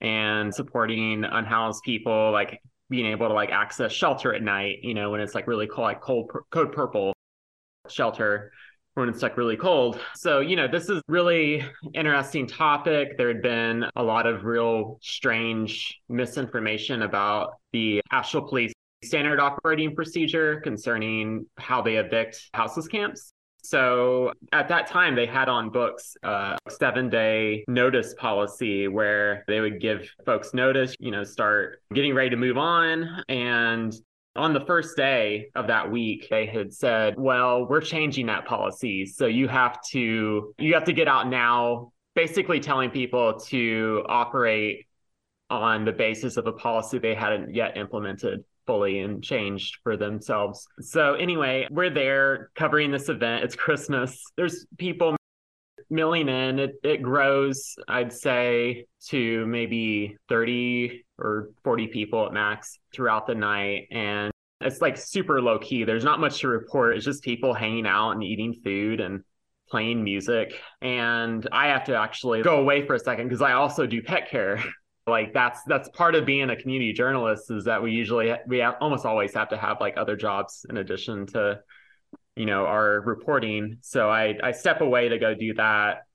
and 0.00 0.52
supporting 0.52 1.24
unhoused 1.24 1.82
people, 1.84 2.32
like 2.32 2.60
being 2.90 3.06
able 3.06 3.28
to 3.28 3.34
like 3.34 3.50
access 3.50 3.92
shelter 3.92 4.34
at 4.34 4.42
night, 4.42 4.78
you 4.82 4.94
know, 4.94 5.10
when 5.10 5.20
it's 5.20 5.34
like 5.34 5.46
really 5.46 5.68
cold, 5.68 5.84
like 5.84 6.00
cold 6.00 6.30
code 6.50 6.72
purple 6.72 7.14
shelter 7.88 8.50
when 8.94 9.08
it's 9.08 9.22
like 9.22 9.36
really 9.36 9.56
cold. 9.56 10.00
So, 10.14 10.40
you 10.40 10.56
know, 10.56 10.68
this 10.68 10.88
is 10.88 11.02
really 11.08 11.64
interesting 11.94 12.46
topic. 12.46 13.16
There 13.18 13.28
had 13.28 13.42
been 13.42 13.84
a 13.96 14.02
lot 14.02 14.26
of 14.26 14.44
real 14.44 14.98
strange 15.02 16.00
misinformation 16.08 17.02
about 17.02 17.54
the 17.72 18.00
Asheville 18.10 18.48
Police 18.48 18.72
standard 19.02 19.40
operating 19.40 19.94
procedure 19.94 20.60
concerning 20.60 21.46
how 21.58 21.82
they 21.82 21.96
evict 21.96 22.48
houseless 22.54 22.88
camps. 22.88 23.32
So 23.62 24.32
at 24.52 24.68
that 24.68 24.88
time, 24.88 25.14
they 25.14 25.24
had 25.24 25.48
on 25.48 25.70
books 25.70 26.16
a 26.22 26.58
seven 26.68 27.08
day 27.08 27.64
notice 27.66 28.14
policy 28.14 28.88
where 28.88 29.42
they 29.48 29.60
would 29.60 29.80
give 29.80 30.06
folks 30.26 30.52
notice, 30.52 30.94
you 31.00 31.10
know, 31.10 31.24
start 31.24 31.80
getting 31.94 32.14
ready 32.14 32.30
to 32.30 32.36
move 32.36 32.58
on. 32.58 33.22
And 33.28 33.94
on 34.36 34.52
the 34.52 34.60
first 34.60 34.96
day 34.96 35.50
of 35.54 35.68
that 35.68 35.90
week, 35.90 36.28
they 36.30 36.46
had 36.46 36.72
said, 36.72 37.14
well, 37.16 37.66
we're 37.68 37.80
changing 37.80 38.26
that 38.26 38.46
policy. 38.46 39.06
So 39.06 39.26
you 39.26 39.48
have 39.48 39.80
to, 39.92 40.54
you 40.58 40.74
have 40.74 40.84
to 40.84 40.92
get 40.92 41.08
out 41.08 41.28
now, 41.28 41.92
basically 42.14 42.60
telling 42.60 42.90
people 42.90 43.38
to 43.40 44.04
operate 44.08 44.86
on 45.50 45.84
the 45.84 45.92
basis 45.92 46.36
of 46.36 46.46
a 46.46 46.52
policy 46.52 46.98
they 46.98 47.14
hadn't 47.14 47.54
yet 47.54 47.76
implemented 47.76 48.44
fully 48.66 49.00
and 49.00 49.22
changed 49.22 49.78
for 49.82 49.96
themselves. 49.96 50.66
So 50.80 51.14
anyway, 51.14 51.68
we're 51.70 51.90
there 51.90 52.50
covering 52.56 52.90
this 52.90 53.08
event. 53.08 53.44
It's 53.44 53.54
Christmas. 53.54 54.20
There's 54.36 54.66
people 54.78 55.16
milling 55.90 56.28
in. 56.28 56.58
It 56.58 56.72
it 56.82 57.02
grows, 57.02 57.76
I'd 57.86 58.12
say, 58.12 58.86
to 59.08 59.46
maybe 59.46 60.16
30 60.28 61.03
or 61.18 61.50
40 61.62 61.88
people 61.88 62.26
at 62.26 62.32
max 62.32 62.78
throughout 62.92 63.26
the 63.26 63.34
night. 63.34 63.88
And 63.90 64.32
it's 64.60 64.80
like 64.80 64.96
super 64.96 65.40
low 65.40 65.58
key. 65.58 65.84
There's 65.84 66.04
not 66.04 66.20
much 66.20 66.40
to 66.40 66.48
report. 66.48 66.96
It's 66.96 67.04
just 67.04 67.22
people 67.22 67.54
hanging 67.54 67.86
out 67.86 68.12
and 68.12 68.22
eating 68.22 68.54
food 68.64 69.00
and 69.00 69.22
playing 69.68 70.02
music. 70.04 70.54
And 70.80 71.46
I 71.52 71.68
have 71.68 71.84
to 71.84 71.96
actually 71.96 72.42
go 72.42 72.60
away 72.60 72.86
for 72.86 72.94
a 72.94 72.98
second 72.98 73.28
because 73.28 73.42
I 73.42 73.52
also 73.52 73.86
do 73.86 74.02
pet 74.02 74.30
care. 74.30 74.62
like 75.06 75.34
that's 75.34 75.60
that's 75.66 75.88
part 75.90 76.14
of 76.14 76.24
being 76.24 76.48
a 76.50 76.56
community 76.56 76.92
journalist 76.92 77.50
is 77.50 77.64
that 77.64 77.82
we 77.82 77.92
usually 77.92 78.32
we 78.46 78.58
have, 78.58 78.76
almost 78.80 79.04
always 79.04 79.34
have 79.34 79.50
to 79.50 79.56
have 79.56 79.78
like 79.80 79.98
other 79.98 80.16
jobs 80.16 80.64
in 80.70 80.78
addition 80.78 81.26
to 81.26 81.60
you 82.36 82.46
know 82.46 82.64
our 82.64 83.02
reporting 83.02 83.76
so 83.82 84.08
i 84.08 84.34
i 84.42 84.50
step 84.50 84.80
away 84.80 85.10
to 85.10 85.18
go 85.18 85.34
do 85.34 85.52
that 85.52 86.06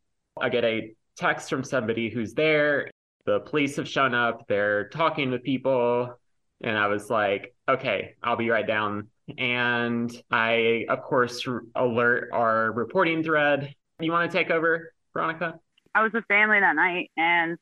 i 0.42 0.50
get 0.50 0.64
a 0.64 0.92
text 1.16 1.50
from 1.50 1.64
somebody 1.64 2.10
who's 2.10 2.34
there 2.34 2.90
the 3.26 3.40
police 3.42 3.76
have 3.76 3.88
shown 3.88 4.14
up 4.14 4.48
they're 4.48 4.90
talking 4.90 5.32
with 5.32 5.44
people 5.44 6.18
and 6.62 6.78
i 6.78 6.88
was 6.88 7.10
like 7.10 7.54
okay 7.68 8.16
i'll 8.24 8.36
be 8.36 8.50
right 8.50 8.68
down. 8.68 9.08
And 9.38 10.12
i 10.32 10.86
of 10.90 11.04
course 11.04 11.48
alert 11.76 12.30
our 12.34 12.72
reporting 12.72 13.24
thread. 13.24 13.76
You 14.00 14.12
want 14.12 14.32
to 14.32 14.38
take 14.38 14.50
over 14.50 14.94
veronica? 15.14 15.60
I 15.94 16.04
was 16.04 16.12
with 16.14 16.26
family 16.28 16.60
that 16.60 16.76
night 16.76 17.12
and 17.16 17.58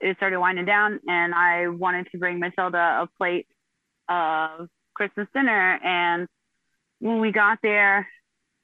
it 0.00 0.16
started 0.16 0.38
winding 0.38 0.64
down 0.64 1.00
and 1.06 1.34
I 1.34 1.68
wanted 1.68 2.08
to 2.12 2.18
bring 2.18 2.40
Matilda 2.40 3.02
a 3.02 3.08
plate 3.16 3.46
of 4.08 4.68
Christmas 4.94 5.28
dinner. 5.34 5.78
And 5.82 6.28
when 6.98 7.20
we 7.20 7.32
got 7.32 7.58
there, 7.62 8.08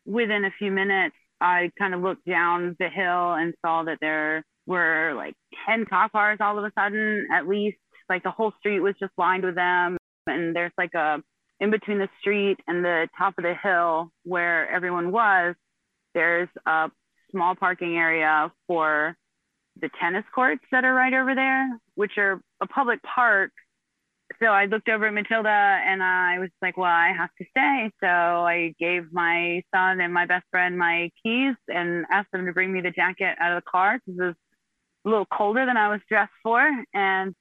within 0.05 0.45
a 0.45 0.51
few 0.59 0.70
minutes, 0.70 1.14
I 1.41 1.70
kind 1.78 1.95
of 1.95 2.01
looked 2.01 2.26
down 2.26 2.76
the 2.78 2.88
hill 2.88 3.34
and 3.34 3.55
saw 3.64 3.84
that 3.84 3.99
there 4.01 4.45
were 4.70 5.14
like 5.16 5.34
10 5.68 5.84
cop 5.86 6.12
cars 6.12 6.38
all 6.40 6.56
of 6.56 6.64
a 6.64 6.70
sudden, 6.78 7.26
at 7.32 7.48
least. 7.48 7.76
Like 8.08 8.22
the 8.22 8.30
whole 8.30 8.52
street 8.58 8.80
was 8.80 8.94
just 8.98 9.12
lined 9.18 9.44
with 9.44 9.56
them. 9.56 9.96
And 10.26 10.54
there's 10.54 10.72
like 10.78 10.94
a, 10.94 11.18
in 11.58 11.70
between 11.70 11.98
the 11.98 12.08
street 12.20 12.58
and 12.66 12.84
the 12.84 13.08
top 13.18 13.34
of 13.36 13.44
the 13.44 13.54
hill 13.54 14.10
where 14.24 14.70
everyone 14.70 15.10
was, 15.12 15.54
there's 16.14 16.48
a 16.66 16.90
small 17.30 17.54
parking 17.54 17.96
area 17.96 18.52
for 18.66 19.16
the 19.80 19.90
tennis 20.00 20.24
courts 20.34 20.62
that 20.72 20.84
are 20.84 20.94
right 20.94 21.14
over 21.14 21.34
there, 21.34 21.68
which 21.94 22.12
are 22.16 22.40
a 22.60 22.66
public 22.66 23.00
park. 23.02 23.50
So 24.40 24.46
I 24.46 24.66
looked 24.66 24.88
over 24.88 25.06
at 25.06 25.14
Matilda 25.14 25.48
and 25.48 26.02
I 26.02 26.38
was 26.38 26.50
like, 26.62 26.76
well, 26.76 26.86
I 26.86 27.12
have 27.16 27.30
to 27.38 27.44
stay. 27.50 27.90
So 28.00 28.06
I 28.06 28.74
gave 28.78 29.12
my 29.12 29.62
son 29.74 30.00
and 30.00 30.14
my 30.14 30.26
best 30.26 30.44
friend 30.50 30.78
my 30.78 31.10
keys 31.22 31.56
and 31.68 32.04
asked 32.12 32.30
them 32.32 32.46
to 32.46 32.52
bring 32.52 32.72
me 32.72 32.80
the 32.80 32.92
jacket 32.92 33.36
out 33.40 33.56
of 33.56 33.62
the 33.64 33.70
car 33.70 33.98
because 34.06 34.34
a 35.05 35.09
little 35.09 35.26
colder 35.26 35.64
than 35.66 35.76
I 35.76 35.88
was 35.88 36.01
dressed 36.09 36.32
for. 36.42 36.68
And 36.94 37.34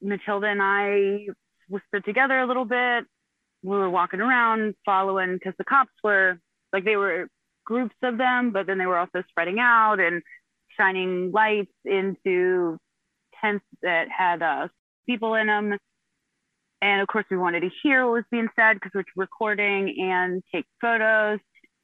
Matilda 0.00 0.46
and 0.46 0.60
I 0.62 1.26
whispered 1.68 2.04
together 2.04 2.40
a 2.40 2.46
little 2.46 2.64
bit. 2.64 3.04
We 3.62 3.76
were 3.76 3.90
walking 3.90 4.20
around 4.20 4.74
following 4.84 5.34
because 5.34 5.54
the 5.56 5.64
cops 5.64 5.92
were 6.02 6.38
like, 6.72 6.84
they 6.84 6.96
were 6.96 7.28
groups 7.64 7.94
of 8.02 8.18
them, 8.18 8.50
but 8.50 8.66
then 8.66 8.78
they 8.78 8.86
were 8.86 8.98
also 8.98 9.22
spreading 9.28 9.58
out 9.60 10.00
and 10.00 10.22
shining 10.76 11.30
lights 11.32 11.72
into 11.84 12.78
tents 13.40 13.64
that 13.82 14.08
had 14.08 14.42
uh, 14.42 14.68
people 15.06 15.34
in 15.34 15.46
them. 15.46 15.76
And 16.80 17.00
of 17.00 17.06
course, 17.06 17.24
we 17.30 17.36
wanted 17.36 17.60
to 17.60 17.70
hear 17.82 18.04
what 18.04 18.14
was 18.14 18.24
being 18.30 18.48
said 18.58 18.74
because 18.74 18.90
we're 18.94 19.04
recording 19.14 19.94
and 20.00 20.42
take 20.52 20.64
photos, 20.80 21.38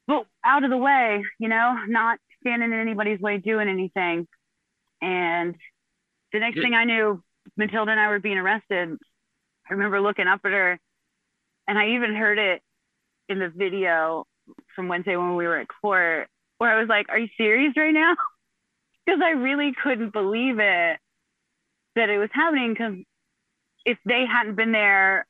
but 0.07 0.25
out 0.43 0.65
of 0.65 0.69
the 0.69 0.77
way, 0.77 1.23
you 1.39 1.47
know, 1.47 1.77
not 1.87 2.19
standing 2.41 2.73
in 2.73 2.79
anybody's 2.79 3.19
way 3.19 3.37
doing 3.37 3.69
anything. 3.69 4.27
And 5.01 5.55
the 6.33 6.39
next 6.39 6.57
yeah. 6.57 6.63
thing 6.63 6.73
I 6.73 6.85
knew, 6.85 7.23
Matilda 7.57 7.91
and 7.91 7.99
I 7.99 8.09
were 8.09 8.19
being 8.19 8.37
arrested. 8.37 8.97
I 9.69 9.73
remember 9.73 10.01
looking 10.01 10.27
up 10.27 10.41
at 10.43 10.51
her, 10.51 10.79
and 11.67 11.77
I 11.77 11.91
even 11.91 12.15
heard 12.15 12.39
it 12.39 12.61
in 13.27 13.39
the 13.39 13.49
video 13.49 14.25
from 14.75 14.87
Wednesday 14.87 15.15
when 15.15 15.35
we 15.35 15.45
were 15.45 15.57
at 15.57 15.67
court, 15.81 16.27
where 16.57 16.75
I 16.75 16.79
was 16.79 16.89
like, 16.89 17.07
Are 17.09 17.19
you 17.19 17.29
serious 17.37 17.73
right 17.77 17.93
now? 17.93 18.15
because 19.09 19.21
I 19.23 19.31
really 19.31 19.73
couldn't 19.83 20.13
believe 20.13 20.59
it 20.59 20.97
that 21.95 22.09
it 22.09 22.17
was 22.17 22.29
happening. 22.31 22.73
Because 22.73 22.95
if 23.85 23.97
they 24.05 24.25
hadn't 24.25 24.55
been 24.55 24.71
there, 24.71 25.25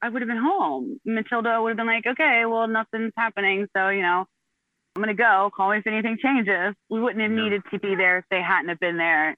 I 0.00 0.08
would 0.08 0.22
have 0.22 0.28
been 0.28 0.36
home. 0.36 1.00
Matilda 1.04 1.60
would 1.60 1.70
have 1.70 1.76
been 1.76 1.86
like, 1.86 2.06
okay, 2.06 2.44
well, 2.46 2.68
nothing's 2.68 3.12
happening. 3.16 3.66
So, 3.76 3.88
you 3.88 4.02
know, 4.02 4.26
I'm 4.96 5.02
going 5.02 5.14
to 5.14 5.22
go. 5.22 5.50
Call 5.54 5.70
me 5.70 5.78
if 5.78 5.86
anything 5.86 6.16
changes. 6.22 6.74
We 6.88 7.00
wouldn't 7.00 7.20
have 7.20 7.30
needed 7.30 7.62
to 7.70 7.78
be 7.78 7.94
there 7.94 8.18
if 8.18 8.24
they 8.30 8.40
hadn't 8.40 8.70
have 8.70 8.80
been 8.80 8.96
there. 8.96 9.36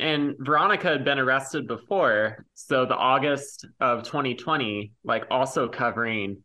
And 0.00 0.34
Veronica 0.40 0.88
had 0.88 1.04
been 1.04 1.20
arrested 1.20 1.68
before. 1.68 2.44
So 2.54 2.84
the 2.84 2.96
August 2.96 3.66
of 3.80 4.02
2020, 4.02 4.92
like 5.04 5.26
also 5.30 5.68
covering 5.68 6.42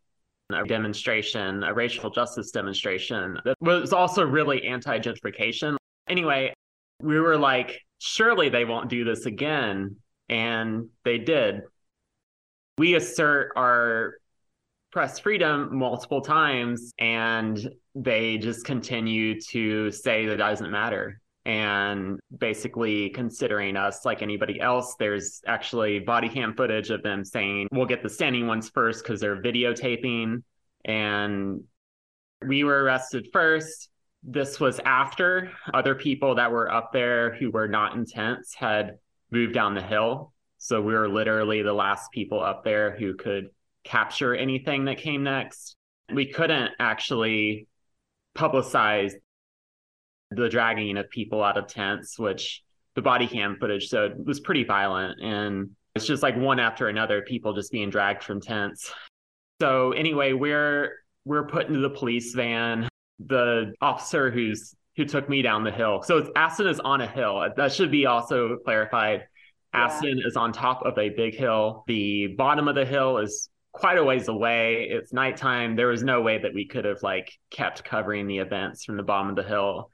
a 0.54 0.64
demonstration, 0.66 1.64
a 1.64 1.74
racial 1.74 2.12
justice 2.12 2.52
demonstration 2.52 3.40
that 3.44 3.58
was 3.60 3.92
also 3.92 4.24
really 4.24 4.64
anti 4.68 5.00
gentrification. 5.00 5.76
Anyway, 6.08 6.54
we 7.02 7.20
were 7.20 7.38
like, 7.38 7.80
surely 7.98 8.50
they 8.50 8.66
won't 8.66 8.90
do 8.90 9.04
this 9.04 9.26
again. 9.26 9.96
And 10.30 10.90
they 11.06 11.18
did. 11.18 11.62
We 12.78 12.94
assert 12.96 13.54
our 13.56 14.16
press 14.94 15.18
freedom 15.18 15.76
multiple 15.76 16.22
times, 16.22 16.94
and 17.00 17.68
they 17.96 18.38
just 18.38 18.64
continue 18.64 19.42
to 19.42 19.90
say 19.90 20.28
that 20.28 20.38
doesn't 20.38 20.70
matter 20.70 21.20
and 21.46 22.20
basically 22.38 23.10
considering 23.10 23.76
us 23.76 24.06
like 24.06 24.22
anybody 24.22 24.62
else. 24.62 24.96
There's 25.00 25.42
actually 25.48 25.98
body 26.00 26.30
cam 26.30 26.56
footage 26.56 26.92
of 26.92 27.02
them 27.02 27.26
saying, 27.26 27.70
we'll 27.72 27.88
get 27.88 28.04
the 28.04 28.10
standing 28.10 28.46
ones 28.46 28.70
first 28.70 29.04
because 29.04 29.20
they're 29.20 29.42
videotaping. 29.42 30.44
And 30.86 31.64
we 32.46 32.64
were 32.64 32.84
arrested 32.84 33.28
first. 33.34 33.90
This 34.22 34.60
was 34.60 34.80
after 34.86 35.52
other 35.74 35.96
people 35.96 36.36
that 36.36 36.52
were 36.52 36.72
up 36.72 36.94
there 36.94 37.34
who 37.34 37.50
were 37.50 37.68
not 37.68 37.96
in 37.96 38.06
tents 38.06 38.54
had 38.54 39.00
moved 39.32 39.54
down 39.56 39.74
the 39.74 39.82
hill. 39.82 40.34
So 40.60 40.82
we 40.82 40.94
were 40.94 41.10
literally 41.10 41.64
the 41.64 41.74
last 41.74 42.12
people 42.12 42.42
up 42.42 42.64
there 42.64 42.96
who 42.96 43.16
could 43.16 43.50
capture 43.84 44.36
anything 44.36 44.86
that 44.86 44.98
came 44.98 45.24
next. 45.24 45.76
We 46.14 46.26
couldn't 46.28 46.72
actually 46.80 47.68
publicize 48.36 49.14
the 50.32 50.50
dragging 50.50 50.98
of 50.98 51.10
people 51.10 51.44
out 51.44 51.58
of 51.58 51.68
tents, 51.68 52.18
which 52.18 52.64
the 52.96 53.02
body 53.02 53.28
cam 53.28 53.58
footage 53.60 53.90
showed 53.90 54.26
was 54.26 54.40
pretty 54.40 54.64
violent. 54.64 55.22
And 55.22 55.72
it's 55.96 56.06
just 56.06 56.24
like 56.24 56.36
one 56.36 56.60
after 56.60 56.88
another, 56.88 57.22
people 57.22 57.54
just 57.54 57.72
being 57.72 57.90
dragged 57.90 58.24
from 58.24 58.42
tents. 58.42 58.92
So 59.62 59.92
anyway, 59.92 60.34
we're 60.34 60.92
we're 61.26 61.48
put 61.48 61.68
into 61.68 61.80
the 61.80 61.90
police 61.90 62.34
van. 62.34 62.90
The 63.20 63.74
officer 63.82 64.32
who's 64.32 64.76
who 64.96 65.06
took 65.06 65.30
me 65.30 65.42
down 65.42 65.64
the 65.64 65.72
hill. 65.72 66.04
So 66.04 66.32
Aston 66.36 66.68
is 66.68 66.80
on 66.80 67.02
a 67.02 67.08
hill. 67.08 67.48
That 67.56 67.72
should 67.72 67.92
be 67.92 68.06
also 68.06 68.58
clarified. 68.64 69.26
Yeah. 69.74 69.86
Aston 69.86 70.22
is 70.24 70.36
on 70.36 70.52
top 70.52 70.84
of 70.86 70.98
a 70.98 71.10
big 71.10 71.36
hill. 71.36 71.84
The 71.88 72.28
bottom 72.38 72.68
of 72.68 72.76
the 72.76 72.86
hill 72.86 73.18
is 73.18 73.50
quite 73.74 73.98
a 73.98 74.04
ways 74.04 74.30
away. 74.30 74.88
It's 74.90 75.12
nighttime. 75.12 75.76
There 75.76 75.88
was 75.88 76.04
no 76.04 76.22
way 76.22 76.38
that 76.38 76.54
we 76.54 76.66
could 76.66 76.86
have 76.86 77.04
like 77.04 77.34
kept 77.50 77.84
covering 77.84 78.28
the 78.28 78.38
events 78.38 78.86
from 78.86 78.96
the 78.96 79.04
bottom 79.04 79.30
of 79.30 79.36
the 79.36 79.44
hill. 79.44 79.90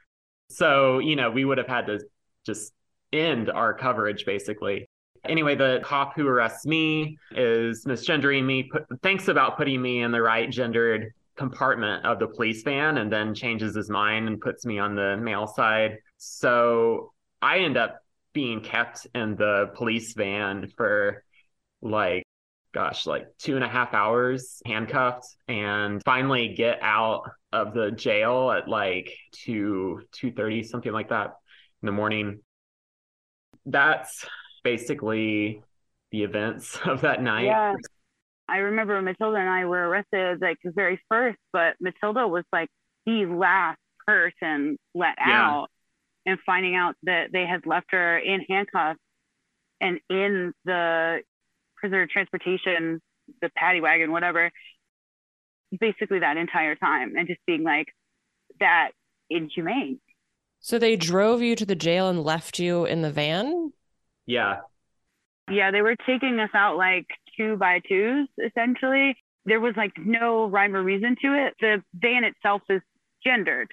So, 0.49 0.99
you 0.99 1.15
know, 1.15 1.31
we 1.31 1.45
would 1.45 1.57
have 1.57 1.67
had 1.67 1.87
to 1.87 1.99
just 2.45 2.73
end 3.11 3.49
our 3.49 3.73
coverage 3.73 4.25
basically. 4.25 4.87
Anyway, 5.27 5.55
the 5.55 5.81
cop 5.83 6.13
who 6.15 6.27
arrests 6.27 6.65
me 6.65 7.17
is 7.31 7.85
misgendering 7.85 8.45
me, 8.45 8.63
put, 8.63 8.85
thinks 9.01 9.27
about 9.27 9.57
putting 9.57 9.81
me 9.81 10.01
in 10.01 10.11
the 10.11 10.21
right 10.21 10.49
gendered 10.49 11.13
compartment 11.35 12.05
of 12.05 12.19
the 12.19 12.27
police 12.27 12.63
van, 12.63 12.97
and 12.97 13.11
then 13.11 13.33
changes 13.33 13.75
his 13.75 13.89
mind 13.89 14.27
and 14.27 14.39
puts 14.41 14.65
me 14.65 14.77
on 14.79 14.95
the 14.95 15.17
male 15.17 15.47
side. 15.47 15.97
So 16.17 17.13
I 17.41 17.59
end 17.59 17.77
up 17.77 17.99
being 18.33 18.61
kept 18.61 19.07
in 19.15 19.35
the 19.35 19.71
police 19.73 20.13
van 20.13 20.71
for 20.75 21.23
like 21.81 22.23
gosh 22.73 23.05
like 23.07 23.27
two 23.39 23.55
and 23.55 23.63
a 23.63 23.67
half 23.67 23.93
hours 23.93 24.61
handcuffed 24.65 25.25
and 25.47 26.01
finally 26.05 26.53
get 26.55 26.79
out 26.81 27.23
of 27.51 27.73
the 27.73 27.91
jail 27.91 28.51
at 28.51 28.67
like 28.67 29.11
2 29.33 30.01
2.30 30.15 30.65
something 30.65 30.91
like 30.91 31.09
that 31.09 31.35
in 31.81 31.87
the 31.87 31.91
morning 31.91 32.39
that's 33.65 34.25
basically 34.63 35.61
the 36.11 36.23
events 36.23 36.77
of 36.85 37.01
that 37.01 37.21
night 37.21 37.45
Yeah. 37.45 37.75
I 38.49 38.57
remember 38.57 39.01
Matilda 39.01 39.37
and 39.37 39.49
I 39.49 39.65
were 39.65 39.87
arrested 39.87 40.41
like 40.41 40.57
the 40.63 40.71
very 40.71 40.99
first, 41.09 41.37
but 41.53 41.75
Matilda 41.79 42.27
was 42.27 42.43
like 42.51 42.69
the 43.05 43.25
last 43.25 43.79
person 44.07 44.77
let 44.95 45.15
Yeah. 45.19 45.33
out 45.33 45.67
and 46.25 46.39
finding 46.45 46.75
out 46.75 46.95
that 47.03 47.31
they 47.31 47.45
had 47.45 47.65
left 47.65 47.87
her 47.91 48.17
in 48.17 48.41
handcuffs 48.49 48.99
and 49.81 49.99
in 50.09 50.53
the 50.65 51.21
prisoner 51.79 52.07
transportation, 52.11 53.01
the 53.41 53.49
paddy 53.55 53.81
wagon, 53.81 54.11
whatever, 54.11 54.51
basically 55.79 56.19
that 56.19 56.37
entire 56.37 56.75
time 56.75 57.13
and 57.17 57.27
just 57.27 57.39
being 57.45 57.63
like 57.63 57.87
that 58.59 58.91
inhumane. 59.29 59.99
So 60.59 60.77
they 60.77 60.95
drove 60.95 61.41
you 61.41 61.55
to 61.55 61.65
the 61.65 61.75
jail 61.75 62.09
and 62.09 62.23
left 62.23 62.59
you 62.59 62.85
in 62.85 63.01
the 63.01 63.11
van? 63.11 63.71
yeah 64.25 64.57
Yeah, 65.49 65.71
they 65.71 65.81
were 65.81 65.95
taking 66.05 66.39
us 66.39 66.49
out 66.53 66.77
like 66.77 67.07
two 67.37 67.57
by 67.57 67.81
twos, 67.87 68.27
essentially. 68.43 69.15
There 69.45 69.59
was 69.59 69.73
like 69.77 69.93
no 69.97 70.47
rhyme 70.47 70.75
or 70.75 70.83
reason 70.83 71.15
to 71.21 71.47
it. 71.47 71.53
The 71.59 71.83
van 71.93 72.23
itself 72.23 72.61
is 72.69 72.81
gendered, 73.25 73.71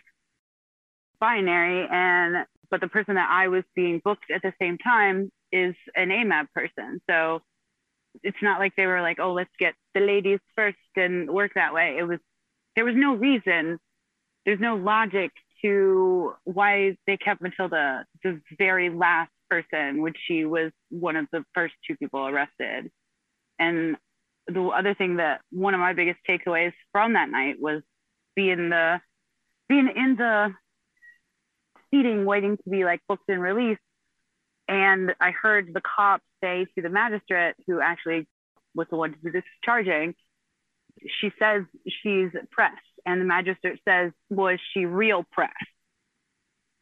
binary, 1.20 1.86
and 1.90 2.46
but 2.70 2.80
the 2.80 2.88
person 2.88 3.14
that 3.14 3.28
I 3.30 3.48
was 3.48 3.64
being 3.74 4.00
booked 4.04 4.30
at 4.34 4.42
the 4.42 4.52
same 4.60 4.78
time 4.78 5.30
is 5.52 5.74
an 5.94 6.08
AMAB 6.08 6.46
person. 6.54 7.00
So 7.08 7.40
it's 8.22 8.42
not 8.42 8.58
like 8.58 8.74
they 8.76 8.86
were 8.86 9.02
like, 9.02 9.18
oh, 9.20 9.32
let's 9.32 9.50
get 9.58 9.74
the 9.94 10.00
ladies 10.00 10.40
first 10.54 10.76
and 10.96 11.30
work 11.30 11.52
that 11.54 11.74
way. 11.74 11.96
It 11.98 12.04
was 12.04 12.18
there 12.74 12.84
was 12.84 12.94
no 12.96 13.14
reason, 13.14 13.78
there's 14.44 14.60
no 14.60 14.76
logic 14.76 15.32
to 15.62 16.34
why 16.44 16.96
they 17.06 17.16
kept 17.16 17.40
Matilda 17.40 18.04
the 18.22 18.40
very 18.58 18.90
last 18.90 19.30
person, 19.48 20.02
which 20.02 20.16
she 20.26 20.44
was 20.44 20.72
one 20.90 21.16
of 21.16 21.26
the 21.32 21.44
first 21.54 21.74
two 21.86 21.96
people 21.96 22.26
arrested. 22.26 22.90
And 23.58 23.96
the 24.46 24.66
other 24.66 24.94
thing 24.94 25.16
that 25.16 25.40
one 25.50 25.74
of 25.74 25.80
my 25.80 25.92
biggest 25.92 26.20
takeaways 26.28 26.72
from 26.92 27.14
that 27.14 27.30
night 27.30 27.56
was 27.58 27.82
being 28.34 28.68
the 28.70 29.00
being 29.68 29.90
in 29.96 30.16
the 30.16 30.54
seating 31.90 32.24
waiting 32.24 32.56
to 32.56 32.70
be 32.70 32.84
like 32.84 33.00
booked 33.08 33.28
and 33.28 33.40
released. 33.40 33.80
And 34.68 35.14
I 35.20 35.30
heard 35.30 35.72
the 35.72 35.80
cop 35.80 36.22
say 36.42 36.66
to 36.74 36.82
the 36.82 36.88
magistrate 36.88 37.54
who 37.66 37.80
actually 37.80 38.26
was 38.74 38.86
the 38.90 38.96
one 38.96 39.14
do 39.22 39.30
this 39.30 39.44
charging, 39.64 40.14
she 41.20 41.30
says 41.38 41.62
she's 42.02 42.30
pressed. 42.50 42.76
And 43.04 43.20
the 43.20 43.24
magistrate 43.24 43.80
says, 43.86 44.12
was 44.30 44.58
she 44.72 44.84
real 44.84 45.24
pressed? 45.30 45.54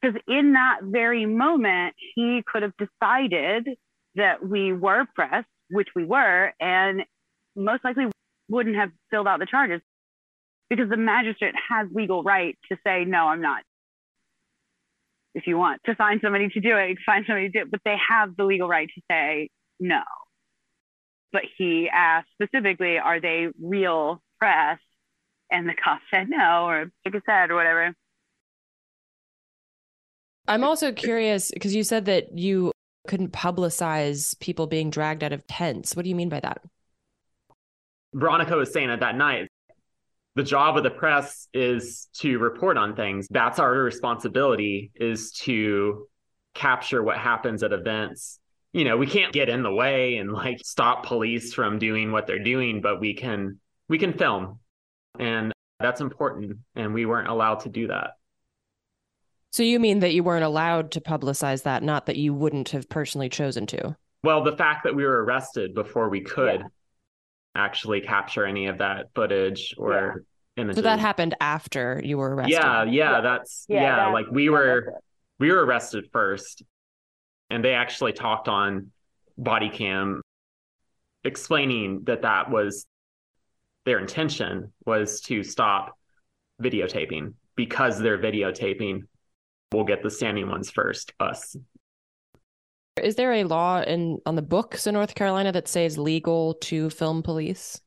Because 0.00 0.20
in 0.26 0.52
that 0.52 0.80
very 0.82 1.26
moment, 1.26 1.94
he 2.14 2.42
could 2.46 2.62
have 2.62 2.72
decided 2.76 3.68
that 4.16 4.46
we 4.46 4.72
were 4.72 5.06
pressed, 5.14 5.48
which 5.70 5.88
we 5.94 6.04
were, 6.04 6.52
and 6.60 7.04
most 7.56 7.84
likely 7.84 8.06
wouldn't 8.48 8.76
have 8.76 8.90
filled 9.10 9.26
out 9.26 9.40
the 9.40 9.46
charges 9.46 9.80
because 10.68 10.88
the 10.88 10.96
magistrate 10.96 11.54
has 11.68 11.88
legal 11.92 12.22
right 12.22 12.56
to 12.70 12.76
say, 12.86 13.04
no, 13.04 13.28
I'm 13.28 13.40
not. 13.40 13.62
If 15.34 15.46
you 15.46 15.58
want 15.58 15.80
to 15.86 15.94
find 15.94 16.20
somebody 16.22 16.48
to 16.48 16.60
do 16.60 16.76
it, 16.76 16.90
you 16.90 16.96
can 16.96 17.04
find 17.04 17.24
somebody 17.26 17.48
to 17.48 17.52
do 17.52 17.62
it, 17.62 17.70
but 17.70 17.80
they 17.84 17.96
have 18.08 18.36
the 18.36 18.44
legal 18.44 18.68
right 18.68 18.88
to 18.94 19.02
say 19.10 19.48
no. 19.80 20.02
But 21.32 21.42
he 21.58 21.88
asked 21.92 22.28
specifically, 22.40 22.98
are 22.98 23.20
they 23.20 23.48
real 23.60 24.22
press? 24.38 24.78
And 25.50 25.68
the 25.68 25.74
cop 25.74 26.00
said 26.12 26.28
no, 26.28 26.66
or 26.66 26.90
shook 27.04 27.14
his 27.14 27.22
head, 27.26 27.50
or 27.50 27.56
whatever. 27.56 27.94
I'm 30.46 30.64
also 30.64 30.92
curious 30.92 31.50
because 31.50 31.74
you 31.74 31.84
said 31.84 32.06
that 32.06 32.36
you 32.36 32.72
couldn't 33.06 33.32
publicize 33.32 34.38
people 34.40 34.66
being 34.66 34.90
dragged 34.90 35.22
out 35.22 35.32
of 35.32 35.46
tents. 35.46 35.94
What 35.94 36.04
do 36.04 36.08
you 36.08 36.14
mean 36.14 36.28
by 36.28 36.40
that? 36.40 36.60
veronica 38.14 38.56
was 38.56 38.72
saying 38.72 38.90
at 38.90 39.00
that 39.00 39.16
night 39.16 39.48
the 40.36 40.42
job 40.42 40.76
of 40.76 40.82
the 40.82 40.90
press 40.90 41.48
is 41.54 42.08
to 42.14 42.38
report 42.38 42.76
on 42.76 42.94
things 42.96 43.26
that's 43.30 43.58
our 43.58 43.72
responsibility 43.72 44.90
is 44.94 45.32
to 45.32 46.06
capture 46.54 47.02
what 47.02 47.16
happens 47.18 47.62
at 47.62 47.72
events 47.72 48.38
you 48.72 48.84
know 48.84 48.96
we 48.96 49.06
can't 49.06 49.32
get 49.32 49.48
in 49.48 49.62
the 49.62 49.72
way 49.72 50.16
and 50.16 50.32
like 50.32 50.58
stop 50.64 51.04
police 51.06 51.52
from 51.54 51.78
doing 51.78 52.12
what 52.12 52.26
they're 52.26 52.42
doing 52.42 52.80
but 52.80 53.00
we 53.00 53.14
can 53.14 53.58
we 53.88 53.98
can 53.98 54.12
film 54.12 54.58
and 55.18 55.52
that's 55.80 56.00
important 56.00 56.58
and 56.74 56.94
we 56.94 57.04
weren't 57.06 57.28
allowed 57.28 57.60
to 57.60 57.68
do 57.68 57.88
that 57.88 58.12
So 59.52 59.62
you 59.62 59.78
mean 59.78 60.00
that 60.00 60.14
you 60.14 60.22
weren't 60.24 60.44
allowed 60.44 60.90
to 60.92 61.00
publicize 61.00 61.62
that, 61.62 61.82
not 61.82 62.06
that 62.06 62.16
you 62.16 62.34
wouldn't 62.34 62.70
have 62.70 62.88
personally 62.88 63.28
chosen 63.28 63.66
to? 63.66 63.96
well 64.22 64.42
the 64.42 64.56
fact 64.56 64.84
that 64.84 64.94
we 64.94 65.04
were 65.04 65.22
arrested 65.24 65.74
before 65.74 66.08
we 66.08 66.20
could 66.22 66.60
Yeah. 66.60 66.66
Actually 67.54 68.00
capture 68.00 68.44
any 68.44 68.66
of 68.66 68.78
that 68.78 69.06
footage 69.14 69.74
or 69.78 70.24
images 70.56 70.76
So 70.76 70.82
that 70.82 70.98
happened 70.98 71.36
after 71.40 72.00
you 72.04 72.18
were 72.18 72.34
arrested. 72.34 72.52
yeah, 72.54 72.82
yeah. 72.84 72.90
Yeah. 73.12 73.20
that's 73.20 73.66
Yeah, 73.68 73.82
yeah, 73.82 73.96
that- 73.96 74.12
like 74.12 74.26
we 74.30 74.48
were 74.48 74.94
we 75.38 75.50
were 75.50 75.64
arrested 75.64 76.08
first 76.12 76.62
and 77.50 77.64
they 77.64 77.74
actually 77.74 78.12
talked 78.12 78.48
on 78.48 78.90
body 79.36 79.68
cam 79.68 80.22
explaining 81.24 82.02
that 82.04 82.22
that 82.22 82.50
was 82.50 82.86
their 83.84 83.98
intention 83.98 84.72
was 84.86 85.20
to 85.22 85.42
stop 85.42 85.98
videotaping. 86.62 87.34
Because 87.56 87.98
they're 88.00 88.18
videotaping 88.18 89.02
we'll 89.72 89.84
get 89.84 90.02
the 90.02 90.10
standing 90.10 90.48
ones 90.48 90.70
first 90.70 91.12
us 91.20 91.56
Is 93.02 93.16
there 93.16 93.32
a 93.32 93.44
law 93.44 93.82
in 93.82 94.18
on 94.24 94.36
the 94.36 94.42
books 94.42 94.86
in 94.86 94.94
North 94.94 95.14
Carolina 95.14 95.52
that 95.52 95.68
says 95.68 95.98
legal 95.98 96.54
to 96.54 96.90
film 96.90 97.22
police? 97.22 97.80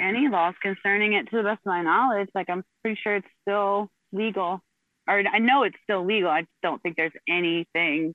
any 0.00 0.28
laws 0.28 0.54
concerning 0.62 1.12
it 1.12 1.28
to 1.30 1.36
the 1.36 1.42
best 1.42 1.60
of 1.60 1.66
my 1.66 1.82
knowledge 1.82 2.28
like 2.34 2.48
i'm 2.48 2.64
pretty 2.82 2.98
sure 3.02 3.16
it's 3.16 3.28
still 3.42 3.90
legal. 4.12 4.60
Or 5.08 5.22
i 5.32 5.38
know 5.38 5.62
it's 5.64 5.76
still 5.82 6.04
legal 6.04 6.30
i 6.30 6.44
don't 6.62 6.82
think 6.82 6.96
there's 6.96 7.12
anything 7.28 8.14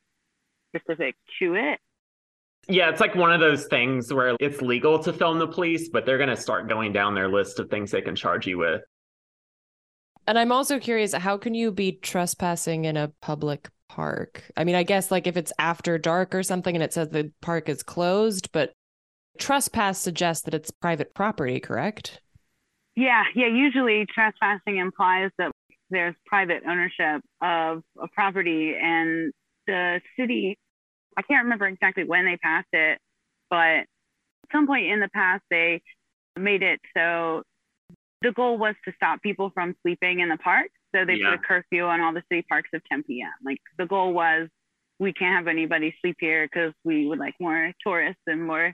specific 0.76 1.15
to 1.39 1.55
it. 1.55 1.80
Yeah 2.68 2.89
it's 2.89 2.99
like 3.01 3.15
one 3.15 3.32
of 3.32 3.39
those 3.39 3.65
things 3.68 4.13
where 4.13 4.36
it's 4.39 4.61
legal 4.61 4.99
to 4.99 5.13
film 5.13 5.39
the 5.39 5.47
police 5.47 5.89
but 5.89 6.05
they're 6.05 6.18
going 6.18 6.30
to 6.30 6.38
start 6.38 6.68
going 6.68 6.93
down 6.93 7.15
their 7.15 7.30
list 7.30 7.59
of 7.59 7.70
things 7.70 7.91
they 7.91 8.01
can 8.01 8.15
charge 8.15 8.47
you 8.47 8.57
with. 8.57 8.82
And 10.30 10.38
I'm 10.38 10.51
also 10.51 10.78
curious, 10.78 11.13
how 11.13 11.38
can 11.38 11.53
you 11.53 11.72
be 11.72 11.93
trespassing 11.93 12.84
in 12.84 12.97
a 12.97 13.13
public 13.22 13.70
park? 13.90 14.44
I 14.56 14.64
mean, 14.64 14.76
I 14.76 14.84
guess 14.84 15.12
like 15.12 15.28
if 15.28 15.38
it's 15.38 15.54
after 15.60 15.98
dark 15.98 16.34
or 16.36 16.44
something 16.44 16.76
and 16.76 16.84
it 16.84 16.94
says 16.94 17.10
the 17.10 17.32
park 17.42 17.70
is 17.70 17.84
closed, 17.84 18.52
but 18.52 18.74
trespass 19.38 20.00
suggests 20.00 20.44
that 20.46 20.54
it's 20.54 20.72
private 20.72 21.14
property, 21.14 21.60
correct? 21.60 22.22
yeah 22.98 23.24
yeah 23.36 23.48
usually 23.48 24.06
trespassing 24.14 24.78
implies 24.78 25.30
that 25.38 25.52
there's 25.90 26.16
private 26.26 26.64
ownership 26.68 27.22
of 27.42 27.84
a 28.02 28.08
property 28.14 28.74
and 28.76 29.32
the 29.68 30.02
city 30.20 30.58
i 31.16 31.22
can't 31.22 31.44
remember 31.44 31.68
exactly 31.68 32.04
when 32.04 32.26
they 32.26 32.36
passed 32.38 32.68
it 32.74 32.98
but 33.50 33.58
at 33.58 33.86
some 34.52 34.68
point 34.68 34.88
in 34.88 35.00
the 35.00 35.10
past 35.14 35.44
they 35.50 35.80
made 36.38 36.64
it 36.64 36.80
so 36.98 37.44
the 38.24 38.32
goal 38.32 38.58
was 38.58 38.74
to 38.84 38.92
stop 38.96 39.22
people 39.22 39.52
from 39.54 39.76
sleeping 39.84 40.20
in 40.20 40.28
the 40.28 40.38
park 40.38 40.68
so 40.96 41.06
they 41.06 41.16
Yeah. 41.16 41.32
put 41.32 41.40
a 41.40 41.48
curfew 41.48 41.84
on 41.84 42.02
all 42.02 42.14
the 42.14 42.24
city 42.32 42.44
parks 42.50 42.70
of 42.74 42.82
10 42.92 43.04
p.m 43.04 43.30
like 43.44 43.60
the 43.78 43.86
goal 43.86 44.14
was 44.14 44.48
we 45.00 45.14
can't 45.14 45.36
have 45.36 45.48
anybody 45.48 45.94
sleep 46.02 46.18
here 46.20 46.48
because 46.48 46.74
we 46.84 47.06
would 47.08 47.20
like 47.20 47.36
more 47.40 47.72
tourists 47.86 48.22
and 48.28 48.46
more 48.46 48.74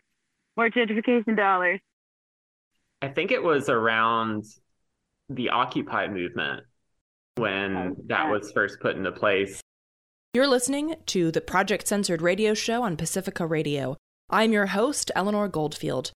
more 0.58 0.70
gentrification 0.70 1.36
dollars 1.36 1.80
I 3.02 3.10
think 3.10 3.32
it 3.32 3.44
was 3.44 3.68
around 3.68 4.46
the 5.30 5.50
Occupy 5.50 6.08
movement 6.08 6.64
when 7.36 7.76
Oh, 7.76 7.96
that 8.08 8.26
yeah. 8.26 8.32
was 8.32 8.52
first 8.54 8.80
put 8.80 8.96
into 8.96 9.12
place. 9.12 9.60
You're 10.34 10.48
listening 10.48 10.96
to 11.08 11.30
the 11.32 11.42
Project 11.42 11.86
Censored 11.88 12.22
radio 12.22 12.54
show 12.54 12.82
on 12.84 12.96
Pacifica 12.96 13.46
Radio. 13.46 13.98
I'm 14.30 14.54
your 14.54 14.68
host, 14.68 15.12
Eleanor 15.16 15.50
Goldfield. 15.50 16.12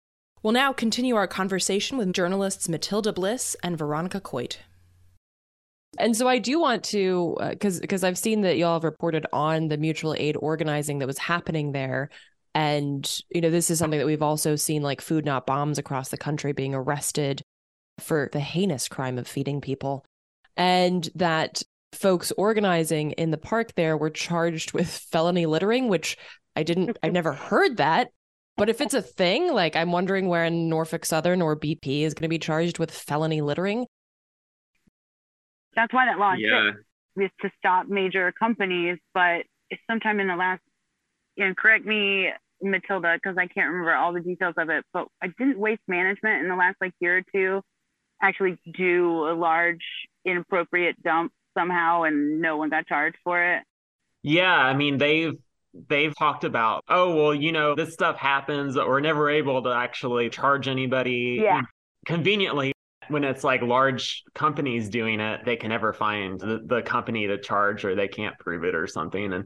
We'll 0.44 0.53
now 0.53 0.72
continue 0.72 1.16
our 1.16 1.26
conversation 1.26 1.99
with 1.99 2.12
journalists 2.12 2.68
Matilda 2.68 3.12
Bliss 3.12 3.57
and 3.64 3.76
Veronica 3.76 4.20
Coit. 4.20 4.61
And 5.99 6.16
so 6.16 6.28
I 6.28 6.38
do 6.38 6.61
want 6.61 6.84
to, 6.84 7.36
because 7.51 7.78
uh, 7.78 7.80
because 7.80 8.05
I've 8.05 8.18
seen 8.18 8.42
that 8.42 8.57
y'all 8.57 8.74
have 8.74 8.84
reported 8.84 9.26
on 9.32 9.68
the 9.68 9.76
mutual 9.76 10.14
aid 10.18 10.36
organizing 10.38 10.99
that 10.99 11.07
was 11.07 11.18
happening 11.18 11.72
there, 11.72 12.11
and 12.55 13.20
you 13.30 13.40
know 13.40 13.51
this 13.51 13.70
is 13.70 13.78
something 13.78 13.99
that 13.99 14.07
we've 14.07 14.22
also 14.22 14.57
seen 14.57 14.82
like 14.82 15.01
food 15.01 15.24
not 15.24 15.47
bombs 15.47 15.78
across 15.78 16.09
the 16.09 16.16
country 16.16 16.53
being 16.53 16.74
arrested 16.74 17.42
for 17.99 18.28
the 18.32 18.40
heinous 18.40 18.88
crime 18.88 19.18
of 19.18 19.26
feeding 19.26 19.61
people, 19.61 20.05
and 20.57 21.09
that 21.14 21.62
folks 21.92 22.32
organizing 22.36 23.12
in 23.12 23.30
the 23.30 23.38
park 23.38 23.74
there 23.74 23.97
were 23.97 24.11
charged 24.11 24.72
with 24.72 24.88
felony 25.11 25.47
littering, 25.47 25.88
which 25.88 26.16
I 26.55 26.62
didn't, 26.62 26.99
I've 27.03 27.12
never 27.12 27.32
heard 27.34 27.78
that. 27.78 28.09
But 28.57 28.70
if 28.70 28.80
it's 28.80 28.94
a 28.94 29.03
thing, 29.03 29.53
like 29.53 29.76
I'm 29.76 29.92
wondering 29.92 30.28
where 30.28 30.44
in 30.44 30.68
Norfolk 30.70 31.05
Southern 31.05 31.42
or 31.42 31.59
BP 31.59 32.03
is 32.03 32.14
going 32.14 32.22
to 32.22 32.28
be 32.28 32.38
charged 32.38 32.78
with 32.78 32.90
felony 32.90 33.42
littering. 33.42 33.86
That's 35.76 35.92
why 35.92 36.06
that 36.06 36.18
law 36.18 36.32
yeah. 36.32 36.72
is 37.16 37.30
to 37.42 37.50
stop 37.58 37.86
major 37.88 38.32
companies. 38.32 38.98
But 39.14 39.44
sometime 39.88 40.20
in 40.20 40.28
the 40.28 40.36
last, 40.36 40.62
and 41.36 41.56
correct 41.56 41.84
me, 41.84 42.30
Matilda, 42.62 43.14
because 43.14 43.36
I 43.38 43.46
can't 43.46 43.68
remember 43.68 43.94
all 43.94 44.12
the 44.12 44.20
details 44.20 44.54
of 44.56 44.70
it, 44.70 44.84
but 44.92 45.06
I 45.22 45.28
didn't 45.38 45.58
waste 45.58 45.82
management 45.86 46.42
in 46.42 46.48
the 46.48 46.56
last 46.56 46.76
like 46.80 46.94
year 47.00 47.18
or 47.18 47.22
two 47.32 47.62
actually 48.22 48.58
do 48.74 49.28
a 49.28 49.34
large 49.34 49.84
inappropriate 50.24 51.02
dump 51.02 51.32
somehow 51.56 52.02
and 52.02 52.40
no 52.40 52.56
one 52.56 52.70
got 52.70 52.86
charged 52.86 53.18
for 53.24 53.42
it. 53.56 53.62
Yeah, 54.22 54.52
I 54.52 54.74
mean 54.74 54.98
they've 54.98 55.34
they've 55.88 56.16
talked 56.16 56.44
about, 56.44 56.82
oh 56.88 57.14
well, 57.14 57.34
you 57.34 57.52
know, 57.52 57.74
this 57.74 57.92
stuff 57.92 58.16
happens, 58.16 58.74
but 58.74 58.88
we're 58.88 59.00
never 59.00 59.30
able 59.30 59.62
to 59.62 59.70
actually 59.70 60.30
charge 60.30 60.68
anybody. 60.68 61.38
Yeah. 61.42 61.62
Conveniently, 62.06 62.72
when 63.09 63.24
it's 63.24 63.44
like 63.44 63.62
large 63.62 64.24
companies 64.34 64.88
doing 64.88 65.20
it, 65.20 65.44
they 65.44 65.57
can 65.57 65.70
never 65.70 65.92
find 65.92 66.40
the, 66.40 66.61
the 66.64 66.82
company 66.82 67.26
to 67.26 67.38
charge 67.38 67.84
or 67.84 67.94
they 67.94 68.09
can't 68.09 68.38
prove 68.38 68.64
it 68.64 68.74
or 68.74 68.86
something. 68.86 69.32
And 69.32 69.44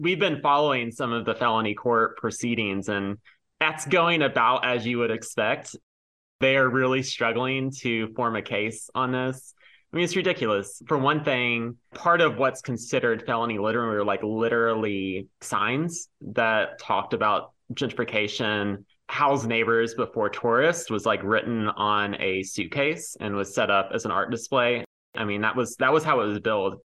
we've 0.00 0.20
been 0.20 0.40
following 0.40 0.90
some 0.90 1.12
of 1.12 1.24
the 1.24 1.34
felony 1.34 1.74
court 1.74 2.18
proceedings, 2.18 2.88
and 2.88 3.18
that's 3.60 3.86
going 3.86 4.22
about 4.22 4.64
as 4.64 4.86
you 4.86 4.98
would 4.98 5.10
expect. 5.10 5.76
They 6.40 6.56
are 6.56 6.68
really 6.68 7.02
struggling 7.02 7.70
to 7.78 8.12
form 8.14 8.36
a 8.36 8.42
case 8.42 8.90
on 8.94 9.12
this. 9.12 9.54
I 9.92 9.96
mean, 9.96 10.04
it's 10.04 10.16
ridiculous. 10.16 10.82
For 10.86 10.98
one 10.98 11.24
thing, 11.24 11.76
part 11.94 12.20
of 12.20 12.36
what's 12.36 12.60
considered 12.60 13.24
felony 13.24 13.58
littering 13.58 13.88
were 13.88 14.04
like 14.04 14.22
literally 14.22 15.28
signs 15.40 16.08
that 16.20 16.78
talked 16.78 17.14
about 17.14 17.52
gentrification. 17.72 18.84
House 19.08 19.44
neighbors 19.44 19.94
before 19.94 20.28
tourists 20.28 20.90
was 20.90 21.06
like 21.06 21.22
written 21.22 21.68
on 21.68 22.20
a 22.20 22.42
suitcase 22.42 23.16
and 23.20 23.34
was 23.34 23.54
set 23.54 23.70
up 23.70 23.90
as 23.94 24.04
an 24.04 24.10
art 24.10 24.30
display. 24.30 24.84
I 25.16 25.24
mean, 25.24 25.40
that 25.42 25.56
was 25.56 25.76
that 25.76 25.92
was 25.92 26.04
how 26.04 26.20
it 26.20 26.26
was 26.26 26.40
built, 26.40 26.82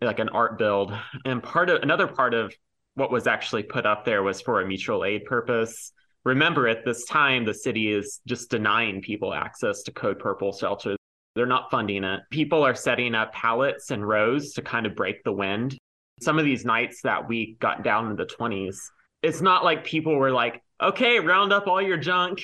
like 0.00 0.18
an 0.18 0.28
art 0.30 0.58
build. 0.58 0.92
And 1.24 1.42
part 1.42 1.70
of 1.70 1.82
another 1.82 2.06
part 2.06 2.34
of 2.34 2.52
what 2.94 3.12
was 3.12 3.26
actually 3.26 3.62
put 3.62 3.86
up 3.86 4.04
there 4.04 4.22
was 4.22 4.40
for 4.40 4.60
a 4.60 4.66
mutual 4.66 5.04
aid 5.04 5.24
purpose. 5.24 5.92
Remember, 6.24 6.66
at 6.66 6.84
this 6.84 7.04
time, 7.06 7.44
the 7.44 7.54
city 7.54 7.92
is 7.92 8.20
just 8.26 8.50
denying 8.50 9.00
people 9.00 9.32
access 9.32 9.82
to 9.84 9.92
Code 9.92 10.18
Purple 10.18 10.52
shelters. 10.52 10.98
They're 11.34 11.46
not 11.46 11.70
funding 11.70 12.02
it. 12.02 12.20
People 12.30 12.64
are 12.64 12.74
setting 12.74 13.14
up 13.14 13.32
pallets 13.32 13.92
and 13.92 14.06
rows 14.06 14.52
to 14.54 14.62
kind 14.62 14.84
of 14.84 14.96
break 14.96 15.22
the 15.22 15.32
wind. 15.32 15.78
Some 16.20 16.38
of 16.38 16.44
these 16.44 16.64
nights 16.64 17.02
that 17.02 17.28
week 17.28 17.60
got 17.60 17.84
down 17.84 18.10
in 18.10 18.16
the 18.16 18.26
20s. 18.26 18.76
It's 19.22 19.40
not 19.40 19.64
like 19.64 19.84
people 19.84 20.16
were 20.16 20.32
like, 20.32 20.60
okay, 20.80 21.20
round 21.20 21.52
up 21.52 21.66
all 21.66 21.82
your 21.82 21.96
junk. 21.96 22.40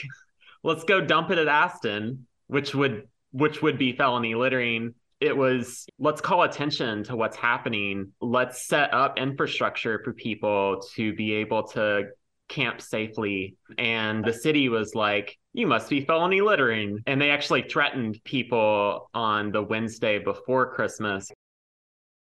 Let's 0.62 0.84
go 0.84 1.00
dump 1.00 1.30
it 1.30 1.38
at 1.38 1.48
Aston, 1.48 2.26
which 2.46 2.74
would 2.74 3.08
which 3.32 3.62
would 3.62 3.78
be 3.78 3.96
felony 3.96 4.34
littering. 4.34 4.94
It 5.20 5.36
was 5.36 5.86
let's 5.98 6.20
call 6.20 6.42
attention 6.42 7.04
to 7.04 7.16
what's 7.16 7.36
happening. 7.36 8.12
Let's 8.20 8.66
set 8.66 8.92
up 8.94 9.18
infrastructure 9.18 10.00
for 10.04 10.12
people 10.12 10.82
to 10.94 11.14
be 11.14 11.34
able 11.34 11.64
to 11.68 12.08
camp 12.48 12.80
safely. 12.80 13.56
And 13.78 14.24
the 14.24 14.32
city 14.32 14.68
was 14.68 14.94
like, 14.94 15.38
you 15.52 15.66
must 15.66 15.88
be 15.88 16.04
felony 16.04 16.40
littering. 16.40 17.00
And 17.06 17.20
they 17.20 17.30
actually 17.30 17.62
threatened 17.62 18.20
people 18.24 19.10
on 19.14 19.50
the 19.50 19.62
Wednesday 19.62 20.18
before 20.18 20.74
Christmas, 20.74 21.30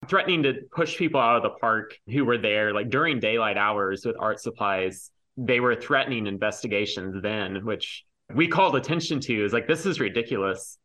threatening 0.07 0.43
to 0.43 0.53
push 0.71 0.97
people 0.97 1.19
out 1.19 1.37
of 1.37 1.43
the 1.43 1.57
park 1.59 1.97
who 2.07 2.25
were 2.25 2.37
there, 2.37 2.73
like 2.73 2.89
during 2.89 3.19
daylight 3.19 3.57
hours 3.57 4.05
with 4.05 4.15
art 4.19 4.39
supplies. 4.39 5.09
They 5.38 5.59
were 5.59 5.75
threatening 5.75 6.27
investigations 6.27 7.21
then, 7.21 7.65
which 7.65 8.03
we 8.34 8.47
called 8.47 8.75
attention 8.75 9.19
to 9.21 9.45
is 9.45 9.53
like, 9.53 9.67
this 9.67 9.86
is 9.86 9.99
ridiculous. 9.99 10.77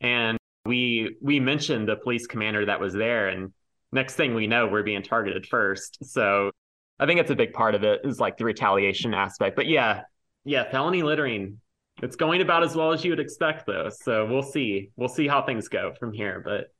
And 0.00 0.38
we 0.64 1.16
we 1.20 1.40
mentioned 1.40 1.88
the 1.88 1.96
police 1.96 2.26
commander 2.26 2.66
that 2.66 2.80
was 2.80 2.92
there 2.92 3.28
and 3.28 3.52
next 3.92 4.14
thing 4.16 4.34
we 4.34 4.48
know 4.48 4.66
we're 4.66 4.82
being 4.82 5.00
targeted 5.00 5.46
first 5.46 5.96
so 6.04 6.50
I 6.98 7.06
think 7.06 7.20
it's 7.20 7.30
a 7.30 7.36
big 7.36 7.52
part 7.52 7.74
of 7.74 7.84
it 7.84 8.00
is 8.04 8.18
like 8.18 8.38
the 8.38 8.44
retaliation 8.44 9.12
aspect. 9.12 9.56
But 9.56 9.66
yeah, 9.66 10.02
yeah, 10.44 10.70
felony 10.70 11.02
littering. 11.02 11.60
It's 12.02 12.16
going 12.16 12.40
about 12.40 12.62
as 12.62 12.76
well 12.76 12.92
as 12.92 13.04
you 13.04 13.10
would 13.10 13.20
expect 13.20 13.66
though. 13.66 13.90
So 13.90 14.26
we'll 14.26 14.42
see. 14.42 14.90
We'll 14.96 15.08
see 15.08 15.28
how 15.28 15.42
things 15.42 15.68
go 15.68 15.92
from 15.98 16.12
here. 16.12 16.42
But 16.44 16.72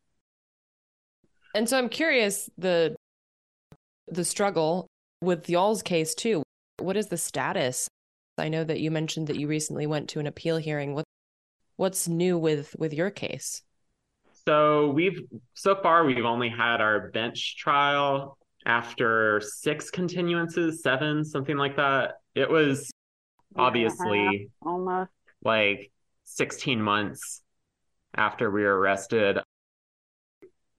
And 1.55 1.69
so 1.69 1.79
I'm 1.79 1.89
curious 1.89 2.49
the 2.57 2.97
the 4.09 4.25
struggle 4.25 4.87
with 5.21 5.49
y'all's 5.51 5.83
case 5.83 6.15
too. 6.15 6.43
What 6.79 6.97
is 6.97 7.09
the 7.09 7.17
status? 7.17 7.89
I 8.39 8.49
know 8.49 8.65
that 8.65 8.81
you 8.81 8.91
mentioned 8.91 9.29
that 9.29 9.39
you 9.39 9.49
recently 9.49 9.87
went 9.87 10.11
to 10.11 10.21
an 10.21 10.27
appeal 10.27 10.59
hearing. 10.59 10.95
What 10.95 11.05
what's 11.77 12.09
new 12.09 12.39
with 12.39 12.77
with 12.79 12.93
your 12.93 13.11
case? 13.11 13.63
So 14.47 14.91
we've 14.91 15.23
so 15.55 15.75
far 15.83 16.05
we've 16.05 16.25
only 16.25 16.49
had 16.49 16.81
our 16.81 17.11
bench 17.11 17.57
trial 17.57 18.39
after 18.65 19.41
six 19.41 19.91
continuances, 19.91 20.77
seven, 20.77 21.25
something 21.25 21.57
like 21.57 21.77
that. 21.77 22.15
It 22.35 22.51
was 22.51 22.91
obviously 23.57 24.51
yeah, 24.63 24.69
almost 24.69 25.11
like 25.43 25.91
16 26.25 26.83
months 26.83 27.43
after 28.15 28.51
we 28.51 28.63
were 28.63 28.79
arrested. 28.79 29.39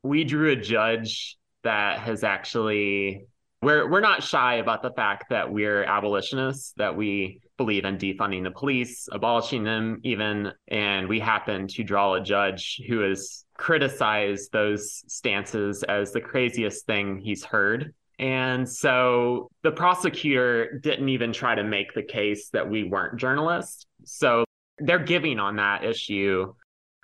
We 0.03 0.23
drew 0.23 0.51
a 0.51 0.55
judge 0.55 1.37
that 1.63 1.99
has 1.99 2.23
actually 2.23 3.27
we're 3.61 3.89
we're 3.89 4.01
not 4.01 4.23
shy 4.23 4.55
about 4.55 4.83
the 4.83 4.91
fact 4.91 5.29
that 5.29 5.51
we're 5.51 5.83
abolitionists, 5.83 6.73
that 6.77 6.95
we 6.95 7.41
believe 7.57 7.85
in 7.85 7.97
defunding 7.97 8.43
the 8.43 8.51
police, 8.51 9.09
abolishing 9.11 9.63
them 9.63 9.99
even, 10.03 10.51
and 10.67 11.07
we 11.07 11.19
happen 11.19 11.67
to 11.67 11.83
draw 11.83 12.13
a 12.13 12.21
judge 12.21 12.79
who 12.87 12.99
has 12.99 13.45
criticized 13.57 14.51
those 14.51 15.03
stances 15.07 15.83
as 15.83 16.11
the 16.11 16.21
craziest 16.21 16.85
thing 16.85 17.19
he's 17.19 17.43
heard. 17.43 17.93
And 18.19 18.67
so 18.67 19.49
the 19.63 19.71
prosecutor 19.71 20.79
didn't 20.79 21.09
even 21.09 21.33
try 21.33 21.55
to 21.55 21.63
make 21.63 21.93
the 21.93 22.03
case 22.03 22.49
that 22.49 22.67
we 22.69 22.83
weren't 22.83 23.19
journalists. 23.19 23.85
So 24.05 24.45
they're 24.79 24.99
giving 24.99 25.39
on 25.39 25.55
that 25.57 25.83
issue. 25.83 26.53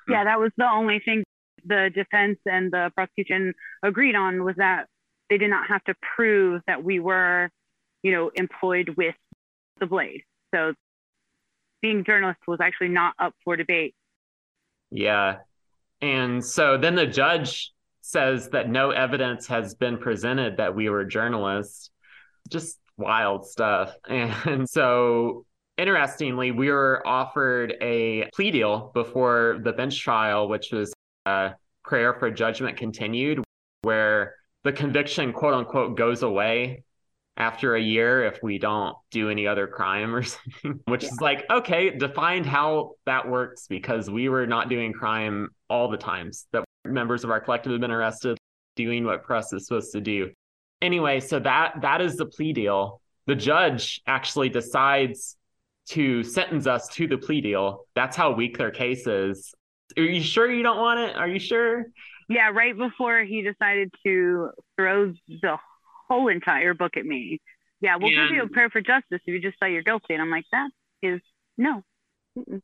Yeah, 0.07 0.23
that 0.23 0.39
was 0.39 0.51
the 0.57 0.69
only 0.69 0.99
thing 1.03 1.23
the 1.65 1.89
defense 1.93 2.39
and 2.45 2.71
the 2.71 2.91
prosecution 2.95 3.53
agreed 3.83 4.15
on 4.15 4.43
was 4.43 4.55
that 4.57 4.87
they 5.33 5.39
did 5.39 5.49
not 5.49 5.67
have 5.67 5.83
to 5.85 5.95
prove 6.15 6.61
that 6.67 6.83
we 6.83 6.99
were, 6.99 7.49
you 8.03 8.11
know, 8.11 8.29
employed 8.35 8.93
with 8.95 9.15
the 9.79 9.87
blade. 9.87 10.21
So 10.53 10.73
being 11.81 12.03
journalists 12.03 12.43
was 12.47 12.59
actually 12.61 12.89
not 12.89 13.15
up 13.17 13.33
for 13.43 13.57
debate. 13.57 13.95
Yeah. 14.91 15.37
And 16.03 16.45
so 16.45 16.77
then 16.77 16.93
the 16.93 17.07
judge 17.07 17.71
says 18.01 18.49
that 18.49 18.69
no 18.69 18.91
evidence 18.91 19.47
has 19.47 19.73
been 19.73 19.97
presented 19.97 20.57
that 20.57 20.75
we 20.75 20.87
were 20.87 21.03
journalists. 21.03 21.89
Just 22.51 22.77
wild 22.95 23.47
stuff. 23.47 23.95
And 24.07 24.69
so 24.69 25.47
interestingly, 25.79 26.51
we 26.51 26.69
were 26.69 27.01
offered 27.07 27.73
a 27.81 28.29
plea 28.35 28.51
deal 28.51 28.91
before 28.93 29.59
the 29.63 29.73
bench 29.73 29.99
trial, 29.99 30.47
which 30.47 30.71
was 30.71 30.93
a 31.25 31.53
prayer 31.83 32.13
for 32.13 32.29
judgment 32.29 32.77
continued, 32.77 33.43
where 33.81 34.35
the 34.63 34.71
conviction, 34.71 35.33
quote 35.33 35.53
unquote, 35.53 35.97
goes 35.97 36.23
away 36.23 36.83
after 37.35 37.75
a 37.75 37.81
year 37.81 38.25
if 38.25 38.39
we 38.43 38.59
don't 38.59 38.95
do 39.11 39.29
any 39.29 39.47
other 39.47 39.67
crime 39.67 40.13
or 40.13 40.23
something, 40.23 40.79
which 40.85 41.03
yeah. 41.03 41.09
is 41.09 41.21
like, 41.21 41.45
okay, 41.49 41.89
define 41.89 42.43
how 42.43 42.91
that 43.05 43.27
works 43.27 43.67
because 43.67 44.09
we 44.09 44.29
were 44.29 44.45
not 44.45 44.69
doing 44.69 44.93
crime 44.93 45.49
all 45.69 45.89
the 45.89 45.97
times 45.97 46.47
that 46.51 46.63
members 46.85 47.23
of 47.23 47.31
our 47.31 47.39
collective 47.39 47.71
have 47.71 47.81
been 47.81 47.91
arrested 47.91 48.37
doing 48.75 49.05
what 49.05 49.23
press 49.23 49.53
is 49.53 49.67
supposed 49.67 49.91
to 49.93 50.01
do. 50.01 50.31
Anyway, 50.81 51.19
so 51.19 51.39
that 51.39 51.75
that 51.81 52.01
is 52.01 52.17
the 52.17 52.25
plea 52.25 52.53
deal. 52.53 53.01
The 53.25 53.35
judge 53.35 54.01
actually 54.05 54.49
decides 54.49 55.37
to 55.89 56.23
sentence 56.23 56.67
us 56.67 56.87
to 56.89 57.07
the 57.07 57.17
plea 57.17 57.41
deal. 57.41 57.85
That's 57.95 58.15
how 58.15 58.33
weak 58.33 58.57
their 58.57 58.71
case 58.71 59.07
is. 59.07 59.53
Are 59.97 60.03
you 60.03 60.21
sure 60.21 60.51
you 60.51 60.63
don't 60.63 60.79
want 60.79 60.99
it? 60.99 61.15
Are 61.15 61.27
you 61.27 61.39
sure? 61.39 61.85
Yeah, 62.29 62.49
right 62.49 62.77
before 62.77 63.23
he 63.23 63.41
decided 63.41 63.91
to 64.05 64.51
throw 64.77 65.13
the 65.27 65.57
whole 66.09 66.27
entire 66.27 66.73
book 66.73 66.97
at 66.97 67.05
me. 67.05 67.41
Yeah, 67.81 67.97
we'll 67.97 68.17
and, 68.17 68.29
give 68.29 68.35
you 68.35 68.43
a 68.43 68.47
prayer 68.47 68.69
for 68.69 68.81
justice 68.81 69.21
if 69.25 69.27
you 69.27 69.41
just 69.41 69.59
say 69.61 69.73
you're 69.73 69.83
guilty. 69.83 70.13
And 70.13 70.21
I'm 70.21 70.31
like, 70.31 70.45
that 70.51 70.69
is 71.01 71.21
no. 71.57 71.83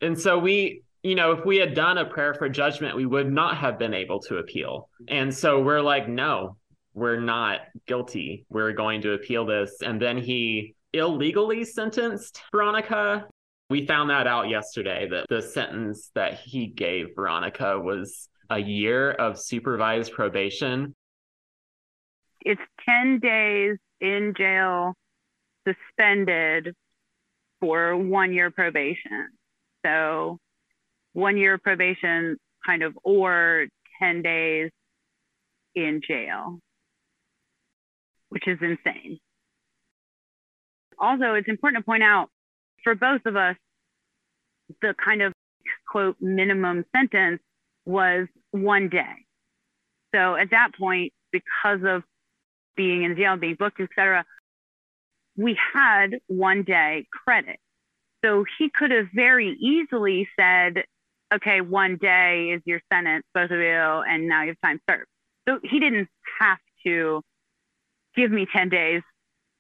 And 0.02 0.20
so 0.20 0.40
we 0.40 0.84
you 1.04 1.16
know, 1.16 1.32
if 1.32 1.46
we 1.46 1.58
had 1.58 1.74
done 1.74 1.98
a 1.98 2.06
prayer 2.06 2.34
for 2.34 2.50
judgment, 2.50 2.96
we 2.96 3.06
would 3.06 3.32
not 3.32 3.58
have 3.58 3.80
been 3.80 3.94
able 3.94 4.20
to 4.22 4.38
appeal. 4.38 4.90
And 5.08 5.34
so 5.34 5.62
we're 5.62 5.82
like, 5.82 6.10
no, 6.10 6.58
we're 6.94 7.22
not 7.22 7.62
guilty. 7.88 8.46
We're 8.50 8.74
going 8.74 9.02
to 9.04 9.14
appeal 9.14 9.46
this. 9.46 9.78
And 9.82 10.02
then 10.02 10.18
he 10.18 10.76
illegally 10.94 11.64
sentenced 11.64 12.42
Veronica. 12.52 13.28
We 13.70 13.86
found 13.86 14.10
that 14.10 14.28
out 14.28 14.50
yesterday 14.50 15.08
that 15.10 15.28
the 15.30 15.42
sentence 15.42 16.12
that 16.16 16.40
he 16.40 16.68
gave 16.68 17.16
Veronica 17.16 17.80
was 17.80 18.28
a 18.50 18.60
year 18.60 19.12
of 19.12 19.40
supervised 19.40 20.12
probation. 20.14 20.96
It's 22.42 22.62
10 22.88 23.20
days 23.20 23.78
in 24.02 24.34
jail, 24.38 24.94
suspended 25.68 26.74
for 27.60 27.96
one 27.98 28.34
year 28.34 28.50
probation. 28.50 29.30
So, 29.86 30.40
one 31.14 31.38
year 31.38 31.58
probation, 31.58 32.38
kind 32.66 32.84
of, 32.84 32.98
or 33.04 33.68
10 34.02 34.22
days 34.22 34.72
in 35.76 36.02
jail, 36.06 36.60
which 38.30 38.48
is 38.48 38.58
insane. 38.62 39.20
Also, 40.98 41.34
it's 41.34 41.48
important 41.48 41.84
to 41.84 41.86
point 41.86 42.04
out 42.04 42.30
for 42.84 42.96
both 42.96 43.22
of 43.26 43.36
us, 43.36 43.56
the 44.82 44.94
kind 45.04 45.22
of 45.22 45.34
quote 45.88 46.16
minimum 46.20 46.86
sentence 46.96 47.42
was 47.90 48.28
one 48.52 48.88
day. 48.88 49.26
So 50.14 50.36
at 50.36 50.52
that 50.52 50.70
point, 50.78 51.12
because 51.32 51.80
of 51.84 52.04
being 52.78 53.04
in 53.04 53.16
jail, 53.16 53.36
being 53.36 53.56
booked, 53.56 53.82
etc., 53.82 54.26
we 55.36 55.58
had 55.74 56.20
one 56.28 56.64
day 56.64 57.08
credit. 57.12 57.58
So 58.24 58.46
he 58.58 58.70
could 58.70 58.92
have 58.92 59.08
very 59.14 59.58
easily 59.60 60.30
said, 60.40 60.84
okay, 61.34 61.62
one 61.62 61.98
day 61.98 62.52
is 62.52 62.62
your 62.66 62.82
sentence, 62.94 63.24
both 63.34 63.50
of 63.50 63.60
you, 63.60 63.66
and 63.66 64.28
now 64.28 64.44
you 64.44 64.50
have 64.50 64.62
time 64.64 64.80
served. 64.90 65.08
So 65.48 65.60
he 65.64 65.80
didn't 65.80 66.10
have 66.40 66.60
to 66.86 67.22
give 68.16 68.32
me 68.32 68.46
10 68.52 68.70
days 68.70 69.02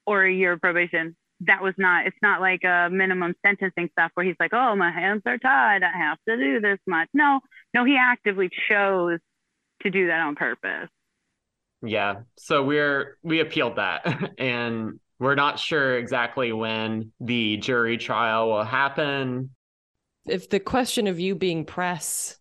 or 0.05 0.23
a 0.23 0.31
year 0.31 0.53
of 0.53 0.61
probation 0.61 1.15
that 1.41 1.61
was 1.61 1.73
not 1.77 2.05
it's 2.05 2.17
not 2.21 2.41
like 2.41 2.63
a 2.63 2.89
minimum 2.91 3.33
sentencing 3.45 3.89
stuff 3.91 4.11
where 4.13 4.25
he's 4.25 4.35
like 4.39 4.53
oh 4.53 4.75
my 4.75 4.91
hands 4.91 5.21
are 5.25 5.37
tied. 5.37 5.83
I 5.83 5.97
have 5.97 6.17
to 6.27 6.37
do 6.37 6.59
this 6.59 6.79
much. 6.87 7.09
No 7.13 7.39
no 7.73 7.85
he 7.85 7.97
actively 7.97 8.49
chose 8.69 9.19
to 9.81 9.89
do 9.89 10.07
that 10.07 10.19
on 10.19 10.35
purpose. 10.35 10.89
Yeah. 11.81 12.21
So 12.37 12.63
we're 12.63 13.17
we 13.23 13.39
appealed 13.39 13.77
that. 13.77 14.31
And 14.37 14.99
we're 15.19 15.35
not 15.35 15.59
sure 15.59 15.97
exactly 15.97 16.53
when 16.53 17.11
the 17.19 17.57
jury 17.57 17.97
trial 17.97 18.49
will 18.49 18.63
happen. 18.63 19.49
If 20.25 20.49
the 20.49 20.59
question 20.59 21.07
of 21.07 21.19
you 21.19 21.35
being 21.35 21.65
press 21.65 22.37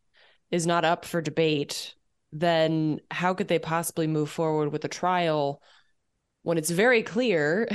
is 0.51 0.67
not 0.67 0.85
up 0.85 1.05
for 1.05 1.21
debate 1.21 1.95
then 2.33 3.01
how 3.11 3.35
could 3.35 3.49
they 3.49 3.59
possibly 3.59 4.07
move 4.07 4.31
forward 4.31 4.71
with 4.71 4.85
a 4.85 4.89
trial 4.89 5.63
when 6.43 6.59
it's 6.59 6.71
very 6.71 7.03
clear 7.03 7.69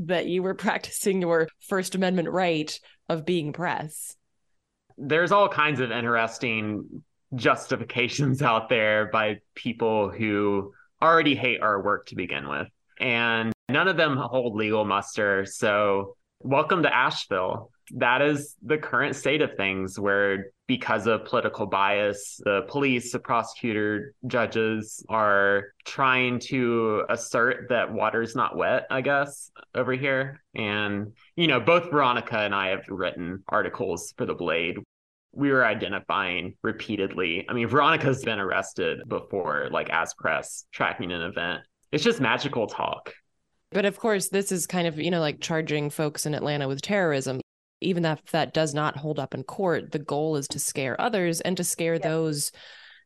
that 0.00 0.26
you 0.26 0.42
were 0.42 0.54
practicing 0.66 1.20
your 1.20 1.48
First 1.60 1.94
Amendment 1.94 2.28
right 2.30 2.78
of 3.08 3.24
being 3.24 3.52
press. 3.52 4.16
There's 4.96 5.32
all 5.32 5.48
kinds 5.48 5.80
of 5.80 5.90
interesting 5.90 7.02
justifications 7.34 8.42
out 8.42 8.68
there 8.68 9.06
by 9.12 9.40
people 9.54 10.10
who 10.10 10.72
already 11.02 11.34
hate 11.34 11.62
our 11.62 11.80
work 11.82 12.06
to 12.06 12.16
begin 12.16 12.48
with. 12.48 12.68
And 13.00 13.52
none 13.68 13.88
of 13.88 13.96
them 13.96 14.16
hold 14.16 14.56
legal 14.56 14.84
muster. 14.84 15.46
So, 15.46 16.16
welcome 16.40 16.82
to 16.82 16.94
Asheville. 16.94 17.70
That 17.96 18.22
is 18.22 18.56
the 18.62 18.78
current 18.78 19.16
state 19.16 19.42
of 19.42 19.56
things 19.56 19.98
where 19.98 20.52
because 20.66 21.08
of 21.08 21.24
political 21.24 21.66
bias, 21.66 22.40
the 22.44 22.62
police, 22.68 23.10
the 23.10 23.18
prosecutor, 23.18 24.14
judges 24.26 25.04
are 25.08 25.72
trying 25.84 26.38
to 26.38 27.04
assert 27.08 27.66
that 27.70 27.92
water's 27.92 28.36
not 28.36 28.56
wet, 28.56 28.86
I 28.88 29.00
guess, 29.00 29.50
over 29.74 29.92
here. 29.92 30.40
And, 30.54 31.12
you 31.34 31.48
know, 31.48 31.58
both 31.58 31.90
Veronica 31.90 32.38
and 32.38 32.54
I 32.54 32.68
have 32.68 32.84
written 32.88 33.42
articles 33.48 34.14
for 34.16 34.26
The 34.26 34.34
Blade. 34.34 34.78
We 35.32 35.50
were 35.50 35.64
identifying 35.64 36.54
repeatedly. 36.62 37.46
I 37.48 37.52
mean, 37.52 37.66
Veronica's 37.66 38.22
been 38.22 38.38
arrested 38.38 39.00
before, 39.08 39.68
like 39.72 39.90
as 39.90 40.14
press 40.14 40.66
tracking 40.72 41.10
an 41.10 41.22
event. 41.22 41.62
It's 41.90 42.04
just 42.04 42.20
magical 42.20 42.68
talk. 42.68 43.12
But 43.72 43.84
of 43.84 43.98
course, 43.98 44.28
this 44.28 44.52
is 44.52 44.66
kind 44.66 44.86
of, 44.86 44.98
you 44.98 45.10
know, 45.10 45.20
like 45.20 45.40
charging 45.40 45.90
folks 45.90 46.26
in 46.26 46.34
Atlanta 46.34 46.68
with 46.68 46.82
terrorism 46.82 47.40
even 47.80 48.04
if 48.04 48.22
that 48.32 48.54
does 48.54 48.74
not 48.74 48.96
hold 48.96 49.18
up 49.18 49.34
in 49.34 49.44
court, 49.44 49.92
the 49.92 49.98
goal 49.98 50.36
is 50.36 50.48
to 50.48 50.58
scare 50.58 51.00
others 51.00 51.40
and 51.40 51.56
to 51.56 51.64
scare 51.64 51.98
those 51.98 52.52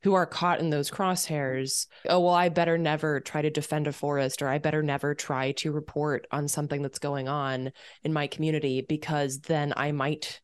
who 0.02 0.14
are 0.14 0.26
caught 0.26 0.60
in 0.60 0.68
those 0.68 0.90
crosshairs. 0.90 1.86
Oh, 2.08 2.20
well, 2.20 2.34
I 2.34 2.50
better 2.50 2.76
never 2.76 3.20
try 3.20 3.40
to 3.40 3.48
defend 3.48 3.86
a 3.86 3.92
forest 3.92 4.42
or 4.42 4.48
I 4.48 4.58
better 4.58 4.82
never 4.82 5.14
try 5.14 5.52
to 5.52 5.72
report 5.72 6.26
on 6.30 6.46
something 6.46 6.82
that's 6.82 6.98
going 6.98 7.26
on 7.26 7.72
in 8.02 8.12
my 8.12 8.26
community 8.26 8.84
because 8.86 9.40
then 9.40 9.72
I 9.76 9.92
might 9.92 10.40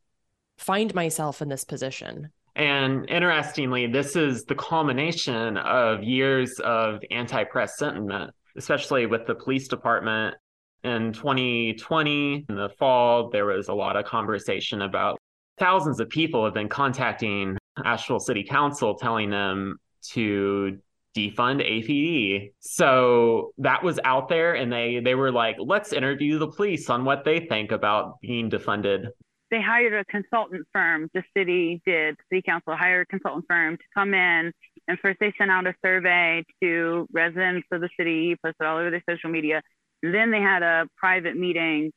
find 0.57 0.95
myself 0.95 1.43
in 1.43 1.51
this 1.51 1.65
position. 1.65 2.31
And 2.57 3.09
interestingly, 3.11 3.87
this 3.87 4.17
is 4.17 4.45
the 4.45 4.55
culmination 4.55 5.59
of 5.59 6.03
years 6.03 6.59
of 6.65 7.01
anti 7.11 7.45
press 7.45 7.77
sentiment, 7.77 8.33
especially 8.57 9.07
with 9.07 9.27
the 9.27 9.35
police 9.35 9.69
department 9.69 10.37
in 10.85 11.13
2020, 11.13 12.47
in 12.49 12.55
the 12.55 12.71
fall, 12.79 13.31
there 13.31 13.47
was 13.47 13.69
a 13.69 13.75
lot 13.75 13.97
of 13.97 14.05
conversation 14.05 14.83
about 14.83 15.19
thousands 15.59 16.01
of 16.01 16.09
people 16.09 16.45
have 16.45 16.55
been 16.55 16.69
contacting 16.69 17.59
Asheville 17.85 18.21
City 18.21 18.43
Council 18.43 18.95
telling 18.95 19.31
them 19.31 19.79
to 20.13 20.79
defund 21.17 21.61
APD. 21.61 22.53
So 22.61 23.53
that 23.59 23.83
was 23.83 23.99
out 24.05 24.29
there 24.29 24.55
and 24.55 24.73
they 24.73 25.01
they 25.05 25.15
were 25.15 25.33
like, 25.33 25.57
let's 25.59 25.93
interview 25.93 26.39
the 26.39 26.49
police 26.49 26.89
on 26.89 27.05
what 27.05 27.25
they 27.25 27.41
think 27.41 27.73
about 27.73 28.21
being 28.21 28.51
defunded. 28.51 29.07
They 29.51 29.61
hired 29.61 29.93
a 29.93 30.05
consultant 30.05 30.65
firm, 30.73 31.11
the 31.13 31.25
city 31.37 31.83
did, 31.85 32.17
city 32.31 32.41
council 32.41 32.77
hired 32.77 33.09
a 33.09 33.11
consultant 33.11 33.47
firm 33.49 33.77
to 33.77 33.83
come 33.95 34.15
in 34.15 34.53
and 34.87 34.99
first 35.01 35.19
they 35.21 35.33
sent 35.37 35.51
out 35.51 35.67
a 35.67 35.75
survey 35.85 36.45
to 36.63 37.07
residents 37.13 37.67
of 37.71 37.81
the 37.81 37.89
city, 37.99 38.37
posted 38.45 38.67
all 38.67 38.79
over 38.79 38.91
their 38.91 39.03
social 39.09 39.31
media 39.31 39.63
then 40.03 40.31
they 40.31 40.41
had 40.41 40.63
a 40.63 40.87
private 40.97 41.37
meeting 41.37 41.93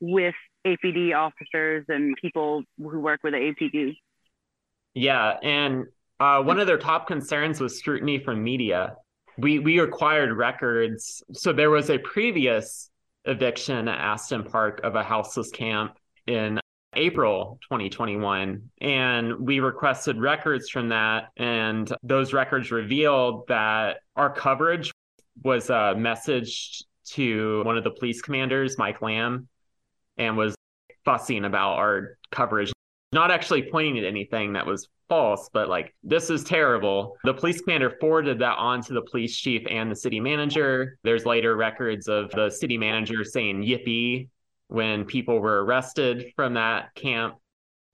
with 0.00 0.34
APD 0.66 1.14
officers 1.14 1.84
and 1.88 2.14
people 2.20 2.62
who 2.78 3.00
work 3.00 3.20
with 3.22 3.32
the 3.32 3.38
APD. 3.38 3.96
Yeah, 4.94 5.36
and 5.42 5.84
uh, 6.20 6.42
one 6.42 6.58
of 6.58 6.66
their 6.66 6.78
top 6.78 7.06
concerns 7.06 7.60
was 7.60 7.78
scrutiny 7.78 8.18
from 8.18 8.42
media. 8.42 8.96
We 9.36 9.60
we 9.60 9.78
acquired 9.78 10.36
records. 10.36 11.22
So 11.32 11.52
there 11.52 11.70
was 11.70 11.90
a 11.90 11.98
previous 11.98 12.90
eviction 13.24 13.88
at 13.88 13.98
Aston 13.98 14.44
Park 14.44 14.80
of 14.82 14.96
a 14.96 15.02
houseless 15.02 15.50
camp 15.50 15.96
in 16.26 16.58
April 16.94 17.58
2021. 17.62 18.70
And 18.80 19.38
we 19.38 19.60
requested 19.60 20.18
records 20.18 20.68
from 20.68 20.88
that. 20.88 21.28
And 21.36 21.92
those 22.02 22.32
records 22.32 22.70
revealed 22.70 23.46
that 23.48 23.98
our 24.16 24.32
coverage 24.32 24.90
was 25.44 25.70
uh, 25.70 25.94
messaged 25.94 26.82
to 27.10 27.62
one 27.64 27.76
of 27.76 27.84
the 27.84 27.90
police 27.90 28.20
commanders, 28.22 28.78
Mike 28.78 29.02
Lamb, 29.02 29.48
and 30.16 30.36
was 30.36 30.54
fussing 31.04 31.44
about 31.44 31.74
our 31.74 32.18
coverage, 32.30 32.72
not 33.12 33.30
actually 33.30 33.62
pointing 33.70 33.98
at 33.98 34.04
anything 34.04 34.52
that 34.52 34.66
was 34.66 34.88
false, 35.08 35.48
but 35.52 35.68
like, 35.68 35.94
this 36.02 36.28
is 36.28 36.44
terrible. 36.44 37.16
The 37.24 37.34
police 37.34 37.60
commander 37.60 37.96
forwarded 38.00 38.38
that 38.40 38.58
on 38.58 38.82
to 38.82 38.92
the 38.92 39.02
police 39.02 39.36
chief 39.36 39.62
and 39.70 39.90
the 39.90 39.96
city 39.96 40.20
manager. 40.20 40.98
There's 41.02 41.24
later 41.24 41.56
records 41.56 42.08
of 42.08 42.30
the 42.30 42.50
city 42.50 42.76
manager 42.76 43.24
saying 43.24 43.62
yippee 43.62 44.28
when 44.68 45.04
people 45.04 45.40
were 45.40 45.64
arrested 45.64 46.32
from 46.36 46.54
that 46.54 46.94
camp. 46.94 47.36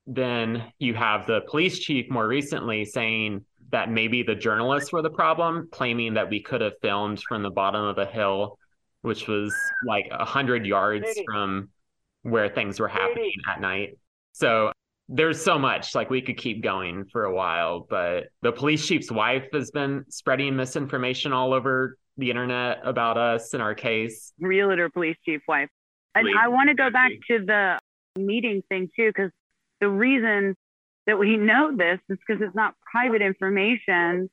Then 0.07 0.65
you 0.79 0.95
have 0.95 1.27
the 1.27 1.43
police 1.49 1.79
chief 1.79 2.11
more 2.11 2.27
recently 2.27 2.85
saying 2.85 3.45
that 3.71 3.91
maybe 3.91 4.23
the 4.23 4.35
journalists 4.35 4.93
were 4.93 5.03
the 5.03 5.11
problem, 5.11 5.69
claiming 5.71 6.15
that 6.15 6.29
we 6.29 6.41
could 6.41 6.61
have 6.61 6.75
filmed 6.83 7.23
from 7.27 7.43
the 7.43 7.51
bottom 7.51 7.85
of 7.85 7.99
a 7.99 8.07
hill 8.07 8.59
which 9.05 9.29
was 9.29 9.55
like 9.87 10.09
a 10.11 10.25
hundred 10.25 10.65
yards 10.65 11.07
from 11.27 11.69
where 12.23 12.49
things 12.49 12.81
were 12.81 12.89
happening 12.89 13.33
at 13.47 13.61
night. 13.61 13.99
So 14.33 14.73
there's 15.11 15.43
so 15.43 15.59
much 15.59 15.95
like 15.95 16.09
we 16.09 16.23
could 16.23 16.39
keep 16.39 16.63
going 16.63 17.05
for 17.13 17.25
a 17.25 17.35
while, 17.35 17.87
but 17.91 18.29
the 18.41 18.51
police 18.51 18.87
chief's 18.87 19.11
wife 19.11 19.45
has 19.53 19.71
been 19.71 20.07
spreading 20.09 20.57
misinformation 20.57 21.35
all 21.35 21.53
over 21.53 21.99
the 22.17 22.31
internet 22.31 22.79
about 22.83 23.19
us 23.19 23.53
and 23.53 23.63
our 23.63 23.75
case. 23.75 24.33
Realtor 24.41 24.89
police 24.89 25.19
chief 25.23 25.43
wife. 25.47 25.69
And 26.15 26.27
I 26.41 26.49
want 26.49 26.71
to 26.71 26.75
go 26.75 26.89
back 26.89 27.11
to 27.29 27.45
the 27.45 27.79
meeting 28.17 28.63
thing 28.71 28.89
too, 28.97 29.11
because 29.11 29.33
the 29.83 29.89
reason 29.91 30.57
that 31.07 31.19
we 31.19 31.37
know 31.37 31.77
this 31.77 32.01
is 32.09 32.17
because 32.27 32.41
it's 32.41 32.55
not 32.55 32.75
private 32.91 33.21
information 33.21 34.31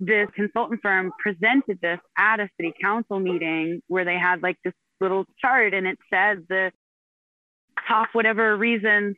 this 0.00 0.28
consultant 0.34 0.80
firm 0.82 1.12
presented 1.18 1.78
this 1.80 2.00
at 2.18 2.40
a 2.40 2.48
city 2.56 2.72
council 2.82 3.20
meeting 3.20 3.82
where 3.86 4.04
they 4.04 4.16
had 4.16 4.42
like 4.42 4.56
this 4.64 4.72
little 5.00 5.24
chart 5.40 5.74
and 5.74 5.86
it 5.86 5.98
said 6.12 6.44
the 6.48 6.72
top 7.86 8.08
whatever 8.12 8.56
reason 8.56 9.14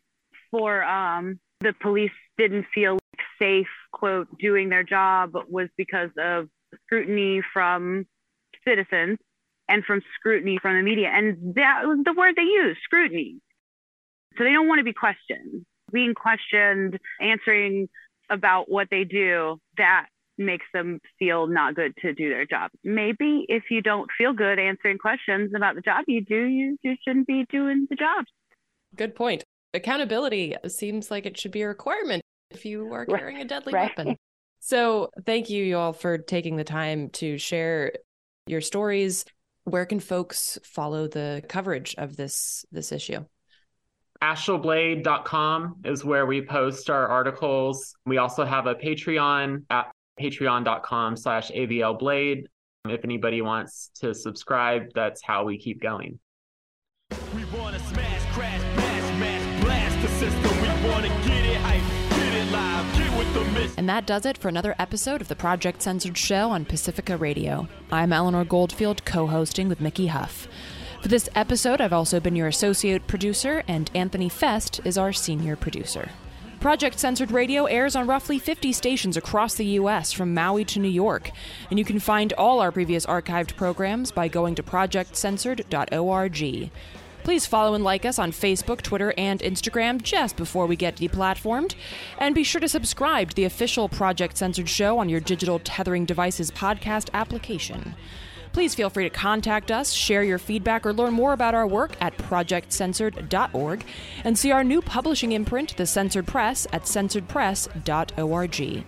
for 0.50 0.84
um, 0.84 1.38
the 1.60 1.72
police 1.80 2.10
didn't 2.36 2.66
feel 2.74 2.98
safe, 3.38 3.68
quote, 3.92 4.28
doing 4.38 4.68
their 4.68 4.82
job 4.82 5.32
was 5.48 5.68
because 5.76 6.10
of 6.18 6.48
scrutiny 6.84 7.42
from 7.52 8.06
citizens 8.66 9.18
and 9.68 9.84
from 9.84 10.02
scrutiny 10.18 10.58
from 10.60 10.76
the 10.76 10.82
media. 10.82 11.10
And 11.12 11.54
that 11.54 11.82
was 11.84 11.98
the 12.04 12.12
word 12.12 12.34
they 12.36 12.42
used 12.42 12.80
scrutiny. 12.84 13.36
So 14.36 14.44
they 14.44 14.52
don't 14.52 14.68
want 14.68 14.80
to 14.80 14.84
be 14.84 14.92
questioned. 14.92 15.64
Being 15.92 16.14
questioned, 16.14 16.98
answering 17.20 17.88
about 18.30 18.70
what 18.70 18.88
they 18.90 19.04
do, 19.04 19.60
that 19.76 20.06
makes 20.38 20.66
them 20.72 21.00
feel 21.18 21.46
not 21.46 21.74
good 21.74 21.92
to 22.02 22.12
do 22.14 22.28
their 22.28 22.46
job. 22.46 22.70
Maybe 22.84 23.44
if 23.48 23.64
you 23.70 23.82
don't 23.82 24.08
feel 24.16 24.32
good 24.32 24.58
answering 24.58 24.98
questions 24.98 25.52
about 25.54 25.74
the 25.74 25.80
job 25.80 26.04
you 26.06 26.24
do, 26.24 26.44
you, 26.44 26.76
you 26.82 26.96
shouldn't 27.06 27.26
be 27.26 27.44
doing 27.50 27.86
the 27.90 27.96
job. 27.96 28.24
Good 28.96 29.14
point. 29.14 29.44
Accountability 29.74 30.56
seems 30.68 31.10
like 31.10 31.26
it 31.26 31.38
should 31.38 31.52
be 31.52 31.62
a 31.62 31.68
requirement 31.68 32.22
if 32.50 32.64
you 32.64 32.92
are 32.92 33.06
carrying 33.06 33.40
a 33.40 33.44
deadly 33.44 33.72
right. 33.72 33.96
weapon. 33.96 34.16
So, 34.64 35.10
thank 35.26 35.50
you, 35.50 35.64
you 35.64 35.76
all, 35.76 35.92
for 35.92 36.18
taking 36.18 36.56
the 36.56 36.62
time 36.62 37.10
to 37.14 37.36
share 37.36 37.92
your 38.46 38.60
stories. 38.60 39.24
Where 39.64 39.86
can 39.86 39.98
folks 39.98 40.56
follow 40.62 41.08
the 41.08 41.42
coverage 41.48 41.94
of 41.98 42.16
this 42.16 42.64
this 42.70 42.92
issue? 42.92 43.24
ashevilleblade.com 44.22 45.76
is 45.84 46.04
where 46.04 46.26
we 46.26 46.42
post 46.42 46.88
our 46.88 47.08
articles. 47.08 47.94
We 48.06 48.18
also 48.18 48.44
have 48.44 48.66
a 48.66 48.74
Patreon 48.74 49.64
at 49.68 49.90
patreon.com 50.20 51.16
slash 51.16 51.50
avlblade. 51.50 52.44
If 52.88 53.04
anybody 53.04 53.42
wants 53.42 53.90
to 54.00 54.12
subscribe, 54.14 54.88
that's 54.94 55.22
how 55.22 55.44
we 55.44 55.56
keep 55.58 55.80
going. 55.80 56.18
We 57.34 57.44
want 57.56 57.76
to 57.76 57.82
smash, 57.84 58.34
crash, 58.34 58.60
bash, 58.76 59.20
mash, 59.20 59.64
blast 59.64 60.02
the 60.02 60.08
system. 60.08 60.42
We 60.42 60.90
want 60.90 61.04
to 61.04 61.10
get 61.28 61.44
it 61.44 61.56
hype, 61.58 62.10
get 62.10 62.34
it 62.34 62.52
live, 62.52 62.98
get 62.98 63.18
with 63.18 63.34
the 63.34 63.44
mission. 63.52 63.74
And 63.76 63.88
that 63.88 64.06
does 64.06 64.26
it 64.26 64.36
for 64.36 64.48
another 64.48 64.74
episode 64.78 65.20
of 65.20 65.28
the 65.28 65.36
Project 65.36 65.82
Censored 65.82 66.18
Show 66.18 66.50
on 66.50 66.64
Pacifica 66.64 67.16
Radio. 67.16 67.68
I'm 67.92 68.12
Eleanor 68.12 68.44
Goldfield, 68.44 69.04
co 69.04 69.26
hosting 69.28 69.68
with 69.68 69.80
Mickey 69.80 70.08
Huff. 70.08 70.48
For 71.02 71.08
this 71.08 71.28
episode, 71.34 71.80
I've 71.80 71.92
also 71.92 72.20
been 72.20 72.36
your 72.36 72.48
associate 72.48 73.06
producer, 73.06 73.62
and 73.68 73.90
Anthony 73.94 74.28
Fest 74.28 74.80
is 74.84 74.96
our 74.96 75.12
senior 75.12 75.56
producer. 75.56 76.10
Project 76.62 76.98
Censored 77.00 77.32
Radio 77.32 77.64
airs 77.64 77.96
on 77.96 78.06
roughly 78.06 78.38
50 78.38 78.72
stations 78.72 79.16
across 79.16 79.56
the 79.56 79.66
U.S., 79.66 80.12
from 80.12 80.32
Maui 80.32 80.64
to 80.66 80.78
New 80.78 80.86
York, 80.86 81.32
and 81.70 81.76
you 81.76 81.84
can 81.84 81.98
find 81.98 82.32
all 82.34 82.60
our 82.60 82.70
previous 82.70 83.04
archived 83.04 83.56
programs 83.56 84.12
by 84.12 84.28
going 84.28 84.54
to 84.54 84.62
projectcensored.org. 84.62 86.70
Please 87.24 87.46
follow 87.46 87.74
and 87.74 87.82
like 87.82 88.04
us 88.04 88.20
on 88.20 88.30
Facebook, 88.30 88.80
Twitter, 88.80 89.12
and 89.18 89.40
Instagram 89.40 90.00
just 90.00 90.36
before 90.36 90.66
we 90.66 90.76
get 90.76 90.94
deplatformed. 90.94 91.74
And 92.16 92.32
be 92.32 92.44
sure 92.44 92.60
to 92.60 92.68
subscribe 92.68 93.30
to 93.30 93.34
the 93.34 93.42
official 93.42 93.88
Project 93.88 94.36
Censored 94.36 94.68
show 94.68 94.98
on 94.98 95.08
your 95.08 95.18
digital 95.18 95.58
tethering 95.58 96.04
devices 96.04 96.52
podcast 96.52 97.08
application. 97.12 97.96
Please 98.52 98.74
feel 98.74 98.90
free 98.90 99.04
to 99.04 99.10
contact 99.10 99.70
us, 99.70 99.92
share 99.92 100.22
your 100.22 100.38
feedback, 100.38 100.84
or 100.84 100.92
learn 100.92 101.14
more 101.14 101.32
about 101.32 101.54
our 101.54 101.66
work 101.66 101.92
at 102.00 102.16
projectcensored.org 102.18 103.84
and 104.24 104.38
see 104.38 104.52
our 104.52 104.62
new 104.62 104.82
publishing 104.82 105.32
imprint, 105.32 105.76
The 105.76 105.86
Censored 105.86 106.26
Press, 106.26 106.66
at 106.72 106.82
censoredpress.org. 106.82 108.84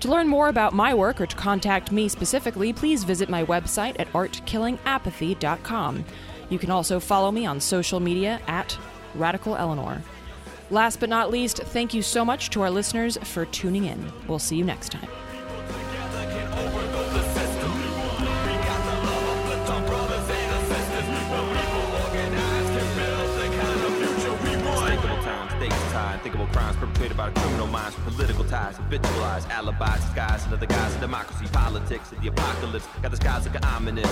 To 0.00 0.10
learn 0.10 0.26
more 0.26 0.48
about 0.48 0.74
my 0.74 0.94
work 0.94 1.20
or 1.20 1.26
to 1.26 1.36
contact 1.36 1.92
me 1.92 2.08
specifically, 2.08 2.72
please 2.72 3.04
visit 3.04 3.28
my 3.28 3.44
website 3.44 3.94
at 4.00 4.12
artkillingapathy.com. 4.12 6.04
You 6.50 6.58
can 6.58 6.70
also 6.72 6.98
follow 6.98 7.30
me 7.30 7.46
on 7.46 7.60
social 7.60 8.00
media 8.00 8.40
at 8.48 8.76
Radical 9.14 9.54
Eleanor. 9.54 10.02
Last 10.70 10.98
but 10.98 11.08
not 11.08 11.30
least, 11.30 11.58
thank 11.58 11.94
you 11.94 12.02
so 12.02 12.24
much 12.24 12.50
to 12.50 12.62
our 12.62 12.70
listeners 12.70 13.16
for 13.18 13.44
tuning 13.46 13.84
in. 13.84 14.12
We'll 14.26 14.40
see 14.40 14.56
you 14.56 14.64
next 14.64 14.90
time. 14.90 15.08
Crimes 26.52 26.76
perpetrated 26.76 27.16
by 27.16 27.30
the 27.30 27.40
criminal 27.40 27.66
minds 27.66 27.96
with 27.96 28.14
political 28.14 28.44
ties, 28.44 28.76
habitualized 28.76 29.48
alibis, 29.50 30.00
disguised 30.04 30.44
under 30.44 30.56
the 30.56 30.66
guise 30.66 30.94
of 30.94 31.00
democracy, 31.00 31.46
politics, 31.52 32.12
and 32.12 32.20
the 32.20 32.28
apocalypse. 32.28 32.86
Got 33.00 33.10
the 33.10 33.16
skies 33.16 33.44
looking 33.44 33.64
ominous. 33.64 34.08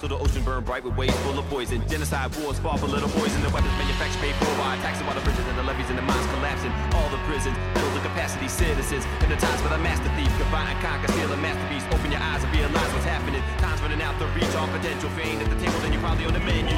So 0.00 0.06
the 0.06 0.16
ocean 0.16 0.42
burned 0.44 0.66
bright 0.66 0.84
with 0.84 0.96
waves 0.96 1.16
full 1.26 1.38
of 1.38 1.44
poison. 1.46 1.86
Genocide 1.88 2.34
wars 2.38 2.58
fought 2.58 2.80
for 2.80 2.86
little 2.86 3.10
boys, 3.10 3.34
and 3.34 3.42
the 3.44 3.50
weapons 3.50 3.74
manufactured 3.76 4.22
paid 4.22 4.34
for 4.38 4.52
by 4.56 4.78
taxing 4.80 5.06
while 5.06 5.18
the 5.18 5.24
bridges 5.26 5.44
and 5.46 5.58
the 5.58 5.66
levees 5.66 5.90
and 5.90 5.98
the 5.98 6.06
mines 6.06 6.26
collapsing. 6.32 6.72
All 6.94 7.10
the 7.10 7.20
prisons 7.26 7.56
filled 7.74 7.92
with 7.92 8.02
capacity 8.02 8.48
citizens. 8.48 9.04
In 9.20 9.28
the 9.28 9.36
times 9.36 9.60
by 9.62 9.74
the 9.74 9.82
master 9.82 10.08
thief, 10.14 10.30
combine 10.38 10.70
and 10.70 10.80
conquer, 10.80 11.10
steal 11.12 11.32
a 11.32 11.36
masterpiece. 11.36 11.84
Open 11.90 12.10
your 12.12 12.22
eyes 12.22 12.42
and 12.44 12.52
realize 12.54 12.90
what's 12.94 13.04
happening. 13.04 13.42
Time's 13.58 13.82
running 13.82 14.00
out 14.00 14.16
to 14.22 14.26
reach 14.38 14.54
all 14.54 14.68
potential. 14.68 15.10
Fame 15.18 15.42
at 15.42 15.50
the 15.50 15.58
table, 15.58 15.78
then 15.82 15.92
you're 15.92 16.02
probably 16.02 16.24
on 16.24 16.34
the 16.34 16.40
menu. 16.40 16.76